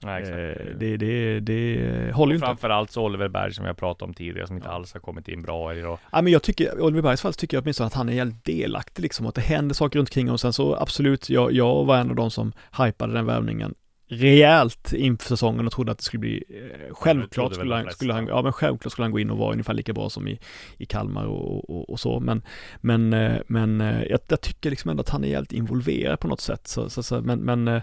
Nej. 0.04 0.22
Eh, 0.22 0.76
det, 0.78 0.96
det, 0.96 1.40
det 1.40 2.12
håller 2.12 2.32
ju 2.32 2.36
inte. 2.36 2.46
Framförallt 2.46 2.90
så 2.90 3.04
Oliver 3.04 3.28
Berg 3.28 3.54
som 3.54 3.64
jag 3.64 3.76
pratade 3.76 4.08
om 4.08 4.14
tidigare, 4.14 4.46
som 4.46 4.56
inte 4.56 4.68
alls 4.68 4.92
har 4.92 5.00
kommit 5.00 5.28
in 5.28 5.42
bra 5.42 5.74
idag. 5.74 5.98
Ja, 6.12 6.22
men 6.22 6.32
jag 6.32 6.42
tycker, 6.42 6.80
Oliver 6.80 7.02
Bergs 7.02 7.22
fall 7.22 7.34
tycker 7.34 7.56
jag 7.56 7.62
åtminstone 7.62 7.86
att 7.86 7.94
han 7.94 8.08
är 8.08 8.12
jävligt 8.12 8.44
delaktig 8.44 9.02
liksom, 9.02 9.26
att 9.26 9.34
det 9.34 9.40
händer 9.40 9.74
saker 9.74 9.98
runt 9.98 10.08
omkring 10.08 10.30
och 10.30 10.40
sen 10.40 10.52
så 10.52 10.76
absolut, 10.76 11.30
jag, 11.30 11.52
jag 11.52 11.84
var 11.84 11.96
en 11.96 12.10
av 12.10 12.16
de 12.16 12.30
som 12.30 12.52
hypade 12.78 13.12
den 13.12 13.26
värvningen 13.26 13.74
rejält 14.08 14.92
inför 14.92 15.28
säsongen 15.28 15.66
och 15.66 15.72
trodde 15.72 15.92
att 15.92 15.98
det 15.98 16.04
skulle 16.04 16.20
bli, 16.20 16.44
eh, 16.48 16.94
självklart 16.94 17.54
skulle 17.54 17.74
han, 17.74 17.90
skulle 17.92 18.12
han, 18.12 18.26
ja 18.26 18.42
men 18.42 18.52
självklart 18.52 18.92
skulle 18.92 19.04
han 19.04 19.12
gå 19.12 19.18
in 19.18 19.30
och 19.30 19.38
vara 19.38 19.52
ungefär 19.52 19.74
lika 19.74 19.92
bra 19.92 20.10
som 20.10 20.28
i, 20.28 20.38
i 20.78 20.86
Kalmar 20.86 21.24
och, 21.24 21.70
och, 21.70 21.90
och 21.90 22.00
så, 22.00 22.20
men, 22.20 22.42
men, 22.80 23.12
eh, 23.12 23.36
men 23.46 23.80
eh, 23.80 24.02
jag, 24.02 24.20
jag 24.28 24.40
tycker 24.40 24.70
liksom 24.70 24.90
ändå 24.90 25.00
att 25.00 25.08
han 25.08 25.24
är 25.24 25.28
jävligt 25.28 25.52
involverad 25.52 26.20
på 26.20 26.28
något 26.28 26.40
sätt, 26.40 26.66
så, 26.66 26.90
så, 26.90 27.02
så, 27.02 27.20
men, 27.20 27.38
men 27.38 27.68
eh, 27.68 27.82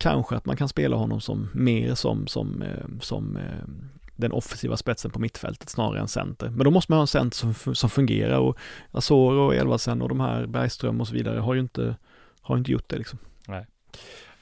kanske 0.00 0.36
att 0.36 0.46
man 0.46 0.56
kan 0.56 0.68
spela 0.68 0.96
honom 0.96 1.20
som, 1.20 1.48
mer 1.54 1.94
som, 1.94 2.26
som, 2.26 2.62
eh, 2.62 3.00
som 3.00 3.36
eh, 3.36 3.68
den 4.16 4.32
offensiva 4.32 4.76
spetsen 4.76 5.10
på 5.10 5.18
mittfältet 5.18 5.68
snarare 5.68 6.00
än 6.00 6.08
center. 6.08 6.48
Men 6.48 6.64
då 6.64 6.70
måste 6.70 6.92
man 6.92 6.96
ha 6.96 7.02
en 7.02 7.06
center 7.06 7.36
som, 7.36 7.74
som 7.74 7.90
fungerar 7.90 8.38
och 8.38 8.58
Asoro 8.90 9.46
och 9.46 9.54
Elvasen 9.54 10.02
och 10.02 10.08
de 10.08 10.20
här 10.20 10.46
Bergström 10.46 11.00
och 11.00 11.08
så 11.08 11.14
vidare 11.14 11.40
har 11.40 11.54
ju 11.54 11.60
inte, 11.60 11.96
har 12.40 12.56
inte 12.56 12.72
gjort 12.72 12.88
det 12.88 12.98
liksom. 12.98 13.18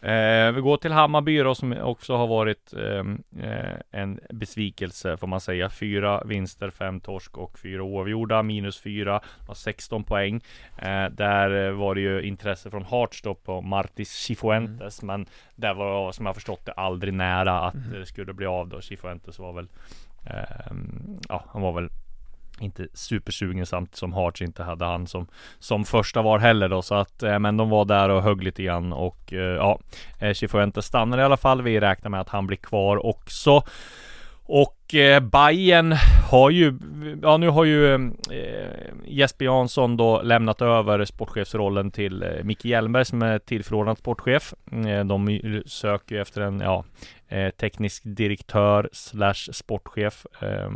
Eh, 0.03 0.53
vi 0.53 0.61
går 0.61 0.77
till 0.77 0.93
Hammarby 0.93 1.39
då, 1.39 1.55
som 1.55 1.73
också 1.73 2.17
har 2.17 2.27
varit 2.27 2.73
ehm, 2.73 3.23
eh, 3.43 4.01
en 4.01 4.21
besvikelse 4.31 5.17
får 5.17 5.27
man 5.27 5.41
säga. 5.41 5.71
Fyra 5.71 6.25
vinster, 6.25 6.71
fem 6.71 7.01
torsk 7.01 7.39
och 7.39 7.59
fyra 7.59 7.83
oavgjorda. 7.83 8.43
Minus 8.43 8.81
fyra, 8.81 9.21
har 9.47 9.55
16 9.55 10.05
poäng. 10.05 10.41
Eh, 10.79 11.07
där 11.11 11.71
var 11.71 11.95
det 11.95 12.01
ju 12.01 12.23
intresse 12.23 12.71
från 12.71 12.85
Hearts 12.85 13.23
då 13.23 13.35
på 13.35 13.61
Martis 13.61 14.11
Cifuentes, 14.11 15.03
men 15.03 15.27
där 15.55 15.75
var 15.75 16.13
som 16.13 16.27
jag 16.27 16.35
förstått 16.35 16.67
det 16.67 16.73
aldrig 16.73 17.15
nära 17.15 17.61
att 17.61 17.75
det 17.93 18.07
skulle 18.07 18.33
bli 18.33 18.47
av 18.47 18.69
då. 18.69 18.81
Cifuentes 18.81 19.39
var 19.39 19.53
väl, 19.53 19.69
ehm, 20.27 21.19
ja, 21.29 21.45
han 21.53 21.63
var 21.63 21.73
väl 21.73 21.89
inte 22.61 22.89
supersugen 22.95 23.67
samtidigt 23.67 23.97
som 23.97 24.13
Harts 24.13 24.43
inte 24.43 24.63
hade 24.63 24.85
han 24.85 25.07
som 25.07 25.27
som 25.59 25.85
första 25.85 26.23
var 26.23 26.39
heller 26.39 26.69
då 26.69 26.83
så 26.83 26.95
att 26.95 27.23
eh, 27.23 27.39
men 27.39 27.57
de 27.57 27.71
var 27.71 27.85
där 27.85 28.09
och 28.09 28.23
högg 28.23 28.43
lite 28.43 28.63
grann 28.63 28.93
och 28.93 29.33
eh, 29.33 29.39
ja 29.39 29.79
eh, 30.19 30.81
stannar 30.81 31.19
i 31.19 31.23
alla 31.23 31.37
fall. 31.37 31.63
Vi 31.63 31.81
räknar 31.81 32.11
med 32.11 32.21
att 32.21 32.29
han 32.29 32.47
blir 32.47 32.57
kvar 32.57 33.07
också. 33.07 33.63
Och 34.51 34.95
eh, 34.95 35.21
Bayern 35.21 35.95
har 36.31 36.51
ju, 36.51 36.79
ja 37.23 37.37
nu 37.37 37.49
har 37.49 37.65
ju 37.65 37.95
eh, 37.95 38.01
Jesper 39.05 39.45
Jansson 39.45 39.97
då 39.97 40.23
lämnat 40.23 40.63
över 40.63 41.05
sportchefsrollen 41.05 41.91
till 41.91 42.23
eh, 42.23 42.29
Micke 42.43 42.65
Hjelmberg 42.65 43.05
som 43.05 43.23
är 43.23 43.39
tillförordnad 43.39 43.99
sportchef. 43.99 44.55
Eh, 44.73 45.05
de 45.05 45.41
söker 45.67 46.15
ju 46.15 46.21
efter 46.21 46.41
en, 46.41 46.61
ja, 46.61 46.85
eh, 47.29 47.51
teknisk 47.51 48.03
direktör 48.05 48.89
slash 48.93 49.53
sportchef 49.53 50.27
eh, 50.43 50.71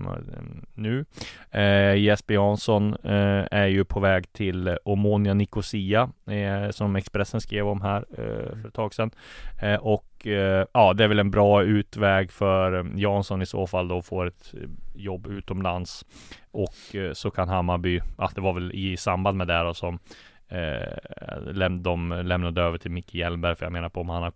nu. 0.75 1.05
Eh, 1.51 1.95
Jesper 1.95 2.35
Jansson 2.35 2.97
eh, 3.05 3.47
är 3.51 3.67
ju 3.67 3.85
på 3.85 4.01
väg 4.01 4.33
till 4.33 4.79
Omonia 4.85 5.35
Nicosia 5.35 6.11
eh, 6.27 6.71
som 6.71 6.97
Expressen 6.97 7.41
skrev 7.41 7.69
om 7.69 7.81
här 7.83 8.05
eh, 8.11 8.61
för 8.61 8.69
ett 8.69 8.75
tag 8.75 8.95
sedan. 8.95 9.11
Och 9.81 10.27
ja, 10.73 10.93
det 10.93 11.05
är 11.05 11.09
väl 11.09 11.19
en 11.19 11.31
bra 11.31 11.62
utväg 11.62 12.33
för 12.33 12.87
Jansson 12.97 13.43
i 13.43 13.47
så 13.47 13.67
fall 13.67 13.88
då 13.88 14.03
får 14.03 14.27
ett 14.27 14.55
jobb 14.95 15.27
utomlands. 15.27 16.05
Och 16.51 16.75
så 17.12 17.31
kan 17.31 17.49
Hammarby, 17.49 18.01
ja 18.19 18.31
det 18.35 18.41
var 18.41 18.53
väl 18.53 18.73
i 18.73 18.97
samband 18.97 19.38
med 19.38 19.47
det 19.47 19.62
då 19.62 19.75
som 19.75 19.99
eh, 20.53 21.71
de 21.71 22.11
lämnade 22.25 22.62
över 22.62 22.79
till 22.79 22.91
Micke 22.91 23.15
Hjelmberg 23.15 23.57
för 23.57 23.67
jag 23.67 23.73
menar 23.73 23.88
på 23.88 24.01
om 24.01 24.09
han 24.09 24.23
har 24.23 24.33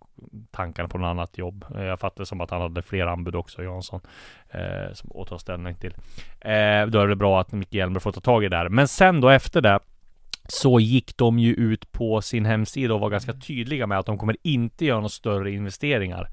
tankarna 0.51 0.89
på 0.89 0.97
något 0.97 1.07
annat 1.07 1.37
jobb. 1.37 1.65
Eh, 1.75 1.83
Jag 1.83 1.99
fattar 1.99 2.21
det 2.21 2.25
som 2.25 2.41
att 2.41 2.51
han 2.51 2.61
hade 2.61 2.81
fler 2.81 3.07
anbud 3.07 3.35
också, 3.35 3.63
Jansson, 3.63 4.01
eh, 4.49 4.93
som 4.93 5.21
att 5.21 5.27
ta 5.27 5.39
ställning 5.39 5.75
till. 5.75 5.93
Eh, 6.41 6.85
då 6.87 6.99
är 6.99 7.07
det 7.07 7.15
bra 7.15 7.41
att 7.41 7.51
Micke 7.51 7.73
Hjelmberg 7.73 8.01
får 8.01 8.11
ta 8.11 8.19
tag 8.21 8.43
i 8.43 8.47
det 8.49 8.57
här. 8.57 8.69
Men 8.69 8.87
sen 8.87 9.21
då 9.21 9.29
efter 9.29 9.61
det 9.61 9.79
så 10.47 10.79
gick 10.79 11.17
de 11.17 11.39
ju 11.39 11.53
ut 11.53 11.91
på 11.91 12.21
sin 12.21 12.45
hemsida 12.45 12.93
och 12.93 12.99
var 12.99 13.09
ganska 13.09 13.33
tydliga 13.33 13.87
med 13.87 13.99
att 13.99 14.05
de 14.05 14.17
kommer 14.17 14.35
inte 14.43 14.85
göra 14.85 14.97
några 14.97 15.09
större 15.09 15.51
investeringar 15.51 16.29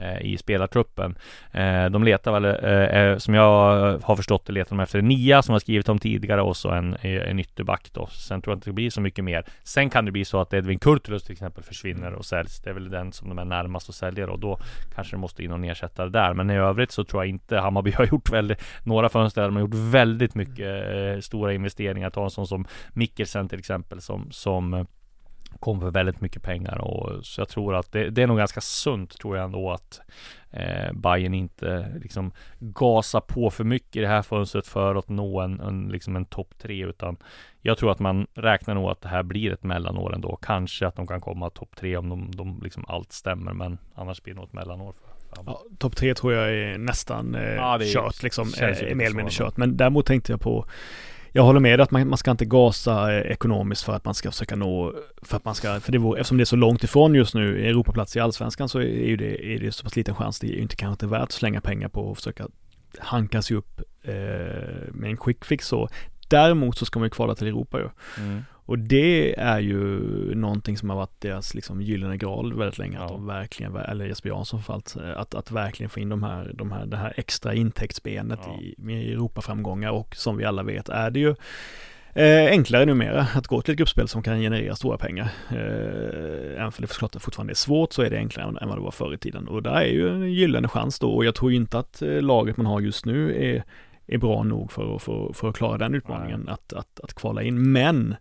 eh, 0.00 0.26
i 0.26 0.38
spelartruppen. 0.38 1.18
Eh, 1.52 1.86
de 1.86 2.04
letar 2.04 2.40
väl, 2.40 2.44
eh, 2.44 3.00
eh, 3.00 3.18
som 3.18 3.34
jag 3.34 3.98
har 4.02 4.16
förstått 4.16 4.46
det, 4.46 4.52
letar 4.52 4.76
de 4.76 4.80
efter 4.82 4.98
en 4.98 5.08
nia 5.08 5.42
som 5.42 5.52
har 5.52 5.60
skrivit 5.60 5.88
om 5.88 5.98
tidigare 5.98 6.42
och 6.42 6.56
så 6.56 6.70
en, 6.70 6.94
eh, 6.94 7.30
en 7.30 7.38
ytterback 7.38 7.90
då. 7.92 8.06
Sen 8.06 8.42
tror 8.42 8.52
jag 8.52 8.56
inte 8.56 8.70
det 8.70 8.74
blir 8.74 8.90
så 8.90 9.00
mycket 9.00 9.24
mer. 9.24 9.44
Sen 9.64 9.90
kan 9.90 10.04
det 10.04 10.12
bli 10.12 10.24
så 10.24 10.40
att 10.40 10.54
Edvin 10.54 10.78
Kurtulus 10.78 11.22
till 11.22 11.32
exempel 11.32 11.64
försvinner 11.64 12.12
och 12.12 12.24
säljs. 12.24 12.60
Det 12.60 12.70
är 12.70 12.74
väl 12.74 12.90
den 12.90 13.12
som 13.12 13.28
de 13.28 13.38
är 13.38 13.44
närmast 13.44 13.88
att 13.88 13.94
sälja 13.94 14.30
och 14.30 14.38
då 14.38 14.58
kanske 14.94 15.16
det 15.16 15.20
måste 15.20 15.44
in 15.44 15.50
någon 15.50 15.64
ersättare 15.64 16.08
där. 16.08 16.34
Men 16.34 16.50
i 16.50 16.54
övrigt 16.54 16.90
så 16.90 17.04
tror 17.04 17.22
jag 17.22 17.30
inte 17.30 17.56
Hammarby 17.56 17.90
har 17.96 18.06
gjort 18.06 18.30
väldigt, 18.30 18.62
några 18.84 19.08
fönster 19.08 19.40
där 19.40 19.48
de 19.48 19.56
har 19.56 19.60
gjort 19.60 19.92
väldigt 19.92 20.34
mycket 20.34 20.66
eh, 20.66 21.20
stora 21.20 21.52
investeringar. 21.52 22.10
Ta 22.10 22.24
en 22.24 22.30
sån 22.30 22.46
som 22.46 22.66
Mikkelsen 22.92 23.48
till 23.48 23.57
exempel 23.58 24.00
som, 24.00 24.30
som 24.30 24.74
eh, 24.74 24.84
kom 25.60 25.80
för 25.80 25.90
väldigt 25.90 26.20
mycket 26.20 26.42
pengar 26.42 26.78
och 26.78 27.26
så 27.26 27.40
jag 27.40 27.48
tror 27.48 27.74
att 27.74 27.92
det, 27.92 28.10
det 28.10 28.22
är 28.22 28.26
nog 28.26 28.38
ganska 28.38 28.60
sunt 28.60 29.18
tror 29.18 29.36
jag 29.36 29.44
ändå 29.44 29.70
att 29.70 30.00
eh, 30.50 30.92
Bayern 30.92 31.34
inte 31.34 31.92
liksom 32.02 32.32
gasar 32.58 33.20
på 33.20 33.50
för 33.50 33.64
mycket 33.64 33.96
i 33.96 34.00
det 34.00 34.08
här 34.08 34.22
fönstret 34.22 34.66
för 34.66 34.94
att 34.94 35.08
nå 35.08 35.40
en, 35.40 35.60
en, 35.60 35.88
liksom 35.88 36.16
en 36.16 36.24
topp 36.24 36.54
tre 36.58 36.84
utan 36.84 37.16
jag 37.60 37.78
tror 37.78 37.90
att 37.90 37.98
man 37.98 38.26
räknar 38.34 38.74
nog 38.74 38.90
att 38.90 39.00
det 39.00 39.08
här 39.08 39.22
blir 39.22 39.52
ett 39.52 39.62
mellanår 39.62 40.14
ändå. 40.14 40.36
Kanske 40.36 40.86
att 40.86 40.96
de 40.96 41.06
kan 41.06 41.20
komma 41.20 41.50
topp 41.50 41.76
tre 41.76 41.96
om 41.96 42.08
de, 42.08 42.30
de 42.30 42.60
liksom 42.62 42.84
allt 42.88 43.12
stämmer 43.12 43.52
men 43.52 43.78
annars 43.94 44.22
blir 44.22 44.34
det 44.34 44.40
nog 44.40 44.48
ett 44.48 44.54
mellanår. 44.54 44.94
Ja, 45.46 45.62
Topp 45.78 45.96
tre 45.96 46.14
tror 46.14 46.32
jag 46.32 46.50
är 46.50 46.78
nästan 46.78 47.34
eh, 47.34 47.42
Ja, 47.54 47.78
det 47.78 47.84
är- 47.84 47.92
kört 47.92 48.22
liksom, 48.22 48.48
ju 48.60 48.64
eh, 48.66 48.94
mer 48.94 49.04
eller 49.06 49.16
mindre 49.16 49.32
kört. 49.32 49.56
Men 49.56 49.76
däremot 49.76 50.06
tänkte 50.06 50.32
jag 50.32 50.40
på 50.40 50.64
jag 51.38 51.44
håller 51.44 51.60
med 51.60 51.80
att 51.80 51.90
man, 51.90 52.08
man 52.08 52.18
ska 52.18 52.30
inte 52.30 52.44
gasa 52.44 53.14
eh, 53.14 53.32
ekonomiskt 53.32 53.82
för 53.82 53.92
att 53.92 54.04
man 54.04 54.14
ska 54.14 54.30
försöka 54.30 54.56
nå, 54.56 54.94
för 55.22 55.36
att 55.36 55.44
man 55.44 55.54
ska, 55.54 55.80
för 55.80 55.92
det 55.92 55.98
vore, 55.98 56.20
eftersom 56.20 56.36
det 56.36 56.42
är 56.42 56.44
så 56.44 56.56
långt 56.56 56.84
ifrån 56.84 57.14
just 57.14 57.34
nu, 57.34 57.68
Europaplats 57.68 58.16
i 58.16 58.20
Allsvenskan 58.20 58.68
så 58.68 58.78
är 58.78 59.06
ju 59.06 59.16
det, 59.16 59.54
är 59.54 59.58
det 59.58 59.72
så 59.72 59.84
pass 59.84 59.96
liten 59.96 60.14
chans, 60.14 60.38
det 60.40 60.46
är 60.46 60.52
ju 60.52 60.60
inte 60.60 60.76
kanske 60.76 60.92
inte 60.92 61.06
värt 61.06 61.22
att 61.22 61.32
slänga 61.32 61.60
pengar 61.60 61.88
på 61.88 62.00
och 62.00 62.16
försöka 62.16 62.48
hanka 62.98 63.42
sig 63.42 63.56
upp 63.56 63.80
eh, 64.02 64.14
med 64.92 65.10
en 65.10 65.16
quick 65.16 65.44
fix 65.44 65.66
så. 65.66 65.88
Däremot 66.28 66.78
så 66.78 66.84
ska 66.84 66.98
man 66.98 67.06
ju 67.06 67.10
kvala 67.10 67.34
till 67.34 67.46
Europa 67.46 67.78
ju. 67.78 67.88
Mm. 68.24 68.44
Och 68.68 68.78
det 68.78 69.34
är 69.38 69.60
ju 69.60 70.00
någonting 70.34 70.76
som 70.76 70.90
har 70.90 70.96
varit 70.96 71.20
deras 71.20 71.54
liksom 71.54 71.82
gyllene 71.82 72.16
graal 72.16 72.54
väldigt 72.58 72.78
länge, 72.78 72.96
Ja. 72.96 73.04
att 73.04 73.08
de 73.08 73.26
verkligen, 73.26 73.76
eller 73.76 74.06
Jesper 74.06 74.28
Jansson 74.28 74.62
framförallt, 74.62 74.96
eh, 74.96 75.20
att, 75.20 75.34
att 75.34 75.50
verkligen 75.50 75.90
få 75.90 76.00
in 76.00 76.08
de 76.08 76.22
här, 76.22 76.52
de 76.54 76.72
här, 76.72 76.86
det 76.86 76.96
här 76.96 77.12
extra 77.16 77.54
intäktsbenet 77.54 78.40
Ja. 78.46 78.60
i, 78.60 78.74
med 78.78 79.12
Europaframgångar 79.12 79.90
och 79.90 80.16
som 80.16 80.36
vi 80.36 80.44
alla 80.44 80.62
vet 80.62 80.88
är 80.88 81.10
det 81.10 81.20
ju 81.20 81.34
eh, 82.14 82.50
enklare 82.50 82.84
numera 82.86 83.26
att 83.34 83.46
gå 83.46 83.62
till 83.62 83.72
ett 83.72 83.78
gruppspel 83.78 84.08
som 84.08 84.22
kan 84.22 84.38
generera 84.40 84.76
stora 84.76 84.98
pengar. 84.98 85.28
Eh, 85.50 86.60
även 86.60 86.72
för 86.72 86.82
det 86.82 86.88
såklart 86.88 87.22
fortfarande 87.22 87.52
är 87.52 87.54
svårt 87.54 87.92
så 87.92 88.02
är 88.02 88.10
det 88.10 88.16
enklare 88.16 88.58
än, 88.60 88.68
vad 88.68 88.78
det 88.78 88.82
var 88.82 88.90
förr 88.90 89.14
i 89.14 89.18
tiden. 89.18 89.48
Och 89.48 89.62
där 89.62 89.74
är 89.74 89.86
ju 89.92 90.08
en 90.08 90.32
gyllene 90.32 90.68
chans 90.68 90.98
då 90.98 91.10
och 91.10 91.24
jag 91.24 91.34
tror 91.34 91.52
inte 91.52 91.78
att 91.78 92.02
eh, 92.02 92.22
laget 92.22 92.56
man 92.56 92.66
har 92.66 92.80
just 92.80 93.06
nu 93.06 93.44
är, 93.44 93.64
är 94.06 94.18
bra 94.18 94.42
nog 94.42 94.72
för 94.72 94.96
att, 94.96 95.02
för, 95.02 95.32
för 95.32 95.48
att 95.48 95.56
klara 95.56 95.78
den 95.78 95.94
utmaningen 95.94 96.48
att, 96.48 96.72
att, 96.72 97.00
att 97.00 97.14
kvala 97.14 97.42
in. 97.42 97.72
Men 97.72 98.16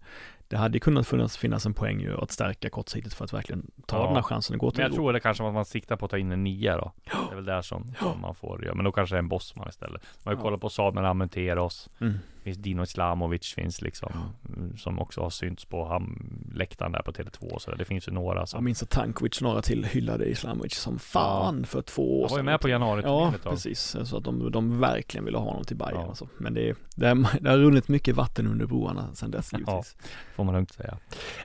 det 0.47 0.57
hade 0.57 0.73
ju 0.75 0.79
kunnat 0.79 1.07
finnas, 1.07 1.37
finnas 1.37 1.65
en 1.65 1.73
poäng 1.73 1.99
ju 2.01 2.17
att 2.21 2.31
stärka 2.31 2.69
kortsiktigt 2.69 3.15
för 3.15 3.25
att 3.25 3.33
verkligen 3.33 3.71
ta 3.85 3.97
Ja. 3.97 4.05
den 4.05 4.15
här 4.15 4.21
chansen 4.21 4.53
att 4.55 4.59
gå 4.59 4.71
till 4.71 4.77
Men 4.79 4.85
jag 4.91 4.95
tror 4.95 5.13
det 5.13 5.19
kanske 5.19 5.47
att 5.47 5.53
man 5.53 5.65
siktar 5.65 5.95
på 5.95 6.05
att 6.05 6.11
ta 6.11 6.17
in 6.17 6.31
en 6.31 6.43
nia 6.43 6.77
då. 6.77 6.91
Det 7.05 7.31
är 7.31 7.35
väl 7.35 7.45
där 7.45 7.61
som, 7.61 7.93
som 7.99 8.21
man 8.21 8.35
får 8.35 8.63
göra. 8.65 8.75
Men 8.75 8.85
då 8.85 8.91
kanske 8.91 9.15
det 9.15 9.17
är 9.17 9.21
en 9.23 9.27
Bosman 9.29 9.69
istället. 9.69 10.01
Man 10.03 10.09
har 10.23 10.31
ju 10.31 10.37
Ja. 10.37 10.41
kollat 10.41 10.61
på 10.61 10.69
Samuel 10.69 11.05
Amunteros. 11.05 11.89
Mm. 11.99 12.13
Finns 12.47 12.57
Dino 12.57 12.83
Islamovic 12.83 13.53
finns 13.53 13.81
liksom. 13.81 14.11
mm, 14.57 14.77
Som 14.77 14.99
också 14.99 15.21
har 15.21 15.29
synts 15.29 15.65
på 15.65 15.85
ham- 15.85 16.53
läktaren 16.53 16.91
där 16.91 17.01
på 17.01 17.11
Tele2 17.11 17.59
så 17.59 17.71
det 17.75 17.85
finns 17.85 18.07
ju 18.07 18.11
några 18.11 18.39
Jag 18.39 18.49
som. 18.49 18.65
minns 18.65 18.83
att 18.83 18.89
Tankovic 18.89 19.41
några 19.41 19.61
till 19.61 19.83
hyllade 19.85 20.25
Islamovic 20.29 20.75
som 20.75 20.99
fan 20.99 21.65
för 21.65 21.81
två 21.81 22.21
år 22.21 22.23
Jag 22.23 22.29
var 22.29 22.37
ju 22.37 22.39
sedan. 22.39 22.45
med 22.45 22.59
på 22.61 22.69
januari 22.69 23.01
Ja, 23.05 23.33
precis. 23.43 23.95
Så 24.03 24.17
att 24.17 24.23
de, 24.23 24.51
de 24.51 24.79
verkligen 24.79 25.25
ville 25.25 25.37
ha 25.37 25.45
honom 25.45 25.63
till 25.63 25.77
Bayern 25.77 25.95
Ja. 26.01 26.07
alltså. 26.07 26.27
Men 26.37 26.53
det, 26.53 26.73
det, 26.95 27.07
har- 27.07 27.39
det 27.41 27.49
har 27.49 27.57
runnit 27.57 27.87
mycket 27.87 28.15
vatten 28.15 28.47
under 28.47 28.65
broarna 28.65 29.15
sedan 29.15 29.31
dess 29.31 29.49
Ja. 29.53 29.57
givetvis. 29.59 29.97
Får 30.35 30.43
man 30.43 30.53
lugnt 30.55 30.71
säga. 30.73 30.97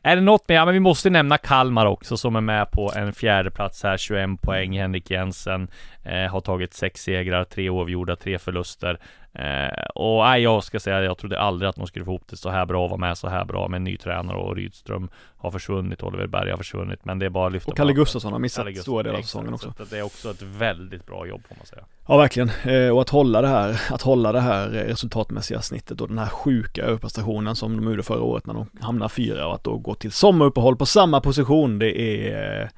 Är 0.02 0.16
det 0.16 0.22
något 0.22 0.48
mer? 0.48 0.56
Ja 0.56 0.64
men 0.64 0.74
vi 0.74 0.80
måste 0.80 1.10
nämna 1.10 1.38
Kalmar 1.38 1.86
också 1.86 2.16
som 2.16 2.36
är 2.36 2.40
med 2.40 2.70
på 2.70 2.92
en 2.96 3.12
fjärde 3.12 3.50
plats 3.50 3.82
här, 3.82 3.96
21 3.96 4.40
poäng. 4.42 4.78
Henrik 4.78 5.10
Jensen 5.10 5.68
eh, 6.04 6.30
har 6.30 6.40
tagit 6.40 6.74
sex 6.74 7.02
segrar, 7.02 7.44
tre 7.44 7.70
oavgjorda, 7.70 8.16
tre 8.16 8.38
förluster. 8.38 8.98
Eh, 9.34 9.84
och 9.94 10.24
nej, 10.24 10.42
jag 10.42 10.64
ska 10.64 10.80
säga, 10.80 11.02
jag 11.02 11.18
trodde 11.18 11.40
aldrig 11.40 11.68
att 11.68 11.76
de 11.76 11.86
skulle 11.86 12.04
få 12.04 12.10
ihop 12.10 12.24
det 12.30 12.36
så 12.36 12.50
här 12.50 12.66
bra, 12.66 12.88
vara 12.88 12.98
med 12.98 13.18
så 13.18 13.28
här 13.28 13.44
bra 13.44 13.68
med 13.68 13.76
en 13.76 13.84
ny 13.84 13.96
tränare 13.96 14.36
och 14.36 14.56
Rydström 14.56 15.08
har 15.36 15.50
försvunnit, 15.50 16.02
Oliver 16.02 16.26
Berg 16.26 16.50
har 16.50 16.56
försvunnit, 16.56 17.04
men 17.04 17.18
det 17.18 17.26
är 17.26 17.30
bara 17.30 17.46
att 17.46 17.52
lyfta 17.52 17.70
Och 17.70 17.76
Kalle 17.76 17.92
Gustafsson 17.92 18.32
har 18.32 18.38
missat 18.38 18.76
stora 18.76 19.02
delar 19.02 19.18
av 19.18 19.22
säsongen 19.22 19.54
också. 19.54 19.74
Det 19.90 19.98
är 19.98 20.02
också 20.02 20.30
ett 20.30 20.42
väldigt 20.42 21.06
bra 21.06 21.26
jobb 21.26 21.42
får 21.48 21.56
man 21.56 21.66
säga. 21.66 21.84
Ja, 22.06 22.16
verkligen. 22.16 22.50
Eh, 22.64 22.88
och 22.88 23.00
att 23.00 23.08
hålla 23.08 23.42
det 23.42 23.48
här, 23.48 23.80
att 23.90 24.02
hålla 24.02 24.32
det 24.32 24.40
här 24.40 24.66
eh, 24.66 24.84
resultatmässiga 24.84 25.62
snittet 25.62 26.00
och 26.00 26.08
den 26.08 26.18
här 26.18 26.28
sjuka 26.28 26.82
överprestationen 26.82 27.56
som 27.56 27.76
de 27.76 27.90
gjorde 27.90 28.02
förra 28.02 28.22
året 28.22 28.46
när 28.46 28.54
de 28.54 28.66
hamnade 28.80 29.08
fyra 29.08 29.46
och 29.46 29.54
att 29.54 29.64
då 29.64 29.78
gå 29.78 29.94
till 29.94 30.12
sommaruppehåll 30.12 30.76
på 30.76 30.86
samma 30.86 31.20
position, 31.20 31.78
det 31.78 32.00
är 32.00 32.70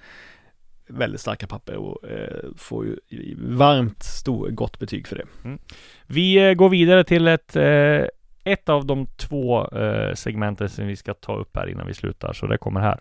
väldigt 0.89 1.21
starka 1.21 1.47
papper 1.47 1.77
och 1.77 2.09
eh, 2.09 2.45
får 2.57 2.87
ju 2.87 2.97
varmt 3.39 4.03
stor, 4.03 4.51
gott 4.51 4.79
betyg 4.79 5.07
för 5.07 5.17
det. 5.17 5.27
Mm. 5.45 5.59
Vi 6.07 6.49
eh, 6.49 6.55
går 6.55 6.69
vidare 6.69 7.05
till 7.05 7.29
ett 7.29 7.57
eh, 7.57 8.05
ett 8.45 8.69
av 8.69 8.87
de 8.87 9.07
två 9.07 9.69
eh, 9.69 10.15
segmenten 10.15 10.69
som 10.69 10.87
vi 10.87 10.97
ska 10.97 11.15
ta 11.15 11.37
upp 11.37 11.57
här 11.57 11.67
innan 11.67 11.87
vi 11.87 11.95
slutar, 11.95 12.33
så 12.33 12.47
det 12.47 12.59
kommer 12.59 12.81
här. 12.81 13.01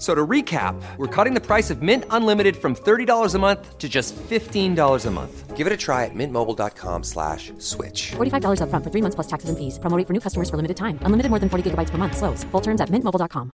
F- 0.00 0.06
So 0.06 0.14
to 0.14 0.26
recap, 0.26 0.74
we're 0.96 1.24
cutting 1.24 1.34
the 1.34 1.46
price 1.46 1.70
of 1.74 1.82
Mint 1.82 2.04
Unlimited 2.10 2.56
from 2.56 2.74
$30 2.74 3.34
a 3.34 3.38
month 3.38 3.78
to 3.78 3.86
just 3.88 4.14
$15 4.30 5.06
a 5.06 5.10
month. 5.10 5.56
Give 5.58 5.66
it 5.66 5.72
a 5.74 5.76
try 5.76 6.06
at 6.06 6.14
mintmobile.com 6.14 7.02
slash 7.04 7.52
switch. 7.58 8.12
$45 8.16 8.60
upfront 8.62 8.82
for 8.82 8.90
three 8.90 9.02
months 9.02 9.14
plus 9.14 9.26
taxes 9.26 9.50
and 9.50 9.58
fees. 9.58 9.78
Promo 9.78 9.98
rate 9.98 10.06
for 10.06 10.14
new 10.14 10.20
customers 10.20 10.48
for 10.48 10.56
limited 10.56 10.76
time. 10.78 10.98
Unlimited 11.04 11.28
more 11.30 11.38
than 11.38 11.50
40 11.50 11.62
gigabytes 11.70 11.90
per 11.90 11.98
month. 11.98 12.16
Slows. 12.16 12.44
Full 12.50 12.62
terms 12.62 12.80
at 12.80 12.88
mintmobile.com. 12.88 13.50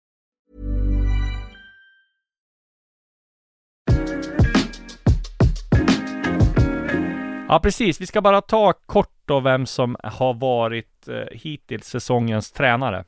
Ja 7.48 7.61
precis, 7.62 8.00
vi 8.00 8.07
ska 8.07 8.20
bara 8.20 8.40
ta 8.40 8.72
kort 8.87 9.11
då 9.24 9.40
vem 9.40 9.66
som 9.66 9.96
har 10.03 10.35
varit 10.35 11.09
eh, 11.09 11.14
hittills 11.33 11.87
säsongens 11.87 12.53
tränare. 12.53 13.05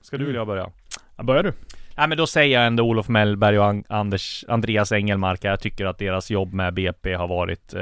Ska 0.00 0.16
du 0.16 0.24
Mm. 0.24 0.28
eller 0.30 0.38
jag 0.40 0.46
börja? 0.46 0.70
Ja, 1.16 1.22
börjar 1.24 1.42
du? 1.42 1.52
Nej 1.96 2.08
men 2.08 2.18
då 2.18 2.26
säger 2.26 2.58
jag 2.58 2.66
ändå 2.66 2.84
Olof 2.84 3.08
Mellberg 3.08 3.58
och 3.58 3.84
Anders, 3.88 4.44
Andreas 4.48 4.92
Engelmark. 4.92 5.44
Jag 5.44 5.60
tycker 5.60 5.86
att 5.86 5.98
deras 5.98 6.30
jobb 6.30 6.54
med 6.54 6.74
BP 6.74 7.14
har 7.14 7.28
varit 7.28 7.74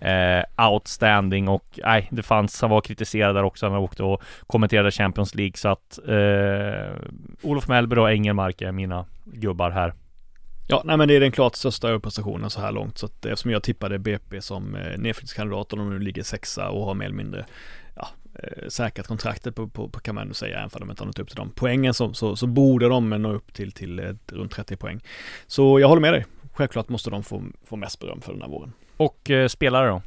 eh, 0.00 0.70
outstanding 0.70 1.48
och 1.48 1.78
nej, 1.84 2.08
det 2.10 2.22
fanns, 2.22 2.60
han 2.60 2.70
var 2.70 2.80
kritiserad 2.80 3.36
där 3.36 3.42
också 3.42 3.66
när 3.66 3.74
han 3.74 3.82
åkte 3.82 4.02
och 4.02 4.22
kommenterade 4.46 4.90
Champions 4.90 5.34
League 5.34 5.56
så 5.56 5.68
att 5.68 5.98
eh, 6.08 6.92
Olof 7.42 7.68
Mellberg 7.68 8.00
och 8.00 8.12
Engelmark 8.12 8.62
är 8.62 8.72
mina 8.72 9.04
gubbar 9.24 9.70
här. 9.70 9.92
Ja, 10.66 10.82
nej 10.84 10.96
men 10.96 11.08
det 11.08 11.16
är 11.16 11.20
den 11.20 11.32
klart 11.32 11.56
största 11.56 11.88
överprestationen 11.88 12.50
så 12.50 12.60
här 12.60 12.72
långt. 12.72 12.98
Så 12.98 13.06
att 13.06 13.26
eftersom 13.26 13.50
jag 13.50 13.62
tippade 13.62 13.98
BP 13.98 14.42
som 14.42 14.74
eh, 14.74 14.80
nedflyttningskandidat 14.80 15.72
och 15.72 15.78
de 15.78 15.90
nu 15.90 15.98
ligger 15.98 16.22
sexa 16.22 16.68
och 16.68 16.86
har 16.86 16.94
mer 16.94 17.04
eller 17.04 17.16
mindre 17.16 17.44
eh, 18.34 18.68
säkrat 18.68 19.06
kontraktet 19.06 19.54
på, 19.54 19.68
på, 19.68 19.88
på 19.88 20.00
kan 20.00 20.14
man 20.14 20.22
ändå 20.22 20.34
säga, 20.34 20.56
även 20.58 20.82
om 20.82 20.88
de 20.88 20.90
inte 20.90 21.02
har 21.02 21.06
nått 21.06 21.18
upp 21.18 21.28
till 21.28 21.36
de 21.36 21.50
poängen 21.50 21.94
som, 21.94 22.14
så, 22.14 22.36
så 22.36 22.46
borde 22.46 22.88
de 22.88 23.10
nå 23.10 23.32
upp 23.32 23.54
till, 23.54 23.72
till 23.72 23.98
eh, 23.98 24.14
runt 24.26 24.52
30 24.52 24.76
poäng. 24.76 25.00
Så 25.46 25.80
jag 25.80 25.88
håller 25.88 26.02
med 26.02 26.12
dig. 26.12 26.26
Självklart 26.52 26.88
måste 26.88 27.10
de 27.10 27.22
få, 27.22 27.44
få 27.64 27.76
mest 27.76 28.00
beröm 28.00 28.20
för 28.20 28.32
den 28.32 28.42
här 28.42 28.48
våren. 28.48 28.72
Och 28.96 29.30
eh, 29.30 29.48
spelare 29.48 29.88
då? 29.88 30.02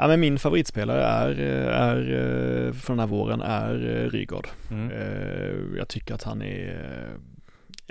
Ja 0.00 0.06
men 0.06 0.20
min 0.20 0.38
favoritspelare 0.38 1.02
är, 1.02 1.30
eh, 1.40 1.76
är 1.76 1.96
eh, 1.96 2.72
för 2.72 2.92
den 2.92 3.00
här 3.00 3.06
våren 3.06 3.40
är 3.40 3.74
eh, 3.74 4.10
Rygaard. 4.10 4.48
Mm. 4.70 5.76
Jag 5.76 5.88
tycker 5.88 6.14
att 6.14 6.22
han 6.22 6.42
är 6.42 7.16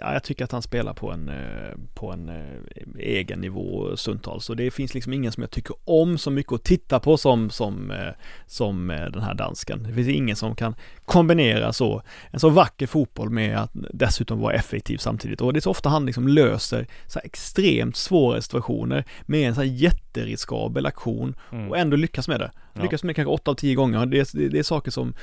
Ja, 0.02 0.14
jag 0.14 0.24
tycker 0.24 0.44
att 0.44 0.52
han 0.52 0.62
spelar 0.62 0.94
på 0.94 1.12
en, 1.12 1.30
eh, 1.30 1.78
på 1.94 2.12
en 2.12 2.30
eh, 2.30 2.80
egen 3.00 3.40
nivå 3.40 3.98
stundtals. 3.98 4.50
Och 4.50 4.56
det 4.56 4.72
finns 4.72 4.94
liksom 4.94 5.14
ingen 5.14 5.32
som 5.32 5.44
jag 5.44 5.52
tycker 5.52 5.76
om 5.84 6.18
så 6.18 6.32
mycket 6.32 6.54
att 6.54 6.64
titta 6.64 7.00
på 7.00 7.18
som, 7.18 7.50
som, 7.50 7.92
eh, 7.92 8.14
som 8.48 8.88
den 8.88 9.22
här 9.22 9.34
dansken. 9.34 9.84
Det 9.84 9.94
finns 9.94 10.08
ingen 10.08 10.36
som 10.36 10.56
kan 10.56 10.76
kombinera 11.06 11.74
så, 11.74 12.02
en 12.32 12.40
så 12.40 12.50
vacker 12.50 12.88
fotboll 12.88 13.30
med 13.30 13.58
att 13.58 13.72
dessutom 13.74 14.40
vara 14.40 14.54
effektiv 14.54 14.98
samtidigt. 14.98 15.42
Och 15.42 15.54
det 15.54 15.60
är 15.60 15.62
så 15.62 15.72
ofta 15.72 15.90
han 15.90 16.06
liksom 16.06 16.28
löser 16.28 16.88
så 17.08 17.20
extremt 17.24 17.96
svåra 17.96 18.42
situationer 18.42 19.06
med 19.22 19.48
en 19.48 19.56
så 19.56 19.62
här 19.62 19.68
jätteriskabel 19.68 20.86
aktion 20.86 21.36
Mm. 21.52 21.70
och 21.70 21.78
ändå 21.78 21.98
lyckas 21.98 22.28
med 22.28 22.40
det. 22.40 22.52
Lyckas 22.82 23.04
med 23.04 23.10
det 23.10 23.14
kanske 23.14 23.32
åtta 23.32 23.52
av 23.52 23.56
tio 23.56 23.76
gånger. 23.76 24.06
Det 24.06 24.32
det, 24.34 24.50
det 24.50 24.60
är 24.60 24.64
saker 24.64 24.92
som 24.92 25.14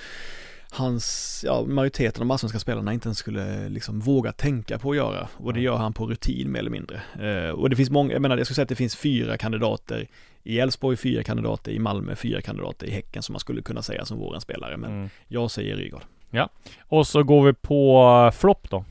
hans, 0.76 1.42
ja, 1.46 1.64
majoriteten 1.66 2.22
av 2.22 2.32
allsvenska 2.32 2.58
spelarna 2.58 2.92
inte 2.92 3.08
ens 3.08 3.18
skulle 3.18 3.68
liksom 3.68 4.00
våga 4.00 4.32
tänka 4.32 4.78
på 4.78 4.90
att 4.90 4.96
göra. 4.96 5.28
Och 5.36 5.54
det 5.54 5.60
gör 5.60 5.76
han 5.76 5.92
på 5.92 6.06
rutin 6.06 6.52
mer 6.52 6.58
eller 6.60 6.70
mindre. 6.70 7.03
Eh, 7.20 7.51
och 7.51 7.70
det 7.70 7.76
finns 7.76 7.90
många, 7.90 8.12
jag 8.12 8.22
menar 8.22 8.36
jag 8.36 8.46
skulle 8.46 8.55
säga 8.55 8.62
att 8.62 8.68
det 8.68 8.74
finns 8.74 8.96
fyra 8.96 9.36
kandidater 9.36 10.09
i 10.42 10.59
Elfsborg, 10.61 10.96
fyra 10.96 11.22
kandidater 11.22 11.72
i 11.72 11.78
Malmö, 11.78 12.16
fyra 12.16 12.40
kandidater 12.42 12.86
i 12.86 12.90
Häcken 12.90 13.22
som 13.22 13.32
man 13.32 13.40
skulle 13.40 13.62
kunna 13.62 13.82
säga 13.82 14.05
som 14.05 14.18
vårens 14.18 14.42
spelare. 14.42 14.76
Men 14.76 14.90
Mm. 14.92 15.09
jag 15.28 15.51
säger 15.51 15.76
Rygaard. 15.76 16.03
Och 16.80 17.07
så 17.07 17.22
går 17.22 17.44
vi 17.46 17.53
på 17.53 18.03
uh, 18.26 18.30
flopp 18.30 18.70
då. 18.70 18.84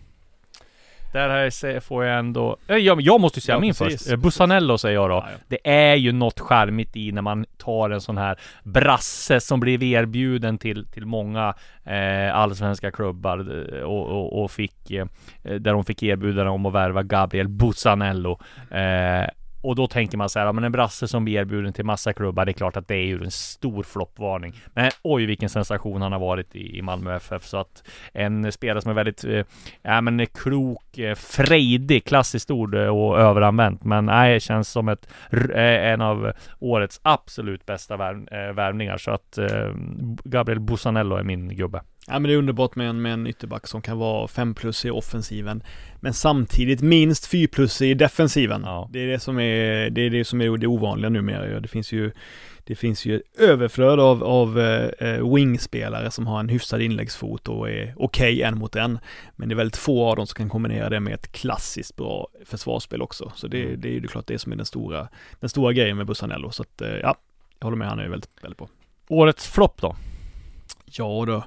Där 1.15 1.29
här 1.29 1.79
får 1.79 2.05
jag 2.05 2.19
ändå... 2.19 2.57
Eh, 2.67 2.77
Jag, 2.77 3.01
jag 3.01 3.21
måste 3.21 3.37
ju 3.37 3.41
säga 3.41 3.55
Ja, 3.55 3.59
min 3.59 3.73
precis, 3.73 4.01
först. 4.03 4.11
Eh, 4.11 4.17
Bussanello 4.17 4.77
säger 4.77 4.95
jag 4.95 5.09
då. 5.09 5.13
Ja, 5.15 5.27
ja. 5.31 5.37
Det 5.47 5.69
är 5.69 5.95
ju 5.95 6.11
något 6.11 6.39
charmigt 6.39 6.95
i 6.95 7.11
när 7.11 7.21
man 7.21 7.45
tar 7.57 7.89
en 7.89 8.01
sån 8.01 8.17
här 8.17 8.39
brasse 8.63 9.39
som 9.39 9.59
blev 9.59 9.83
erbjuden 9.83 10.57
till, 10.57 10.87
till 10.87 11.05
många 11.05 11.53
eh, 11.85 12.35
allsvenska 12.35 12.91
klubbar 12.91 13.37
eh, 13.77 13.81
och, 13.81 14.07
och, 14.07 14.43
och 14.43 14.51
fick 14.51 14.91
eh, 14.91 15.05
där 15.43 15.73
de 15.73 15.85
fick 15.85 16.03
erbjudande 16.03 16.51
om 16.51 16.65
att 16.65 16.73
värva 16.73 17.03
Gabriel 17.03 17.47
Bussanello. 17.47 18.39
Eh, 18.71 19.29
och 19.65 19.75
då 19.75 19.87
tänker 19.87 20.17
man 20.17 20.29
så 20.29 20.39
här, 20.39 20.45
ja, 20.45 20.51
men 20.51 20.63
en 20.63 20.71
brasse 20.71 21.07
som 21.07 21.25
blir 21.25 21.39
erbjuden 21.39 21.73
till 21.73 21.85
massa 21.85 22.13
klubbar, 22.13 22.45
det 22.45 22.51
är 22.51 22.53
klart 22.53 22.77
att 22.77 22.87
det 22.87 22.95
är 22.95 23.05
ju 23.05 23.23
en 23.23 23.31
stor 23.31 23.83
floppvarning. 23.83 24.53
Men 24.73 24.91
oj, 25.01 25.25
vilken 25.25 25.49
sensation 25.49 26.01
han 26.01 26.11
har 26.11 26.19
varit 26.19 26.55
i, 26.55 26.77
i 26.77 26.81
Malmö 26.81 27.15
FF. 27.15 27.45
Så 27.45 27.57
att 27.57 27.83
en 28.13 28.51
spelare 28.51 28.81
som 28.81 28.91
är 28.91 28.95
väldigt, 28.95 29.23
eh, 29.23 29.45
ja 29.81 30.01
men 30.01 30.25
klok, 30.25 30.97
eh, 30.97 31.15
frejdig, 31.15 32.05
klassiskt 32.05 32.51
ord 32.51 32.75
eh, 32.75 32.87
och 32.87 33.19
överanvänt. 33.19 33.83
Men 33.83 34.05
nej, 34.05 34.39
känns 34.39 34.69
som 34.69 34.89
ett, 34.89 35.07
eh, 35.31 35.91
en 35.91 36.01
av 36.01 36.31
årets 36.59 36.99
absolut 37.03 37.65
bästa 37.65 37.97
värv, 37.97 38.27
eh, 38.31 38.53
värvningar. 38.53 38.97
Så 38.97 39.11
att 39.11 39.37
eh, 39.37 39.71
Gabriel 40.23 40.59
Busanello 40.59 41.15
är 41.15 41.23
min 41.23 41.55
gubbe. 41.55 41.81
Ja 42.07 42.13
men 42.19 42.23
det 42.23 42.33
är 42.33 42.37
underbart 42.37 42.75
med 42.75 42.89
en, 42.89 43.01
med 43.01 43.13
en 43.13 43.27
ytterback 43.27 43.67
som 43.67 43.81
kan 43.81 43.97
vara 43.97 44.27
5 44.27 44.53
plus 44.53 44.85
i 44.85 44.89
offensiven 44.89 45.63
Men 45.99 46.13
samtidigt 46.13 46.81
minst 46.81 47.27
4 47.27 47.47
plus 47.51 47.81
i 47.81 47.93
defensiven 47.93 48.61
Ja. 48.65 48.89
Det 48.91 48.99
är 48.99 49.07
det 49.07 49.19
som 49.19 49.39
är 49.39 49.89
det, 49.89 50.01
är 50.01 50.09
det 50.09 50.25
som 50.25 50.41
är 50.41 50.57
det 50.57 50.67
ovanliga 50.67 51.09
numera. 51.09 51.59
Det 51.59 51.67
finns 51.67 51.91
ju 51.91 52.11
Det 52.63 52.75
finns 52.75 53.05
ju 53.05 53.21
överflöd 53.39 53.99
av, 53.99 54.23
av 54.23 54.59
eh, 54.59 55.33
wingspelare 55.33 56.11
som 56.11 56.27
har 56.27 56.39
en 56.39 56.49
hyfsad 56.49 56.81
inläggsfot 56.81 57.47
och 57.47 57.69
är 57.69 57.93
okej 57.97 58.41
en 58.41 58.57
mot 58.57 58.75
en 58.75 58.99
Men 59.35 59.49
det 59.49 59.53
är 59.53 59.57
väldigt 59.57 59.77
få 59.77 60.05
av 60.09 60.15
dem 60.15 60.27
som 60.27 60.35
kan 60.37 60.49
kombinera 60.49 60.89
det 60.89 60.99
med 60.99 61.13
ett 61.13 61.31
klassiskt 61.31 61.95
bra 61.95 62.27
försvarsspel 62.45 63.01
också 63.01 63.31
Så 63.35 63.47
det, 63.47 63.63
Mm. 63.63 63.81
det 63.81 63.87
är 63.87 63.91
ju 63.91 64.07
klart 64.07 64.27
det 64.27 64.39
som 64.39 64.51
är 64.51 64.55
den 64.55 64.65
stora 64.65 65.07
Den 65.39 65.49
stora 65.49 65.73
grejen 65.73 65.97
med 65.97 66.05
Bussanello 66.05 66.51
så 66.51 66.63
att 66.63 66.81
eh, 66.81 66.89
ja 66.89 67.15
Jag 67.59 67.65
håller 67.65 67.77
med, 67.77 67.87
han 67.87 67.99
är 67.99 68.07
väldigt, 68.09 68.29
väldigt 68.41 68.57
bra 68.57 68.67
Årets 69.07 69.47
flopp 69.47 69.81
då? 69.81 69.95
Ja 70.91 71.23
då, 71.27 71.43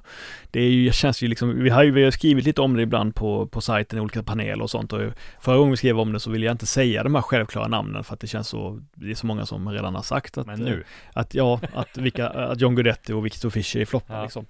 det 0.51 0.61
är 0.61 0.71
ju, 0.71 0.87
det 0.87 0.93
känns 0.93 1.23
ju 1.23 1.29
liksom, 1.29 1.63
vi 1.63 1.71
har 1.71 1.83
ju 1.83 1.91
vi 1.91 2.05
har 2.05 2.11
skrivit 2.11 2.45
lite 2.45 2.61
om 2.61 2.75
det 2.77 2.83
ibland 2.83 3.15
på, 3.15 3.47
på 3.47 3.61
sajten 3.61 3.99
i 3.99 4.03
olika 4.03 4.23
paneler 4.23 4.63
och 4.63 4.71
sånt 4.71 4.93
och 4.93 5.01
förra 5.41 5.57
gången 5.57 5.71
vi 5.71 5.77
skrev 5.77 6.01
om 6.01 6.13
det 6.13 6.21
så 6.21 6.31
ville 6.31 6.47
jag 6.47 6.55
inte 6.55 6.67
säga 6.67 7.03
de 7.03 7.15
här 7.15 7.23
självklara 7.23 7.69
namnen 7.69 8.05
för 8.05 8.15
att 8.15 8.21
det 8.21 8.27
känns 8.27 8.49
så, 8.49 8.81
det 8.95 9.11
är 9.11 9.15
så 9.15 9.27
många 9.27 9.47
som 9.47 9.69
redan 9.71 9.95
har 9.95 10.03
sagt 10.03 10.39
att, 10.39 10.47
Men 10.47 10.61
nu? 10.61 10.73
eh, 10.75 11.21
att 11.21 11.35
ja, 11.35 11.61
att, 11.75 11.99
vilka, 11.99 12.29
att 12.29 12.61
John 12.61 12.75
Guidetti 12.75 13.13
och 13.13 13.27
Victor 13.27 13.51
Fischer 13.51 13.81
är 13.81 13.85
floppar 13.85 14.17
Ja. 14.17 14.23
liksom. 14.23 14.47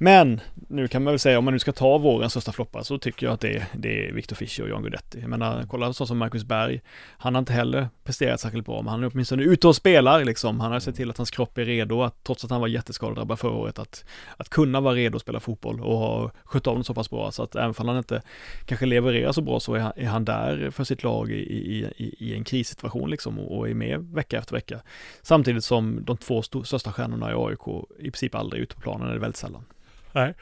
Men, 0.00 0.40
nu 0.68 0.88
kan 0.88 1.04
man 1.04 1.12
väl 1.12 1.18
säga 1.18 1.38
om 1.38 1.44
man 1.44 1.52
nu 1.54 1.58
ska 1.58 1.72
ta 1.72 1.98
vårens 1.98 2.32
största 2.32 2.52
floppar 2.52 2.82
så 2.82 2.98
tycker 2.98 3.26
jag 3.26 3.32
att 3.34 3.40
det 3.40 3.56
är, 3.56 3.64
det 3.74 4.08
är 4.08 4.12
Victor 4.12 4.36
Fischer 4.36 4.62
och 4.62 4.68
John 4.68 4.82
Guidetti. 4.82 5.20
Jag 5.20 5.30
menar, 5.30 5.64
kolla 5.70 5.92
så 5.92 6.06
som 6.06 6.18
Marcus 6.18 6.44
Berg, 6.44 6.80
han 7.18 7.34
har 7.34 7.38
inte 7.38 7.52
heller 7.52 7.88
presterat 8.04 8.40
särskilt 8.40 8.66
bra, 8.66 8.82
men 8.82 8.90
han 8.90 9.02
är 9.04 9.10
åtminstone 9.12 9.42
ute 9.42 9.68
och 9.68 9.76
spelar 9.76 10.24
liksom. 10.24 10.60
Han 10.60 10.72
har 10.72 10.80
sett 10.80 10.96
till 10.96 11.10
att 11.10 11.16
hans 11.16 11.30
kropp 11.30 11.58
är 11.58 11.64
redo, 11.64 12.02
att 12.02 12.24
trots 12.24 12.44
att 12.44 12.50
han 12.50 12.60
var 12.60 12.68
jätteskadedrabbad 12.68 13.38
förra 13.38 13.52
året, 13.52 13.78
att, 13.78 14.04
att 14.38 14.48
kunna 14.48 14.80
vara 14.80 14.94
redo 14.94 15.16
att 15.16 15.22
spela 15.22 15.40
fotboll 15.40 15.80
och 15.80 15.98
ha 15.98 16.30
skött 16.44 16.66
av 16.66 16.78
det 16.78 16.84
så 16.84 16.94
pass 16.94 17.10
bra. 17.10 17.30
Så 17.30 17.42
att 17.42 17.56
även 17.56 17.74
om 17.78 17.88
han 17.88 17.98
inte 17.98 18.22
kanske 18.64 18.86
levererar 18.86 19.32
så 19.32 19.42
bra 19.42 19.60
så 19.60 19.74
är 19.74 19.80
han, 19.80 19.92
är 19.96 20.06
han 20.06 20.24
där 20.24 20.70
för 20.70 20.84
sitt 20.84 21.02
lag 21.02 21.30
i, 21.30 21.34
i, 21.34 21.92
i, 21.96 22.14
i 22.18 22.34
en 22.34 22.44
krissituation 22.44 23.10
liksom 23.10 23.38
och, 23.38 23.58
och 23.58 23.68
är 23.68 23.74
med 23.74 24.00
vecka 24.00 24.38
efter 24.38 24.54
vecka. 24.54 24.80
Samtidigt 25.22 25.64
som 25.64 26.04
de 26.04 26.16
två 26.16 26.42
största 26.42 26.92
stjärnorna 26.92 27.30
i 27.30 27.34
AIK 27.34 27.84
i 27.98 28.10
princip 28.10 28.34
aldrig 28.34 28.60
är 28.60 28.62
ute 28.62 28.74
på 28.74 28.80
planen, 28.80 29.08
eller 29.08 29.20
väldigt 29.20 29.36
sällan. 29.36 29.64
Nej. 30.12 30.34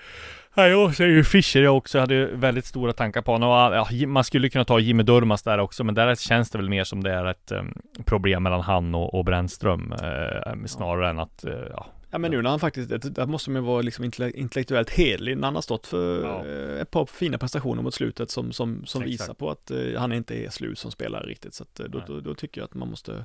Nej, 0.54 0.70
jag 0.70 0.94
säger 0.94 1.10
ju 1.10 1.24
Fischer 1.24 1.62
jag 1.62 1.76
också. 1.76 1.98
hade 1.98 2.26
väldigt 2.26 2.64
stora 2.64 2.92
tankar 2.92 3.22
på 3.22 3.32
honom. 3.32 3.50
Och, 3.50 3.76
ja, 3.76 4.06
man 4.06 4.24
skulle 4.24 4.48
kunna 4.48 4.64
ta 4.64 4.78
Jimmy 4.78 5.02
Durmaz 5.02 5.42
där 5.42 5.58
också, 5.58 5.84
men 5.84 5.94
där 5.94 6.14
känns 6.14 6.50
det 6.50 6.58
väl 6.58 6.68
mer 6.68 6.84
som 6.84 7.02
det 7.02 7.12
är 7.12 7.24
ett 7.24 7.52
um, 7.52 7.74
problem 8.04 8.42
mellan 8.42 8.60
han 8.60 8.94
och, 8.94 9.14
och 9.14 9.24
Brännström. 9.24 9.92
Eh, 9.92 10.66
snarare 10.66 11.10
än 11.10 11.18
att, 11.18 11.44
eh, 11.44 11.52
ja. 11.70 11.86
Ja 12.16 12.20
men 12.20 12.30
nu 12.30 12.42
när 12.42 12.50
han 12.50 12.60
faktiskt, 12.60 12.88
det- 12.88 12.98
där 12.98 13.26
måste 13.26 13.50
man 13.50 13.62
ju 13.62 13.66
vara 13.66 13.82
liksom 13.82 14.04
intelle- 14.04 14.32
intellektuellt 14.36 14.90
hederlig 14.90 15.36
när 15.38 15.46
han 15.46 15.54
har 15.54 15.62
stått 15.62 15.86
för 15.86 16.22
Ja. 16.24 16.46
eh, 16.46 16.80
ett 16.80 16.90
par 16.90 17.06
fina 17.06 17.38
prestationer 17.38 17.82
mot 17.82 17.94
slutet 17.94 18.30
som, 18.30 18.52
som, 18.52 18.86
som 18.86 19.02
Exakt. 19.02 19.12
visar 19.22 19.34
på 19.34 19.50
att 19.50 19.70
eh, 19.70 19.78
han 19.98 20.12
inte 20.12 20.34
är 20.44 20.50
slut 20.50 20.78
som 20.78 20.90
spelare 20.90 21.26
riktigt. 21.26 21.54
Så 21.54 21.64
eh, 21.80 21.84
då, 21.84 22.02
då, 22.06 22.20
då 22.20 22.34
tycker 22.34 22.60
jag 22.60 22.64
att 22.64 22.74
man 22.74 22.88
måste 22.90 23.24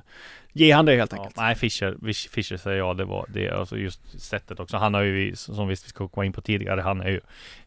ge 0.52 0.70
han 0.72 0.86
det 0.86 0.96
helt 0.96 1.12
ja. 1.12 1.18
enkelt. 1.18 1.36
Nej, 1.36 1.54
Fischer, 1.54 1.94
Fisch- 2.02 2.28
Fischer 2.30 2.56
säger 2.56 2.78
jag. 2.78 2.96
Det 2.96 3.04
var 3.04 3.26
det, 3.28 3.50
alltså 3.50 3.76
just 3.76 4.20
sättet 4.20 4.60
också. 4.60 4.76
Han 4.76 4.94
har 4.94 5.02
ju, 5.02 5.36
som 5.36 5.68
vi 5.68 5.76
ska 5.76 6.08
komma 6.08 6.24
in 6.24 6.32
på 6.32 6.40
tidigare, 6.40 6.80
han 6.80 7.00
är 7.00 7.08
ju, 7.08 7.20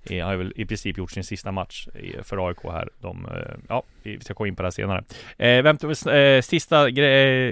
eh, 0.03 0.25
har 0.25 0.35
väl 0.35 0.53
i 0.55 0.65
princip 0.65 0.97
gjort 0.97 1.11
sin 1.11 1.23
sista 1.23 1.51
match 1.51 1.87
för 2.23 2.47
AIK 2.49 2.57
här. 2.63 2.89
De, 3.01 3.27
ja, 3.69 3.83
vi 4.03 4.19
ska 4.19 4.33
komma 4.33 4.47
in 4.47 4.55
på 4.55 4.61
det 4.61 4.65
här 4.67 4.71
senare. 4.71 5.03
Eh, 5.37 5.63
vem 5.63 5.77
eh, 6.15 6.41
sista 6.41 6.87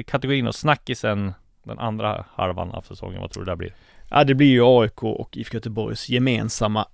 kategorin 0.03 0.47
och 0.47 0.55
snackisen 0.55 1.33
den 1.63 1.79
andra 1.79 2.25
halvan 2.35 2.71
av 2.71 2.81
säsongen, 2.81 3.21
vad 3.21 3.31
tror 3.31 3.45
du 3.45 3.51
det 3.51 3.55
blir? 3.57 3.73
Ja 4.09 4.23
det 4.23 4.33
blir 4.35 4.47
ju 4.47 4.61
AIK 4.65 5.03
och 5.03 5.37
IFK 5.37 5.53
Göteborgs 5.55 6.09
gemensamma 6.09 6.85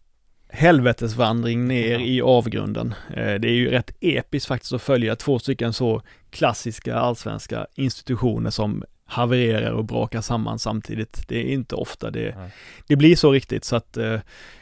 helvetesvandring 0.49 1.67
ner 1.67 1.91
Ja. 1.99 2.05
i 2.05 2.21
avgrunden. 2.21 2.93
Eh, 3.09 3.33
Det 3.35 3.47
är 3.47 3.53
ju 3.53 3.71
rätt 3.71 3.91
episkt 4.01 4.47
faktiskt 4.47 4.73
att 4.73 4.81
följa 4.81 5.15
två 5.15 5.39
stycken 5.39 5.73
så 5.73 6.01
klassiska 6.29 6.95
allsvenska 6.95 7.67
institutioner 7.75 8.49
som 8.49 8.83
havererar 9.05 9.71
och 9.71 9.85
brakar 9.85 10.21
samman 10.21 10.59
samtidigt. 10.59 11.27
Det 11.27 11.37
är 11.37 11.53
inte 11.53 11.75
ofta 11.75 12.11
det, 12.11 12.35
Nej. 12.37 12.49
det 12.87 12.95
blir 12.95 13.15
så 13.15 13.31
riktigt 13.31 13.63
så 13.63 13.75
att 13.75 13.97
eh, 13.97 14.19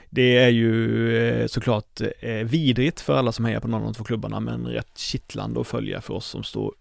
det 0.10 0.38
är 0.38 0.50
ju 0.50 1.18
eh, 1.28 1.48
såklart 1.48 2.02
vidrigt 2.44 3.02
för 3.02 3.18
alla 3.18 3.32
som 3.32 3.46
hejar 3.46 3.60
på 3.60 3.68
någon 3.68 3.80
av 3.82 3.86
de 3.88 3.94
två 3.94 4.04
klubbarna 4.04 4.40
men 4.40 4.68
rätt 4.68 4.98
kittlande 4.98 5.62
att 5.62 5.68
följa 5.68 6.02
för 6.02 6.14
oss 6.14 6.26
som 6.26 6.44
står 6.44 6.74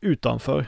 utanför. 0.00 0.66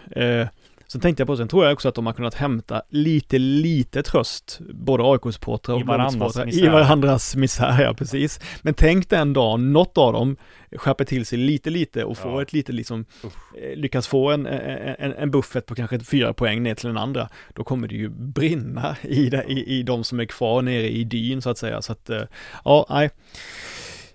Sen 0.93 1.01
tänkte 1.01 1.21
jag 1.21 1.27
på, 1.27 1.37
sen 1.37 1.49
tror 1.49 1.65
jag 1.65 1.73
också 1.73 1.89
att 1.89 1.95
de 1.95 2.07
har 2.07 2.13
kunnat 2.13 2.35
hämta 2.35 2.83
lite, 2.89 3.39
lite 3.39 4.03
tröst, 4.03 4.61
både 4.75 5.03
AIK-supportrar 5.05 5.75
och 5.75 5.81
Blåvitt-supportrar, 5.81 6.55
i 6.65 6.69
varandras 6.69 7.37
misär, 7.37 7.83
ja 7.83 7.95
precis. 7.95 8.41
Men 8.63 8.75
tänk 8.75 9.09
den 9.11 9.33
dagen 9.33 9.73
något 9.73 9.99
av 9.99 10.13
dem 10.13 10.37
skärper 10.77 11.05
till 11.05 11.27
sig 11.27 11.39
lite, 11.39 11.71
lite 11.71 12.05
och 12.05 12.19
får 12.19 12.33
Ja. 12.33 12.43
ett 12.43 12.53
lite 12.53 12.73
liksom, 12.73 13.05
Uff. 13.25 13.33
eh, 13.63 13.77
lyckas 13.77 14.09
få 14.09 14.31
en, 14.31 14.47
en, 14.47 15.13
en 15.13 15.31
buffert 15.31 15.67
på 15.67 15.75
kanske 15.75 16.01
fyra 16.01 16.33
poäng 16.33 16.63
ner 16.63 16.75
till 16.75 16.87
den 16.87 16.97
andra, 16.99 17.29
då 17.55 17.65
kommer 17.65 17.89
det 17.89 17.95
ju 17.95 18.09
brinna 18.09 18.97
i, 19.03 19.31
det, 19.31 19.45
i, 19.49 19.79
i 19.79 19.83
de 19.83 20.05
som 20.05 20.21
är 20.21 20.25
kvar 20.25 20.63
nere 20.63 20.89
i 20.89 21.05
dyn 21.05 21.43
så 21.43 21.51
att 21.51 21.59
säga. 21.59 21.83
Så 21.83 21.93
att, 21.93 22.11
eh, 22.11 22.23
ja, 22.65 22.87
nej. 22.91 23.11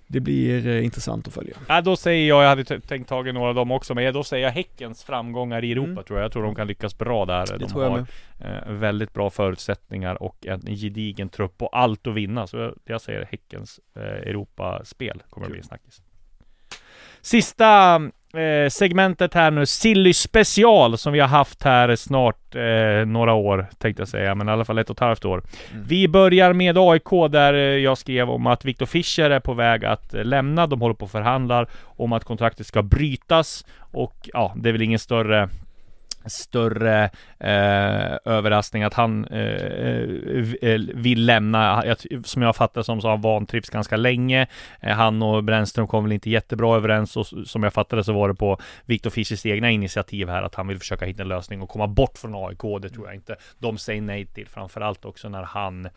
Det 0.08 0.20
blir 0.20 0.68
eh, 0.68 0.86
intressant 0.86 1.28
att 1.28 1.34
följa. 1.34 1.58
Ja, 1.68 1.82
då 1.82 1.96
säger 1.96 2.30
jag, 2.30 2.44
jag 2.44 2.50
hade 2.50 2.80
tänkt 2.80 3.10
tagit 3.10 3.34
några 3.34 3.50
av 3.50 3.56
dem 3.56 3.72
också, 3.72 3.96
men 3.96 4.14
då 4.14 4.24
säger 4.24 4.46
jag 4.46 4.52
Häckens 4.52 5.04
framgångar 5.04 5.64
i 5.64 5.72
Europa 5.72 5.92
Mm. 5.92 6.04
tror 6.04 6.20
jag. 6.20 6.24
Jag 6.26 6.32
tror 6.32 6.44
de 6.44 6.56
kan 6.56 6.68
lyckas 6.68 6.98
bra 6.98 7.26
där. 7.26 7.46
Det 7.48 7.58
de 7.58 7.68
tror 7.70 7.84
har 7.90 8.06
eh, 8.40 8.72
väldigt 8.74 9.14
bra 9.14 9.30
förutsättningar 9.30 10.24
och 10.24 10.46
en 10.48 10.62
gedigen 10.62 11.30
trupp 11.30 11.62
och 11.62 11.78
allt 11.78 12.08
att 12.08 12.14
vinna. 12.14 12.48
Så 12.48 12.58
jag, 12.58 12.74
jag 12.86 13.02
säger 13.02 13.26
Häckens 13.32 13.80
eh, 13.96 14.02
Europaspel 14.04 15.24
kommer 15.30 15.46
att 15.46 15.52
bli 15.52 15.60
en 15.60 15.66
snackis. 15.68 16.02
Sista 17.22 18.02
eh, 18.38 18.70
segmentet 18.70 19.34
här 19.34 19.52
nu, 19.52 19.66
Silly 19.66 20.14
special 20.14 20.98
som 20.98 21.14
vi 21.14 21.20
har 21.20 21.28
haft 21.28 21.64
här 21.64 21.96
snart 21.96 22.56
eh, 22.56 23.06
några 23.08 23.34
år 23.34 23.68
tänkte 23.78 24.02
jag 24.02 24.08
säga, 24.08 24.36
men 24.36 24.50
i 24.50 24.52
alla 24.52 24.66
fall 24.66 24.78
ett 24.78 24.90
och 24.90 24.96
ett 24.96 25.00
halvt 25.00 25.26
år. 25.26 25.44
Vi 25.88 26.08
börjar 26.08 26.54
med 26.54 26.78
AIK 26.78 27.32
där 27.32 27.54
eh, 27.54 27.60
jag 27.60 27.98
skrev 27.98 28.30
om 28.30 28.48
att 28.48 28.66
Viktor 28.66 28.86
Fischer 28.86 29.30
är 29.30 29.40
på 29.40 29.54
väg 29.54 29.86
att 29.86 30.14
eh, 30.14 30.24
lämna. 30.24 30.68
De 30.68 30.82
håller 30.82 30.96
på 30.96 31.06
och 31.06 31.12
förhandlar 31.12 31.68
om 31.84 32.14
att 32.14 32.24
kontraktet 32.24 32.68
ska 32.68 32.84
brytas 32.84 33.66
och 33.80 34.30
ja, 34.34 34.54
det 34.56 34.70
är 34.70 34.74
väl 34.74 34.82
ingen 34.82 35.00
större 35.00 35.50
större 36.28 37.04
eh, 37.40 38.18
överraskning 38.26 38.84
att 38.84 38.94
han 38.94 39.26
eh, 39.26 39.40
eh, 39.40 40.54
eh 40.62 40.80
vill 40.94 41.26
lämna. 41.26 41.96
Som 42.24 42.42
jag 42.42 42.56
fattar 42.56 42.82
som 42.82 43.02
så 43.02 43.08
har 43.08 43.12
han 43.12 43.22
vantrivts 43.22 43.70
ganska 43.70 43.98
länge. 43.98 44.48
Eh, 44.82 44.96
han 44.96 45.22
och 45.22 45.44
Brännström 45.44 45.88
kom 45.88 46.04
väl 46.04 46.14
inte 46.14 46.30
jättebra 46.30 46.76
överens 46.76 47.18
och 47.18 47.28
som 47.28 47.64
jag 47.64 47.74
fattade 47.74 48.04
så 48.04 48.14
var 48.14 48.28
det 48.30 48.36
på 48.36 48.58
Viktor 48.86 49.10
Fischers 49.10 49.46
egna 49.46 49.72
initiativ 49.72 50.30
här 50.30 50.44
att 50.44 50.56
han 50.56 50.68
vill 50.68 50.80
försöka 50.80 51.06
hitta 51.06 51.22
en 51.22 51.28
lösning 51.28 51.62
och 51.62 51.70
komma 51.70 51.88
bort 51.88 52.18
från 52.18 52.36
AIK. 52.36 52.82
Det 52.82 52.90
tror 52.90 53.08
jag 53.08 53.16
inte 53.16 53.36
de 53.60 53.78
säger 53.78 54.02
nej 54.02 54.26
till. 54.26 54.48
Framförallt 54.48 55.06
också 55.06 55.30
när 55.30 55.44
han 55.44 55.90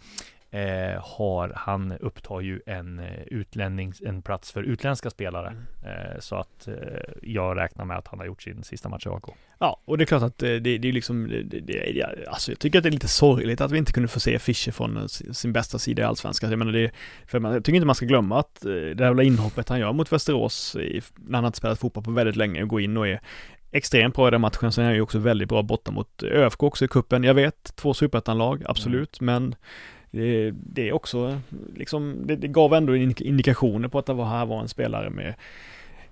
eh, 0.51 1.03
har, 1.03 1.53
han 1.57 1.92
upptar 1.92 2.40
ju 2.40 2.61
en 2.66 2.99
eh, 2.99 3.22
utlänning, 3.26 3.92
en 4.05 4.22
plats 4.22 4.53
för 4.53 4.62
utländska 4.62 5.11
spelare. 5.11 5.57
Eh, 5.84 6.20
så 6.20 6.36
att 6.36 6.68
eh, 6.68 6.74
jag 7.22 7.57
räknar 7.57 7.84
med 7.84 7.99
att 7.99 8.09
han 8.09 8.18
har 8.18 8.26
gjort 8.26 8.42
sin 8.42 8.62
sista 8.64 8.88
match 8.88 9.07
i 9.07 9.09
AIK. 9.09 9.24
Ja, 9.59 9.80
och 9.84 9.99
det 9.99 10.05
är 10.05 10.07
klart 10.07 10.22
att 10.22 10.42
eh, 10.42 10.49
det, 10.49 10.78
det 10.78 10.88
är 10.88 10.92
liksom, 10.92 11.28
det, 11.28 11.61
det, 11.61 12.05
alltså 12.28 12.53
jag 12.53 12.59
tycker 12.59 12.78
att 12.78 12.82
det 12.82 12.88
är 12.88 12.92
lite 12.92 13.09
sorgligt 13.09 13.61
att 13.61 13.70
vi 13.70 13.78
inte 13.78 13.92
kunde 13.92 14.09
få 14.09 14.20
se 14.20 14.38
Fischer 14.38 14.72
från 14.72 14.96
eh, 14.96 15.07
sin 15.07 15.53
bästa 15.53 15.78
sida 15.78 16.03
i 16.03 16.05
Allsvenskan. 16.05 16.51
Jag 16.51 16.59
menar 16.59 16.72
det, 16.72 16.90
för 17.26 17.38
man, 17.38 17.53
jag 17.53 17.64
tycker 17.64 17.76
inte 17.76 17.86
man 17.86 17.94
ska 17.94 18.07
glömma 18.07 18.40
att 18.40 18.61
det 18.61 19.01
jävla 19.01 19.22
inhoppet 19.22 19.68
han 19.68 19.80
gör 19.80 19.92
mot 19.92 20.12
Västerås, 20.12 20.76
i, 20.76 21.03
när 21.16 21.38
han 21.38 21.46
inte 21.46 21.59
spelat 21.59 21.78
fotboll 21.78 22.05
på 22.05 22.11
väldigt 22.11 22.36
länge, 22.36 22.62
och 22.62 22.68
går 22.68 22.80
in 22.80 22.96
och 22.96 23.09
är 23.09 23.20
extremt 23.70 24.14
bra 24.14 24.28
i 24.28 24.30
den 24.30 24.40
matchen. 24.40 24.72
Sen 24.72 24.84
är 24.84 24.88
han 24.88 24.94
ju 24.94 25.01
också 25.01 25.18
väldigt 25.18 25.49
bra 25.49 25.62
borta 25.62 25.90
mot 25.90 26.22
ÖFK 26.22 26.62
också 26.62 26.84
i 26.84 26.88
kuppen. 26.88 27.24
Jag 27.24 27.34
vet, 27.34 27.76
två 27.76 27.94
superettanlag, 27.94 28.62
absolut, 28.66 29.20
men 29.20 29.55
det, 30.11 30.50
det 30.50 30.88
är 30.88 30.92
också 30.92 31.40
liksom, 31.76 32.26
det, 32.26 32.36
det 32.36 32.48
gav 32.48 32.74
ändå 32.74 32.96
in- 32.96 33.14
indikationer 33.18 33.88
på 33.88 33.98
att 33.98 34.06
det 34.06 34.12
var, 34.12 34.24
här 34.24 34.46
var 34.46 34.61
en 34.61 34.68
spelare 34.68 35.11
med 35.11 35.34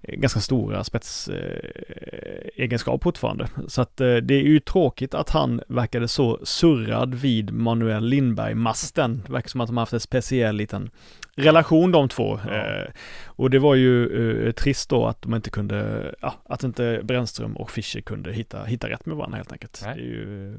ganska 0.03 0.41
stora 0.41 0.85
spetsegenskap 0.85 3.03
fortfarande. 3.03 3.49
Så 3.69 3.83
att 3.83 4.01
eh, 4.01 4.17
det 4.17 4.35
är 4.35 4.43
ju 4.43 4.61
tråkigt 4.61 5.15
att 5.15 5.31
han 5.31 5.61
verkade 5.69 6.09
så 6.09 6.39
surrad 6.43 7.15
vid 7.15 7.51
Manuel 7.51 8.05
Lindberg-masten. 8.05 9.23
Det 9.27 9.33
verkar 9.33 9.49
som 9.49 9.61
att 9.61 9.69
de 9.69 9.77
har 9.77 9.83
haft 9.83 9.93
en 9.93 10.01
speciell 10.01 10.57
liten 10.57 10.91
relation 11.37 11.93
de 11.93 12.09
två. 12.09 12.41
Ja. 12.47 12.55
Eh, 12.55 12.87
och 13.27 13.51
det 13.51 13.59
var 13.59 13.75
ju 13.75 14.47
eh, 14.47 14.53
trist 14.53 14.91
då 14.91 15.07
att 15.07 15.23
de 15.23 15.35
inte 15.35 15.51
kunde, 15.51 16.15
ja, 16.21 16.35
att 16.45 16.65
inte 16.65 17.01
Brännström 17.03 17.57
och 17.57 17.71
Fischer 17.71 18.01
kunde 18.01 18.33
hitta, 18.33 18.65
hitta 18.65 18.89
rätt 18.89 19.07
med 19.07 19.17
varandra 19.17 19.37
helt 19.37 19.53
enkelt. 19.53 19.83
Nej. 19.85 19.97
Det 19.97 20.03
är 20.03 20.07
ju 20.07 20.59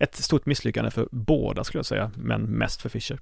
ett 0.00 0.14
stort 0.14 0.46
misslyckande 0.46 0.90
för 0.90 1.08
båda 1.10 1.64
skulle 1.64 1.78
jag 1.78 1.86
säga, 1.86 2.10
men 2.16 2.42
mest 2.42 2.82
för 2.82 2.88
Fischer. 2.88 3.18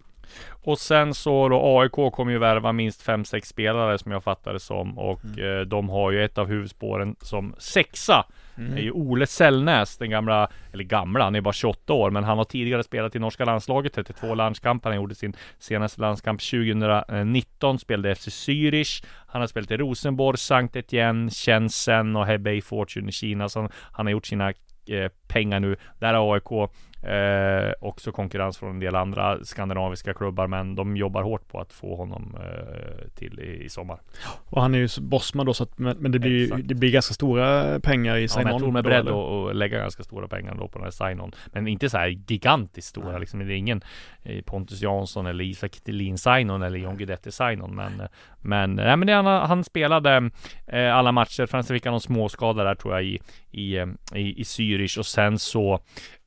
Och 0.51 0.79
sen 0.79 1.15
så 1.15 1.49
då 1.49 1.79
AIK 1.81 2.13
kommer 2.15 2.33
ju 2.33 2.39
värva 2.39 2.73
minst 2.73 3.07
5-6 3.07 3.45
spelare 3.47 3.99
som 3.99 4.13
jag 4.13 4.25
fattar 4.25 4.53
det 4.53 4.61
som 4.61 4.99
och 4.99 5.25
Mm. 5.25 5.59
eh, 5.59 5.61
de 5.61 5.89
har 5.89 6.11
ju 6.11 6.25
ett 6.25 6.39
av 6.39 6.47
huvudspåren 6.47 7.17
som 7.21 7.55
sexa. 7.59 8.25
Mm. 8.59 8.75
Det 8.75 8.81
är 8.81 8.83
ju 8.85 8.91
Ole 8.91 9.27
Sällnäs, 9.27 9.97
den 9.97 10.11
gamla, 10.11 10.49
eller 10.73 10.85
gamla, 10.85 11.25
han 11.25 11.35
är 11.35 11.41
bara 11.41 11.53
28 11.53 11.93
år, 11.93 12.11
men 12.11 12.25
han 12.25 12.39
har 12.39 12.45
tidigare 12.45 12.83
spelat 12.83 13.17
i 13.17 13.19
norska 13.19 13.45
landslaget, 13.45 13.93
32 13.95 14.35
landskamper. 14.35 14.91
Han 14.91 14.97
gjorde 14.97 15.15
sin 15.15 15.37
senaste 15.59 16.01
landskamp 16.01 16.41
2019, 16.41 17.79
spelade 17.79 18.15
FC 18.15 18.29
Zürich. 18.29 19.05
Han 19.27 19.41
har 19.41 19.47
spelat 19.47 19.71
i 19.71 19.77
Rosenborg, 19.77 20.39
Sankt 20.39 20.77
Etienne, 20.77 21.31
Shenzhen 21.31 22.17
och 22.17 22.27
Hebei 22.27 22.61
Fortune 22.61 23.09
i 23.09 23.13
Kina. 23.13 23.49
Så 23.49 23.61
han, 23.61 23.71
han 23.93 24.07
har 24.07 24.11
gjort 24.11 24.27
sina 24.27 24.53
Eh, 24.87 25.11
pengar 25.29 25.61
nu. 25.61 25.77
Där 25.99 26.15
har 26.15 26.35
AIK 26.35 26.71
Eh, 27.03 27.73
också 27.81 28.13
konkurrens 28.13 28.59
från 28.59 28.71
en 28.71 28.81
del 28.81 28.95
andra 28.95 29.45
skandinaviska 29.45 30.15
klubbar 30.15 30.47
men 30.47 30.75
de 30.75 30.97
jobbar 30.97 31.23
hårt 31.23 31.49
på 31.49 31.61
att 31.61 31.73
få 31.73 31.97
honom 31.97 32.37
eh, 32.41 33.09
till 33.15 33.41
i, 33.41 33.65
i 33.65 33.69
sommar. 33.69 34.01
Och 34.49 34.63
han 34.63 34.75
är 34.75 34.79
ju 34.79 34.89
Bosman 35.01 35.47
då, 35.47 35.55
så 35.55 35.63
att, 35.63 35.79
men, 35.79 35.97
men 35.97 36.13
det 36.13 36.19
blir 36.19 36.45
Exakt. 36.45 36.69
det 36.69 36.75
blir 36.75 36.91
ganska 36.91 37.15
stora 37.15 37.81
pengar 37.81 38.17
i 38.17 38.23
Ja, 38.23 38.23
men 38.23 38.23
jag 38.23 38.31
sign-on. 38.31 38.59
tror 38.59 38.67
de 38.69 38.77
är 38.77 38.83
beredda 38.83 39.13
att, 39.15 39.57
lägga 39.57 39.79
ganska 39.79 40.03
stora 40.03 40.29
pengar 40.29 40.55
då 40.55 40.69
på 40.69 40.79
den 40.79 40.85
här 40.85 40.91
sign-on. 40.91 41.33
Men 41.47 41.69
inte 41.69 41.91
så 41.91 41.99
här 41.99 42.09
gigantiskt 42.09 42.89
stora 42.89 43.11
Nej. 43.11 43.21
liksom. 43.21 43.47
Det 43.47 43.55
är 43.55 43.57
ingen 43.57 43.83
eh, 44.23 44.43
Pontus 44.43 44.83
Jansson 44.83 45.27
eller 45.27 45.45
Isak 45.45 45.81
Thelin 45.85 46.19
sign-on 46.19 46.63
eller 46.63 46.79
John 46.79 46.97
Guidetti 46.97 47.31
sign-on. 47.33 47.75
Men, 47.75 48.01
eh, 48.01 48.07
men, 48.41 48.75
nej, 48.75 48.97
men 48.97 49.07
det, 49.07 49.13
han, 49.13 49.27
han 49.27 49.65
spelade 49.65 50.31
eh, 50.67 50.97
alla 50.97 51.13
matcher. 51.13 51.47
Främst 51.47 51.69
fick 51.69 51.85
han 51.85 51.93
någon 51.93 52.01
småskada 52.01 52.65
där 52.65 52.75
tror 52.75 52.95
jag 52.95 53.05
i, 53.05 53.21
i, 53.51 53.77
eh, 53.77 53.87
i, 54.15 54.41
i 54.41 54.43
Zürich 54.43 54.99
och 54.99 55.07
sen 55.07 55.39
så 55.39 55.81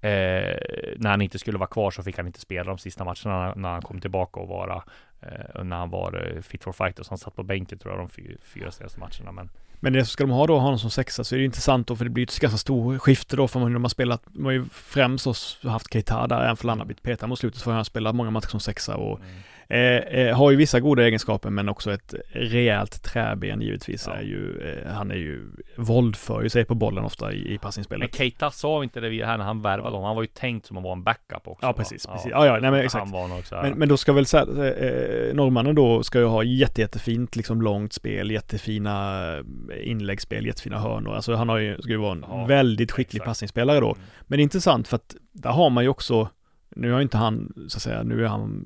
eh, 0.06 0.58
när 0.98 1.10
han 1.10 1.22
inte 1.22 1.40
skulle 1.40 1.58
vara 1.58 1.68
kvar 1.68 1.92
så 1.92 2.04
fick 2.04 2.18
han 2.18 2.28
inte 2.28 2.40
spela 2.40 2.70
de 2.70 2.78
sista 2.78 3.04
matcherna 3.04 3.54
när, 3.56 3.70
han 3.70 3.82
kom 3.82 4.02
tillbaka 4.02 4.40
och 4.40 4.48
vara 4.48 4.84
eh, 5.22 5.64
när 5.64 5.76
han 5.76 5.90
var 5.90 6.34
eh, 6.36 6.42
fit 6.42 6.64
for 6.64 6.72
fight 6.72 7.00
och 7.00 7.06
så 7.06 7.12
han 7.12 7.18
satt 7.18 7.36
på 7.36 7.44
bänken 7.44 7.80
tror 7.80 7.94
jag 7.94 8.02
de 8.02 8.10
fy, 8.10 8.38
fyra 8.44 8.72
senaste 8.72 9.00
matcherna. 9.00 9.32
Men 9.32 9.50
Men 9.80 9.94
det 9.94 10.06
ska 10.06 10.24
de 10.24 10.32
ha 10.32 10.48
då, 10.48 10.54
ha 10.54 10.62
honom 10.62 10.80
som 10.80 10.90
sexa, 10.90 11.24
så 11.24 11.36
är 11.36 11.40
det 11.40 11.46
intressant 11.46 11.88
då, 11.88 11.96
för 11.96 12.04
det 12.04 12.12
blir 12.12 12.24
ett 12.24 12.40
ganska 12.40 12.58
stor 12.58 13.00
skifte 13.00 13.36
då, 13.36 13.48
för 13.48 13.60
de 13.60 13.84
har 13.84 13.90
spelat, 13.90 14.22
de 14.26 14.46
har 14.46 14.52
ju 14.52 14.66
främst 14.72 15.28
haft 15.64 15.94
Keita 15.94 16.28
där, 16.28 16.42
även 16.44 16.58
för 16.58 16.70
han 16.70 16.80
har 16.80 16.86
blivit 16.86 17.04
petad 17.04 17.28
mot 17.28 17.40
slutet, 17.40 17.66
han 17.66 17.76
har 17.76 17.84
spelat 17.84 18.16
många 18.16 18.30
matcher 18.30 18.48
som 18.48 18.60
sexa 18.60 18.96
och 18.96 19.20
eh, 19.70 19.80
eh, 19.80 20.38
har 20.38 20.52
ju 20.52 20.58
vissa 20.58 20.80
goda 20.80 21.04
egenskaper, 21.04 21.50
men 21.50 21.70
också 21.70 21.94
ett 21.94 22.14
rejält 22.30 23.04
träben 23.04 23.62
givetvis. 23.62 24.08
Ja. 24.08 24.14
Är 24.14 24.22
ju, 24.22 24.62
eh, 24.62 24.92
han 24.94 25.12
är 25.12 25.16
ju, 25.16 25.52
våldför 25.78 26.48
sig 26.48 26.66
på 26.66 26.76
bollen 26.76 27.04
ofta 27.04 27.34
i, 27.34 27.46
i 27.46 27.50
Men 27.50 27.60
passningsspelet. 27.60 28.16
Keita 28.16 28.52
sa 28.52 28.84
inte 28.84 29.00
det 29.00 29.26
här 29.26 29.38
när 29.38 29.46
han 29.46 29.62
värvade 29.62 29.90
honom. 29.90 30.04
Han 30.04 30.16
var 30.16 30.24
ju 30.24 30.28
tänkt 30.28 30.66
som 30.66 30.78
att 30.78 30.84
vara 30.84 30.94
en 30.94 31.04
backup 31.04 31.48
också. 31.48 31.66
Ja, 31.66 31.72
va? 31.72 31.74
precis, 31.74 32.08
precis. 32.08 32.32
Ja, 32.32 32.46
ja, 32.46 32.60
nej, 32.60 32.72
men 32.72 32.80
exakt. 32.80 33.10
Så 33.44 33.56
här. 33.56 33.64
Men, 33.64 33.80
men 33.80 33.90
då 33.90 33.98
ska 33.98 34.14
väl 34.14 34.26
säga, 34.26 34.44
eh, 34.44 35.36
norrmannen 35.36 35.76
då 35.76 36.04
ska 36.04 36.20
ju 36.20 36.26
ha 36.26 36.44
jätte, 36.44 36.82
jättefint 36.82 37.36
liksom 37.36 37.62
långt 37.62 37.94
spel, 37.94 38.32
jättefina 38.32 39.24
eh, 39.38 39.92
inläggsspel, 39.92 40.46
jättefina 40.46 40.80
hörnor. 40.80 41.16
Alltså 41.16 41.36
han 41.36 41.50
har 41.50 41.58
ju, 41.58 41.82
ska 41.82 41.90
ju 41.92 41.98
vara 41.98 42.12
en 42.12 42.26
Ja, 42.30 42.46
väldigt 42.46 42.92
skicklig 42.92 43.18
exakt. 43.18 43.28
passningsspelare 43.30 43.80
då. 43.80 43.88
Mm. 43.88 43.98
Men 44.28 44.38
det 44.38 44.42
är 44.42 44.44
intressant 44.44 44.88
för 44.88 44.96
att 44.96 45.16
där 45.32 45.50
har 45.50 45.70
man 45.70 45.84
ju 45.84 45.90
också, 45.90 46.30
nu 46.70 46.92
har 46.92 47.02
inte 47.02 47.18
han, 47.18 47.54
så 47.68 47.78
att 47.78 47.82
säga, 47.82 48.04
nu 48.04 48.22
har 48.22 48.30
han 48.30 48.64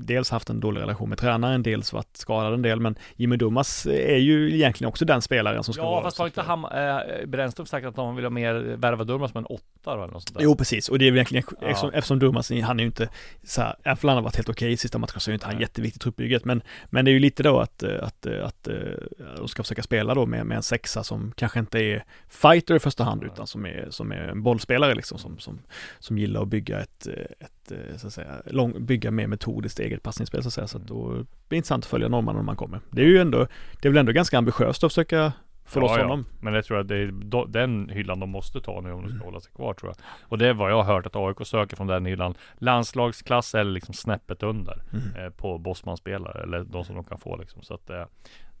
dels 0.00 0.30
haft 0.30 0.50
en 0.50 0.60
dålig 0.60 0.80
relation 0.80 1.08
med 1.08 1.18
tränaren, 1.18 1.62
dels 1.62 1.92
varit 1.92 2.16
skadad 2.16 2.54
en 2.54 2.62
del, 2.62 2.80
men 2.80 2.96
Jimmy 3.16 3.36
Dumas 3.36 3.86
är 3.86 4.16
ju 4.16 4.54
egentligen 4.54 4.88
också 4.88 5.04
den 5.04 5.22
spelaren 5.22 5.64
som 5.64 5.74
ska 5.74 5.82
Ja, 5.82 5.90
vara. 5.90 6.02
fast 6.02 6.18
har 6.18 6.26
inte 6.26 6.42
han, 6.42 6.64
äh, 6.64 7.26
Brännström 7.26 7.66
sagt 7.66 7.86
att 7.86 7.96
de 7.96 8.16
vill 8.16 8.24
ha 8.24 8.30
mer 8.30 8.54
värva 8.76 9.04
Durmaz 9.04 9.30
som 9.32 9.38
en 9.38 9.46
åtta 9.46 9.92
eller 9.92 10.06
något 10.06 10.22
sånt 10.22 10.34
där? 10.38 10.44
Jo 10.44 10.56
precis, 10.56 10.88
och 10.88 10.98
det 10.98 11.08
är 11.08 11.12
egentligen, 11.12 11.44
Ja. 11.60 11.66
eftersom, 11.66 11.90
eftersom 11.90 12.18
Durmaz, 12.18 12.50
han 12.50 12.78
är 12.80 12.82
ju 12.84 12.86
inte 12.86 13.08
så 13.42 13.60
här, 13.62 13.76
även 13.82 13.98
om 14.02 14.08
han 14.08 14.16
har 14.16 14.22
varit 14.22 14.36
helt 14.36 14.48
okej 14.48 14.72
i 14.72 14.76
sista 14.76 14.98
matchen 14.98 15.20
så 15.20 15.30
är 15.30 15.32
ju 15.32 15.34
inte 15.34 15.46
han 15.46 15.60
jätteviktig 15.60 15.98
i 15.98 16.02
truppbygget, 16.02 16.44
men, 16.44 16.62
men 16.90 17.04
det 17.04 17.10
är 17.10 17.12
ju 17.12 17.18
lite 17.20 17.42
då 17.42 17.58
att, 17.60 17.82
eh, 17.82 17.90
att, 18.02 18.26
eh, 18.26 18.46
att, 18.46 18.68
eh, 18.68 18.74
de 19.36 19.48
ska 19.48 19.62
försöka 19.62 19.82
spela 19.82 20.14
då 20.14 20.26
med, 20.26 20.46
med 20.46 20.56
en 20.56 20.62
sexa 20.62 21.04
som 21.04 21.32
kanske 21.36 21.58
inte 21.60 21.78
är 21.78 22.04
fighter 22.28 22.74
i 22.74 22.78
första 22.78 23.04
hand, 23.04 23.24
utan 23.24 23.46
som 23.46 23.66
är, 23.66 23.86
som 23.90 24.12
är 24.12 24.16
en 24.28 24.42
bollspelare 24.42 24.94
liksom, 24.94 25.18
som, 25.18 25.38
som, 25.38 25.58
som 25.98 26.18
gillar 26.18 26.42
att 26.42 26.48
bygga 26.48 26.80
ett, 26.80 27.06
eh, 27.06 27.27
ett 27.40 27.72
eh, 27.72 27.96
så 27.96 28.06
att 28.06 28.12
säga, 28.12 28.42
lång, 28.46 28.86
bygga 28.86 29.10
mer 29.10 29.26
metodiskt 29.26 29.78
eget 29.78 30.02
passningsspel 30.02 30.42
så 30.42 30.48
att 30.48 30.52
säga, 30.54 30.66
så 30.66 30.78
att 30.78 30.86
då 30.86 31.08
blir 31.12 31.26
det 31.48 31.56
intressant 31.56 31.84
att 31.84 31.90
följa 31.90 32.08
norrmannen 32.08 32.40
om 32.40 32.46
man 32.46 32.56
kommer. 32.56 32.80
Det 32.90 33.02
är 33.02 33.06
ju 33.06 33.18
ändå, 33.18 33.46
det 33.82 33.88
är 33.88 33.92
väl 33.92 33.98
ändå 34.00 34.12
ganska 34.12 34.38
ambitiöst 34.38 34.84
att 34.84 34.92
försöka 34.92 35.32
få 35.64 35.80
loss 35.80 35.90
Ja, 35.90 35.98
ja. 35.98 36.04
honom. 36.04 36.26
Men 36.40 36.52
det 36.52 36.62
tror 36.62 36.76
jag 36.78 36.86
det 36.86 36.96
är 36.96 37.46
den 37.52 37.88
hyllan 37.88 38.20
de 38.20 38.30
måste 38.30 38.60
ta 38.60 38.80
nu 38.80 38.92
om 38.92 39.02
de 39.02 39.14
ska 39.16 39.24
hålla 39.24 39.40
sig 39.40 39.52
kvar 39.52 39.74
tror 39.74 39.90
jag. 39.90 39.96
Och 40.22 40.38
det 40.38 40.46
är 40.48 40.52
vad 40.54 40.70
jag 40.70 40.82
har 40.82 40.94
hört 40.94 41.06
att 41.06 41.16
AIK 41.16 41.46
söker 41.46 41.76
från 41.76 41.86
den 41.86 42.06
hyllan. 42.06 42.34
Landslagsklass 42.58 43.54
eller 43.54 43.70
liksom 43.72 43.94
snäppet 43.94 44.42
under 44.42 44.82
Mm. 44.92 45.24
eh, 45.26 45.30
på 45.30 45.58
Bosman-spelare 45.58 46.42
eller 46.42 46.64
de 46.64 46.84
som 46.84 46.94
de 46.94 47.04
kan 47.04 47.18
få 47.18 47.36
liksom. 47.36 47.62
Så 47.62 47.74
att 47.74 47.86
det, 47.86 48.06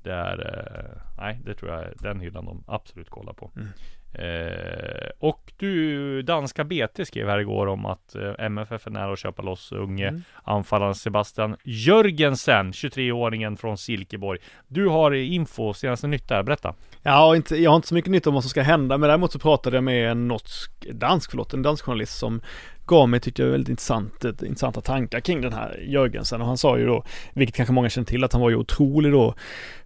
det 0.02 0.12
är, 0.12 0.38
eh, 0.38 1.02
nej 1.18 1.40
det 1.44 1.54
tror 1.54 1.70
jag 1.72 1.80
är 1.82 1.94
den 2.00 2.20
hyllan 2.20 2.44
de 2.44 2.64
absolut 2.66 3.10
kollar 3.10 3.32
på. 3.32 3.50
Mm. 3.56 3.68
Eh, 4.12 5.08
och 5.18 5.52
du, 5.56 6.22
danska 6.22 6.64
BT 6.64 7.04
skrev 7.06 7.28
här 7.28 7.38
igår 7.38 7.66
om 7.66 7.86
att 7.86 8.14
eh, 8.14 8.32
MFF 8.38 8.86
är 8.86 8.90
nära 8.90 9.12
att 9.12 9.18
köpa 9.18 9.42
loss 9.42 9.72
unge 9.72 10.08
Mm. 10.08 10.22
anfallaren 10.44 10.94
Sebastian 10.94 11.56
Jörgensen, 11.64 12.72
23-åringen 12.72 13.56
från 13.56 13.78
Silkeborg. 13.78 14.40
Du 14.68 14.88
har 14.88 15.12
info, 15.12 15.74
senaste 15.74 16.06
nytt 16.06 16.28
där, 16.28 16.42
berätta. 16.42 16.74
Ja, 17.02 17.36
inte, 17.36 17.56
jag 17.56 17.70
har 17.70 17.76
inte 17.76 17.88
så 17.88 17.94
mycket 17.94 18.10
nytt 18.10 18.26
om 18.26 18.34
vad 18.34 18.42
som 18.42 18.50
ska 18.50 18.62
hända, 18.62 18.98
men 18.98 19.08
däremot 19.08 19.32
så 19.32 19.38
pratade 19.38 19.76
jag 19.76 19.84
med 19.84 20.10
en 20.10 20.28
norsk, 20.28 20.70
dansk, 20.92 21.30
förlåt, 21.30 21.54
en 21.54 21.62
dansk 21.62 21.84
journalist 21.84 22.18
som 22.18 22.40
gav 22.88 23.08
mig, 23.08 23.20
tyckte 23.20 23.42
jag, 23.42 23.50
väldigt 23.50 23.68
intressant, 23.68 24.24
eh, 24.24 24.30
intressanta 24.30 24.80
tankar 24.80 25.20
kring 25.20 25.40
den 25.40 25.52
här 25.52 25.84
Jörgensen. 25.88 26.40
Och 26.40 26.46
han 26.46 26.58
sa 26.58 26.78
ju 26.78 26.86
då, 26.86 27.04
vilket 27.32 27.56
kanske 27.56 27.72
många 27.72 27.88
känner 27.88 28.06
till, 28.06 28.24
att 28.24 28.32
han 28.32 28.42
var 28.42 28.50
ju 28.50 28.56
otrolig 28.56 29.12
då 29.12 29.34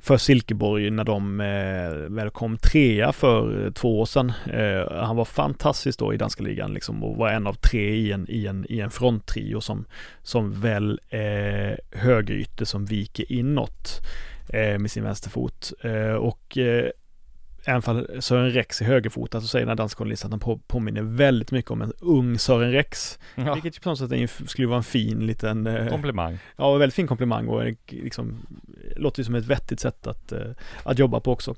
för 0.00 0.16
Silkeborg 0.16 0.90
när 0.90 1.04
de 1.04 1.40
eh, 1.40 2.14
väl 2.16 2.30
kom 2.30 2.56
trea 2.56 3.12
för 3.12 3.64
eh, 3.64 3.72
två 3.72 4.00
år 4.00 4.06
sedan. 4.06 4.32
Eh, 4.52 5.04
han 5.04 5.16
var 5.16 5.24
fantastisk 5.24 5.98
då 5.98 6.14
i 6.14 6.16
danska 6.16 6.42
ligan 6.42 6.74
liksom 6.74 7.04
och 7.04 7.16
var 7.16 7.28
en 7.28 7.46
av 7.46 7.54
tre 7.54 7.94
i 7.94 8.12
en, 8.12 8.26
i 8.28 8.46
en, 8.46 8.66
i 8.68 8.80
en 8.80 8.90
fronttrio 8.90 9.60
som, 9.60 9.84
som 10.22 10.60
väl 10.60 11.00
eh, 11.08 12.00
högerytter 12.00 12.64
som 12.64 12.84
viker 12.84 13.32
inåt 13.32 14.00
eh, 14.48 14.78
med 14.78 14.90
sin 14.90 15.04
vänsterfot. 15.04 15.72
Eh, 15.82 16.14
och 16.14 16.58
eh, 16.58 16.90
även 17.64 17.82
fall 17.82 18.06
Sören 18.22 18.50
Rex 18.50 18.80
är 18.80 18.84
högerfotad 18.84 19.40
så 19.40 19.46
säger 19.46 19.66
den 19.66 19.68
här 19.70 19.76
danska 19.76 19.98
journalisten 19.98 20.28
att 20.28 20.32
han 20.32 20.40
på, 20.40 20.58
påminner 20.66 21.02
väldigt 21.02 21.50
mycket 21.50 21.70
om 21.70 21.82
en 21.82 21.92
ung 22.00 22.38
Sören 22.38 22.72
Rex. 22.72 23.18
Ja. 23.34 23.54
Vilket 23.54 23.76
ju 23.76 23.80
på 23.80 23.88
något 23.88 23.98
sätt 23.98 24.30
skulle 24.50 24.66
vara 24.68 24.76
en 24.76 24.82
fin 24.84 25.26
liten 25.26 25.66
eh, 25.66 25.88
Komplimang. 25.88 26.38
Ja, 26.56 26.72
väldigt 26.76 26.94
fin 26.94 27.06
komplimang 27.06 27.48
och 27.48 27.64
en- 27.66 27.76
liksom 27.88 28.46
låter 28.96 29.20
ju 29.20 29.24
som 29.24 29.34
ett 29.34 29.46
vettigt 29.46 29.80
sätt 29.80 30.06
att, 30.06 30.32
eh, 30.32 30.40
att 30.82 30.98
jobba 30.98 31.20
på 31.20 31.32
också. 31.32 31.54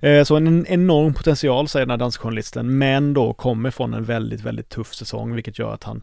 Eh, 0.00 0.24
så 0.24 0.36
en 0.36 0.66
enorm 0.66 1.14
potential 1.14 1.68
säger 1.68 1.86
den 1.86 1.90
här 1.90 1.98
dansjournalisten, 1.98 2.78
men 2.78 3.14
då 3.14 3.32
kommer 3.34 3.70
från 3.70 3.94
en 3.94 4.04
väldigt, 4.04 4.40
väldigt 4.40 4.68
tuff 4.68 4.94
säsong, 4.94 5.34
vilket 5.34 5.58
gör 5.58 5.74
att 5.74 5.84
han 5.84 6.02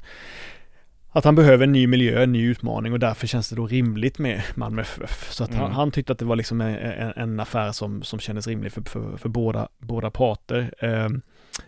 att 1.15 1.25
han 1.25 1.35
behöver 1.35 1.63
en 1.63 1.71
ny 1.71 1.87
miljö, 1.87 2.23
en 2.23 2.31
ny 2.31 2.45
utmaning 2.49 2.93
och 2.93 2.99
därför 2.99 3.27
känns 3.27 3.49
det 3.49 3.55
då 3.55 3.67
rimligt 3.67 4.19
med 4.19 4.41
Malmö 4.55 4.81
FF. 4.81 5.31
Så 5.31 5.43
att 5.43 5.53
han, 5.53 5.63
Mm. 5.63 5.75
han 5.75 5.91
tyckte 5.91 6.13
att 6.13 6.19
det 6.19 6.25
var 6.25 6.35
liksom 6.35 6.61
en, 6.61 6.75
en, 6.75 7.13
en 7.15 7.39
affär 7.39 7.71
som, 7.71 8.03
som 8.03 8.19
kändes 8.19 8.47
rimlig 8.47 8.71
för, 8.71 8.81
för, 8.81 9.17
för 9.17 9.29
båda, 9.29 9.67
båda 9.79 10.09
parter. 10.11 10.73
Eh, 10.79 11.09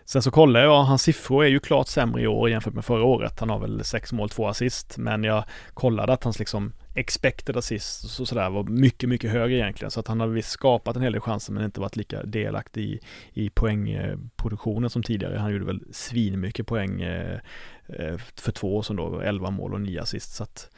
sen 0.04 0.22
så 0.22 0.30
kollar 0.30 0.60
jag, 0.60 0.82
hans 0.82 1.02
siffror 1.02 1.44
är 1.44 1.48
ju 1.48 1.60
klart 1.60 1.88
sämre 1.88 2.22
i 2.22 2.26
år 2.26 2.50
jämfört 2.50 2.74
med 2.74 2.84
förra 2.84 3.04
året. 3.04 3.40
Han 3.40 3.50
har 3.50 3.58
väl 3.58 3.84
sex 3.84 4.12
mål, 4.12 4.28
två 4.28 4.48
assist, 4.48 4.98
men 4.98 5.24
jag 5.24 5.44
kollade 5.74 6.12
att 6.12 6.24
hans 6.24 6.38
liksom 6.38 6.72
expected 6.94 7.56
assist 7.56 8.20
och 8.20 8.28
sådär 8.28 8.50
var 8.50 8.64
mycket, 8.64 9.08
mycket 9.08 9.30
högre 9.30 9.56
egentligen. 9.56 9.90
Så 9.90 10.00
att 10.00 10.08
han 10.08 10.20
har 10.20 10.26
visst 10.26 10.50
skapat 10.50 10.96
en 10.96 11.02
hel 11.02 11.12
del 11.12 11.20
chanser 11.20 11.52
men 11.52 11.64
inte 11.64 11.80
varit 11.80 11.96
lika 11.96 12.22
delaktig 12.22 12.82
i, 12.82 13.00
i 13.32 13.50
poängproduktionen 13.50 14.90
som 14.90 15.02
tidigare. 15.02 15.38
Han 15.38 15.52
gjorde 15.52 15.64
väl 15.64 15.80
svinmycket 15.92 16.66
poäng 16.66 17.02
eh, 17.02 17.38
eh, 17.86 18.16
för 18.34 18.52
två 18.52 18.76
år 18.76 18.82
sedan 18.82 18.96
då, 18.96 19.20
11 19.20 19.50
mål 19.50 19.74
och 19.74 19.80
9 19.80 20.02
assist. 20.02 20.34
Så 20.34 20.42
att, 20.42 20.70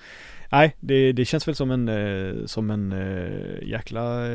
nej, 0.53 0.77
det, 0.81 1.13
det 1.13 1.25
känns 1.25 1.49
väl 1.49 1.55
som 1.55 1.71
en, 1.71 1.89
eh, 1.89 2.47
som 2.47 2.71
en 2.71 2.95
jäkla 3.63 4.29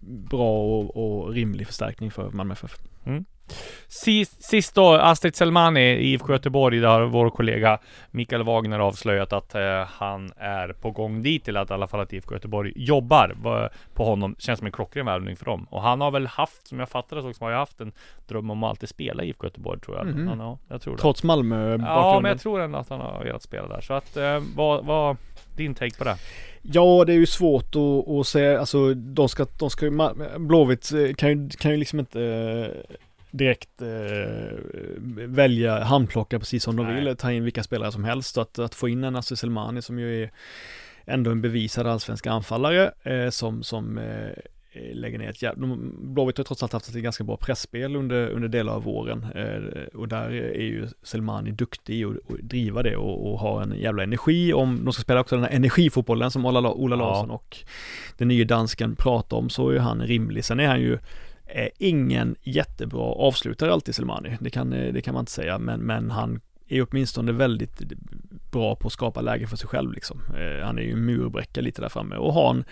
bra 0.00 0.62
och, 0.62 0.96
och 0.96 1.32
rimlig 1.32 1.66
förstärkning 1.66 2.10
för 2.10 2.30
Malmö 2.30 2.52
FF. 2.52 2.78
Sist, 3.88 4.42
sist 4.42 4.74
då, 4.74 4.92
Astrid 4.92 5.36
Selmani, 5.36 5.80
IFK 5.80 6.32
Göteborg, 6.32 6.78
där 6.78 6.88
har 6.88 7.02
vår 7.02 7.30
kollega 7.30 7.78
Mikael 8.10 8.42
Wagner 8.42 8.78
avslöjat 8.78 9.32
att 9.32 9.54
eh, 9.54 9.84
han 9.86 10.32
är 10.36 10.72
på 10.72 10.90
gång 10.90 11.22
dit, 11.22 11.48
eller 11.48 11.60
att 11.60 11.70
i 11.70 11.72
alla 11.72 11.86
fall 11.86 12.00
att 12.00 12.12
IFK 12.12 12.34
Göteborg 12.34 12.72
jobbar 12.76 13.34
på 13.94 14.04
honom. 14.04 14.36
Känns 14.38 14.58
som 14.58 14.66
en 14.66 14.72
klockren 14.72 15.06
värvning 15.06 15.36
för 15.36 15.44
dem. 15.44 15.66
Och 15.70 15.82
han 15.82 16.00
har 16.00 16.10
väl 16.10 16.26
haft, 16.26 16.66
som 16.66 16.78
jag 16.78 16.88
fattar 16.88 17.16
det 17.16 17.34
så, 17.34 17.44
har 17.44 17.50
jag 17.50 17.58
haft 17.58 17.80
en 17.80 17.92
dröm 18.28 18.50
om 18.50 18.64
att 18.64 18.70
alltid 18.70 18.88
spela 18.88 19.22
i 19.22 19.28
IFK 19.28 19.46
Göteborg 19.46 19.80
tror 19.80 19.96
jag. 19.96 20.06
Mhm. 20.06 20.28
Han, 20.28 20.38
ja, 20.38 20.58
jag 20.68 20.82
tror 20.82 20.96
det. 20.96 21.00
Trots 21.00 21.22
Malmö 21.22 21.78
Ja, 21.78 22.20
men 22.22 22.28
jag 22.28 22.40
tror 22.40 22.60
ändå 22.60 22.78
att 22.78 22.88
han 22.88 23.00
har 23.00 23.24
velat 23.24 23.42
spela 23.42 23.68
där. 23.68 23.80
Så 23.80 23.94
att, 23.94 24.16
eh, 24.16 24.42
vad, 24.56 24.84
vad, 24.84 25.16
din 25.56 25.74
take 25.74 25.98
på 25.98 26.04
det? 26.04 26.16
Ja, 26.62 27.04
det 27.06 27.12
är 27.12 27.16
ju 27.16 27.26
svårt 27.26 27.76
att, 27.76 28.08
att 28.08 28.26
säga, 28.26 28.60
alltså 28.60 28.94
de 28.94 29.28
ska, 29.28 29.46
de 29.58 29.70
ska 29.70 29.84
ju, 29.84 29.98
Blåvitt 30.38 30.92
eh, 30.92 31.14
kan 31.14 31.28
ju, 31.28 31.48
kan 31.48 31.70
ju 31.70 31.76
liksom 31.76 31.98
inte 31.98 32.22
eh, 32.22 32.96
direkt 33.30 33.82
eh, 33.82 34.58
välja 35.26 35.84
handplocka 35.84 36.38
precis 36.38 36.62
som 36.62 36.76
de 36.76 36.86
Nej. 36.86 37.04
vill, 37.04 37.16
ta 37.16 37.32
in 37.32 37.44
vilka 37.44 37.62
spelare 37.62 37.92
som 37.92 38.04
helst. 38.04 38.34
Så 38.34 38.40
att, 38.40 38.58
att 38.58 38.74
få 38.74 38.88
in 38.88 39.04
en 39.04 39.12
Nasser 39.12 39.36
Selmani 39.36 39.82
som 39.82 39.98
ju 39.98 40.22
är 40.22 40.30
ändå 41.04 41.30
en 41.30 41.42
bevisad 41.42 41.86
allsvensk 41.86 42.26
anfallare 42.26 42.92
eh, 43.02 43.30
som, 43.30 43.62
som 43.62 43.98
eh, 43.98 44.32
lägger 44.92 45.18
ner 45.18 45.28
ett 45.28 45.42
jävla... 45.42 45.76
Blåvitt 45.98 46.36
har 46.36 46.44
trots 46.44 46.62
allt 46.62 46.72
haft 46.72 46.88
ett 46.88 46.94
ganska 46.94 47.24
bra 47.24 47.36
pressspel 47.36 47.96
under, 47.96 48.28
under 48.28 48.48
delar 48.48 48.72
av 48.72 48.82
våren 48.82 49.26
eh, 49.34 49.98
och 49.98 50.08
där 50.08 50.30
är 50.30 50.62
ju 50.62 50.88
Selmani 51.02 51.50
duktig 51.50 52.08
och, 52.08 52.14
och 52.26 52.36
driva 52.42 52.82
det 52.82 52.96
och, 52.96 53.32
och 53.32 53.38
ha 53.38 53.62
en 53.62 53.74
jävla 53.78 54.02
energi 54.02 54.52
om 54.52 54.84
de 54.84 54.92
ska 54.92 55.02
spela 55.02 55.20
också 55.20 55.36
den 55.36 55.44
här 55.44 55.50
energifotbollen 55.50 56.30
som 56.30 56.46
Ola, 56.46 56.70
Ola 56.72 56.96
Ja. 56.96 57.02
Larsson 57.02 57.30
och 57.30 57.56
den 58.18 58.28
nye 58.28 58.44
dansken 58.44 58.96
pratar 58.96 59.36
om 59.36 59.50
så 59.50 59.70
är 59.70 59.78
han 59.78 60.02
rimlig. 60.02 60.44
Sen 60.44 60.60
är 60.60 60.66
han 60.68 60.80
ju 60.80 60.98
eh, 61.54 61.68
ingen 61.78 62.36
jättebra 62.42 63.02
avslutare 63.02 63.72
alltid 63.72 63.94
Selmani, 63.94 64.36
det 64.40 64.50
kan, 64.50 64.72
eh, 64.72 64.92
det 64.92 65.02
kan 65.02 65.14
man 65.14 65.22
inte 65.22 65.32
säga, 65.32 65.58
men, 65.58 65.80
men 65.80 66.10
han 66.10 66.40
är 66.68 66.86
åtminstone 66.90 67.32
väldigt 67.32 67.82
bra 68.50 68.76
på 68.76 68.86
att 68.86 68.92
skapa 68.92 69.20
läge 69.20 69.46
för 69.46 69.56
sig 69.56 69.68
själv 69.68 69.92
liksom. 69.92 70.20
Eh, 70.36 70.66
han 70.66 70.78
är 70.78 70.82
ju 70.82 70.92
en 70.92 71.04
murbräcka 71.04 71.60
lite 71.60 71.80
där 71.80 71.88
framme 71.88 72.16
och 72.16 72.32
har 72.32 72.50
en 72.50 72.64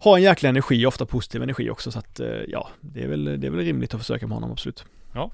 har 0.00 0.16
en 0.16 0.22
jäkla 0.22 0.48
energi, 0.48 0.86
ofta 0.86 1.06
positiv 1.06 1.42
energi 1.42 1.70
också 1.70 1.90
så 1.90 1.98
att 1.98 2.20
eh, 2.20 2.28
ja, 2.48 2.68
det 2.80 3.02
är 3.02 3.08
väl, 3.08 3.24
det 3.24 3.46
är 3.46 3.50
väl 3.50 3.60
rimligt 3.60 3.94
att 3.94 4.00
försöka 4.00 4.26
med 4.26 4.34
honom 4.34 4.52
absolut. 4.52 4.84
Ja. 5.14 5.30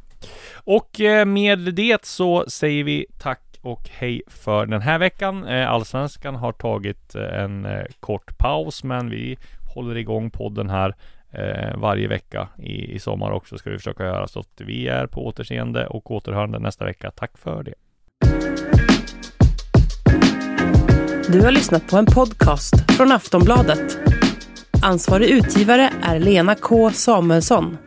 Och 0.54 1.00
eh, 1.00 1.26
med 1.26 1.58
det 1.58 2.04
så 2.04 2.44
säger 2.48 2.84
vi 2.84 3.06
tack 3.18 3.40
och 3.60 3.88
hej 3.90 4.22
för 4.26 4.66
den 4.66 4.82
här 4.82 4.98
veckan. 4.98 5.44
Eh, 5.44 5.70
Allsvenskan 5.70 6.34
har 6.34 6.52
tagit 6.52 7.14
en 7.14 7.66
kort 8.00 8.38
paus, 8.38 8.84
men 8.84 9.10
vi 9.10 9.38
håller 9.74 9.96
igång 9.96 10.30
podden 10.30 10.70
här 10.70 10.94
eh, 11.34 11.76
varje 11.76 12.08
vecka 12.08 12.48
i, 12.58 12.94
i 12.94 12.98
sommar 12.98 13.30
också 13.30 13.58
ska 13.58 13.70
vi 13.70 13.78
försöka 13.78 14.04
göra. 14.04 14.28
Så 14.28 14.40
att 14.40 14.60
vi 14.60 14.88
är 14.88 15.06
på 15.06 15.26
återseende 15.26 15.86
och 15.86 16.10
återhörande 16.10 16.58
nästa 16.58 16.84
vecka. 16.84 17.10
Tack 17.10 17.38
för 17.38 17.62
det. 17.62 17.74
Du 21.32 21.40
har 21.40 21.50
lyssnat 21.50 21.90
på 21.90 21.96
en 21.96 22.06
podcast 22.06 22.92
från 22.92 23.12
Aftonbladet. 23.12 23.98
Ansvarig 24.82 25.30
utgivare 25.30 25.90
är 26.02 26.18
Lena 26.18 26.54
K 26.54 26.90
Samuelsson. 26.90 27.78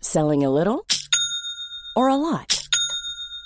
Selling 0.00 0.44
a 0.44 0.50
little 0.50 0.78
or 1.96 2.10
a 2.10 2.16
lot? 2.16 2.57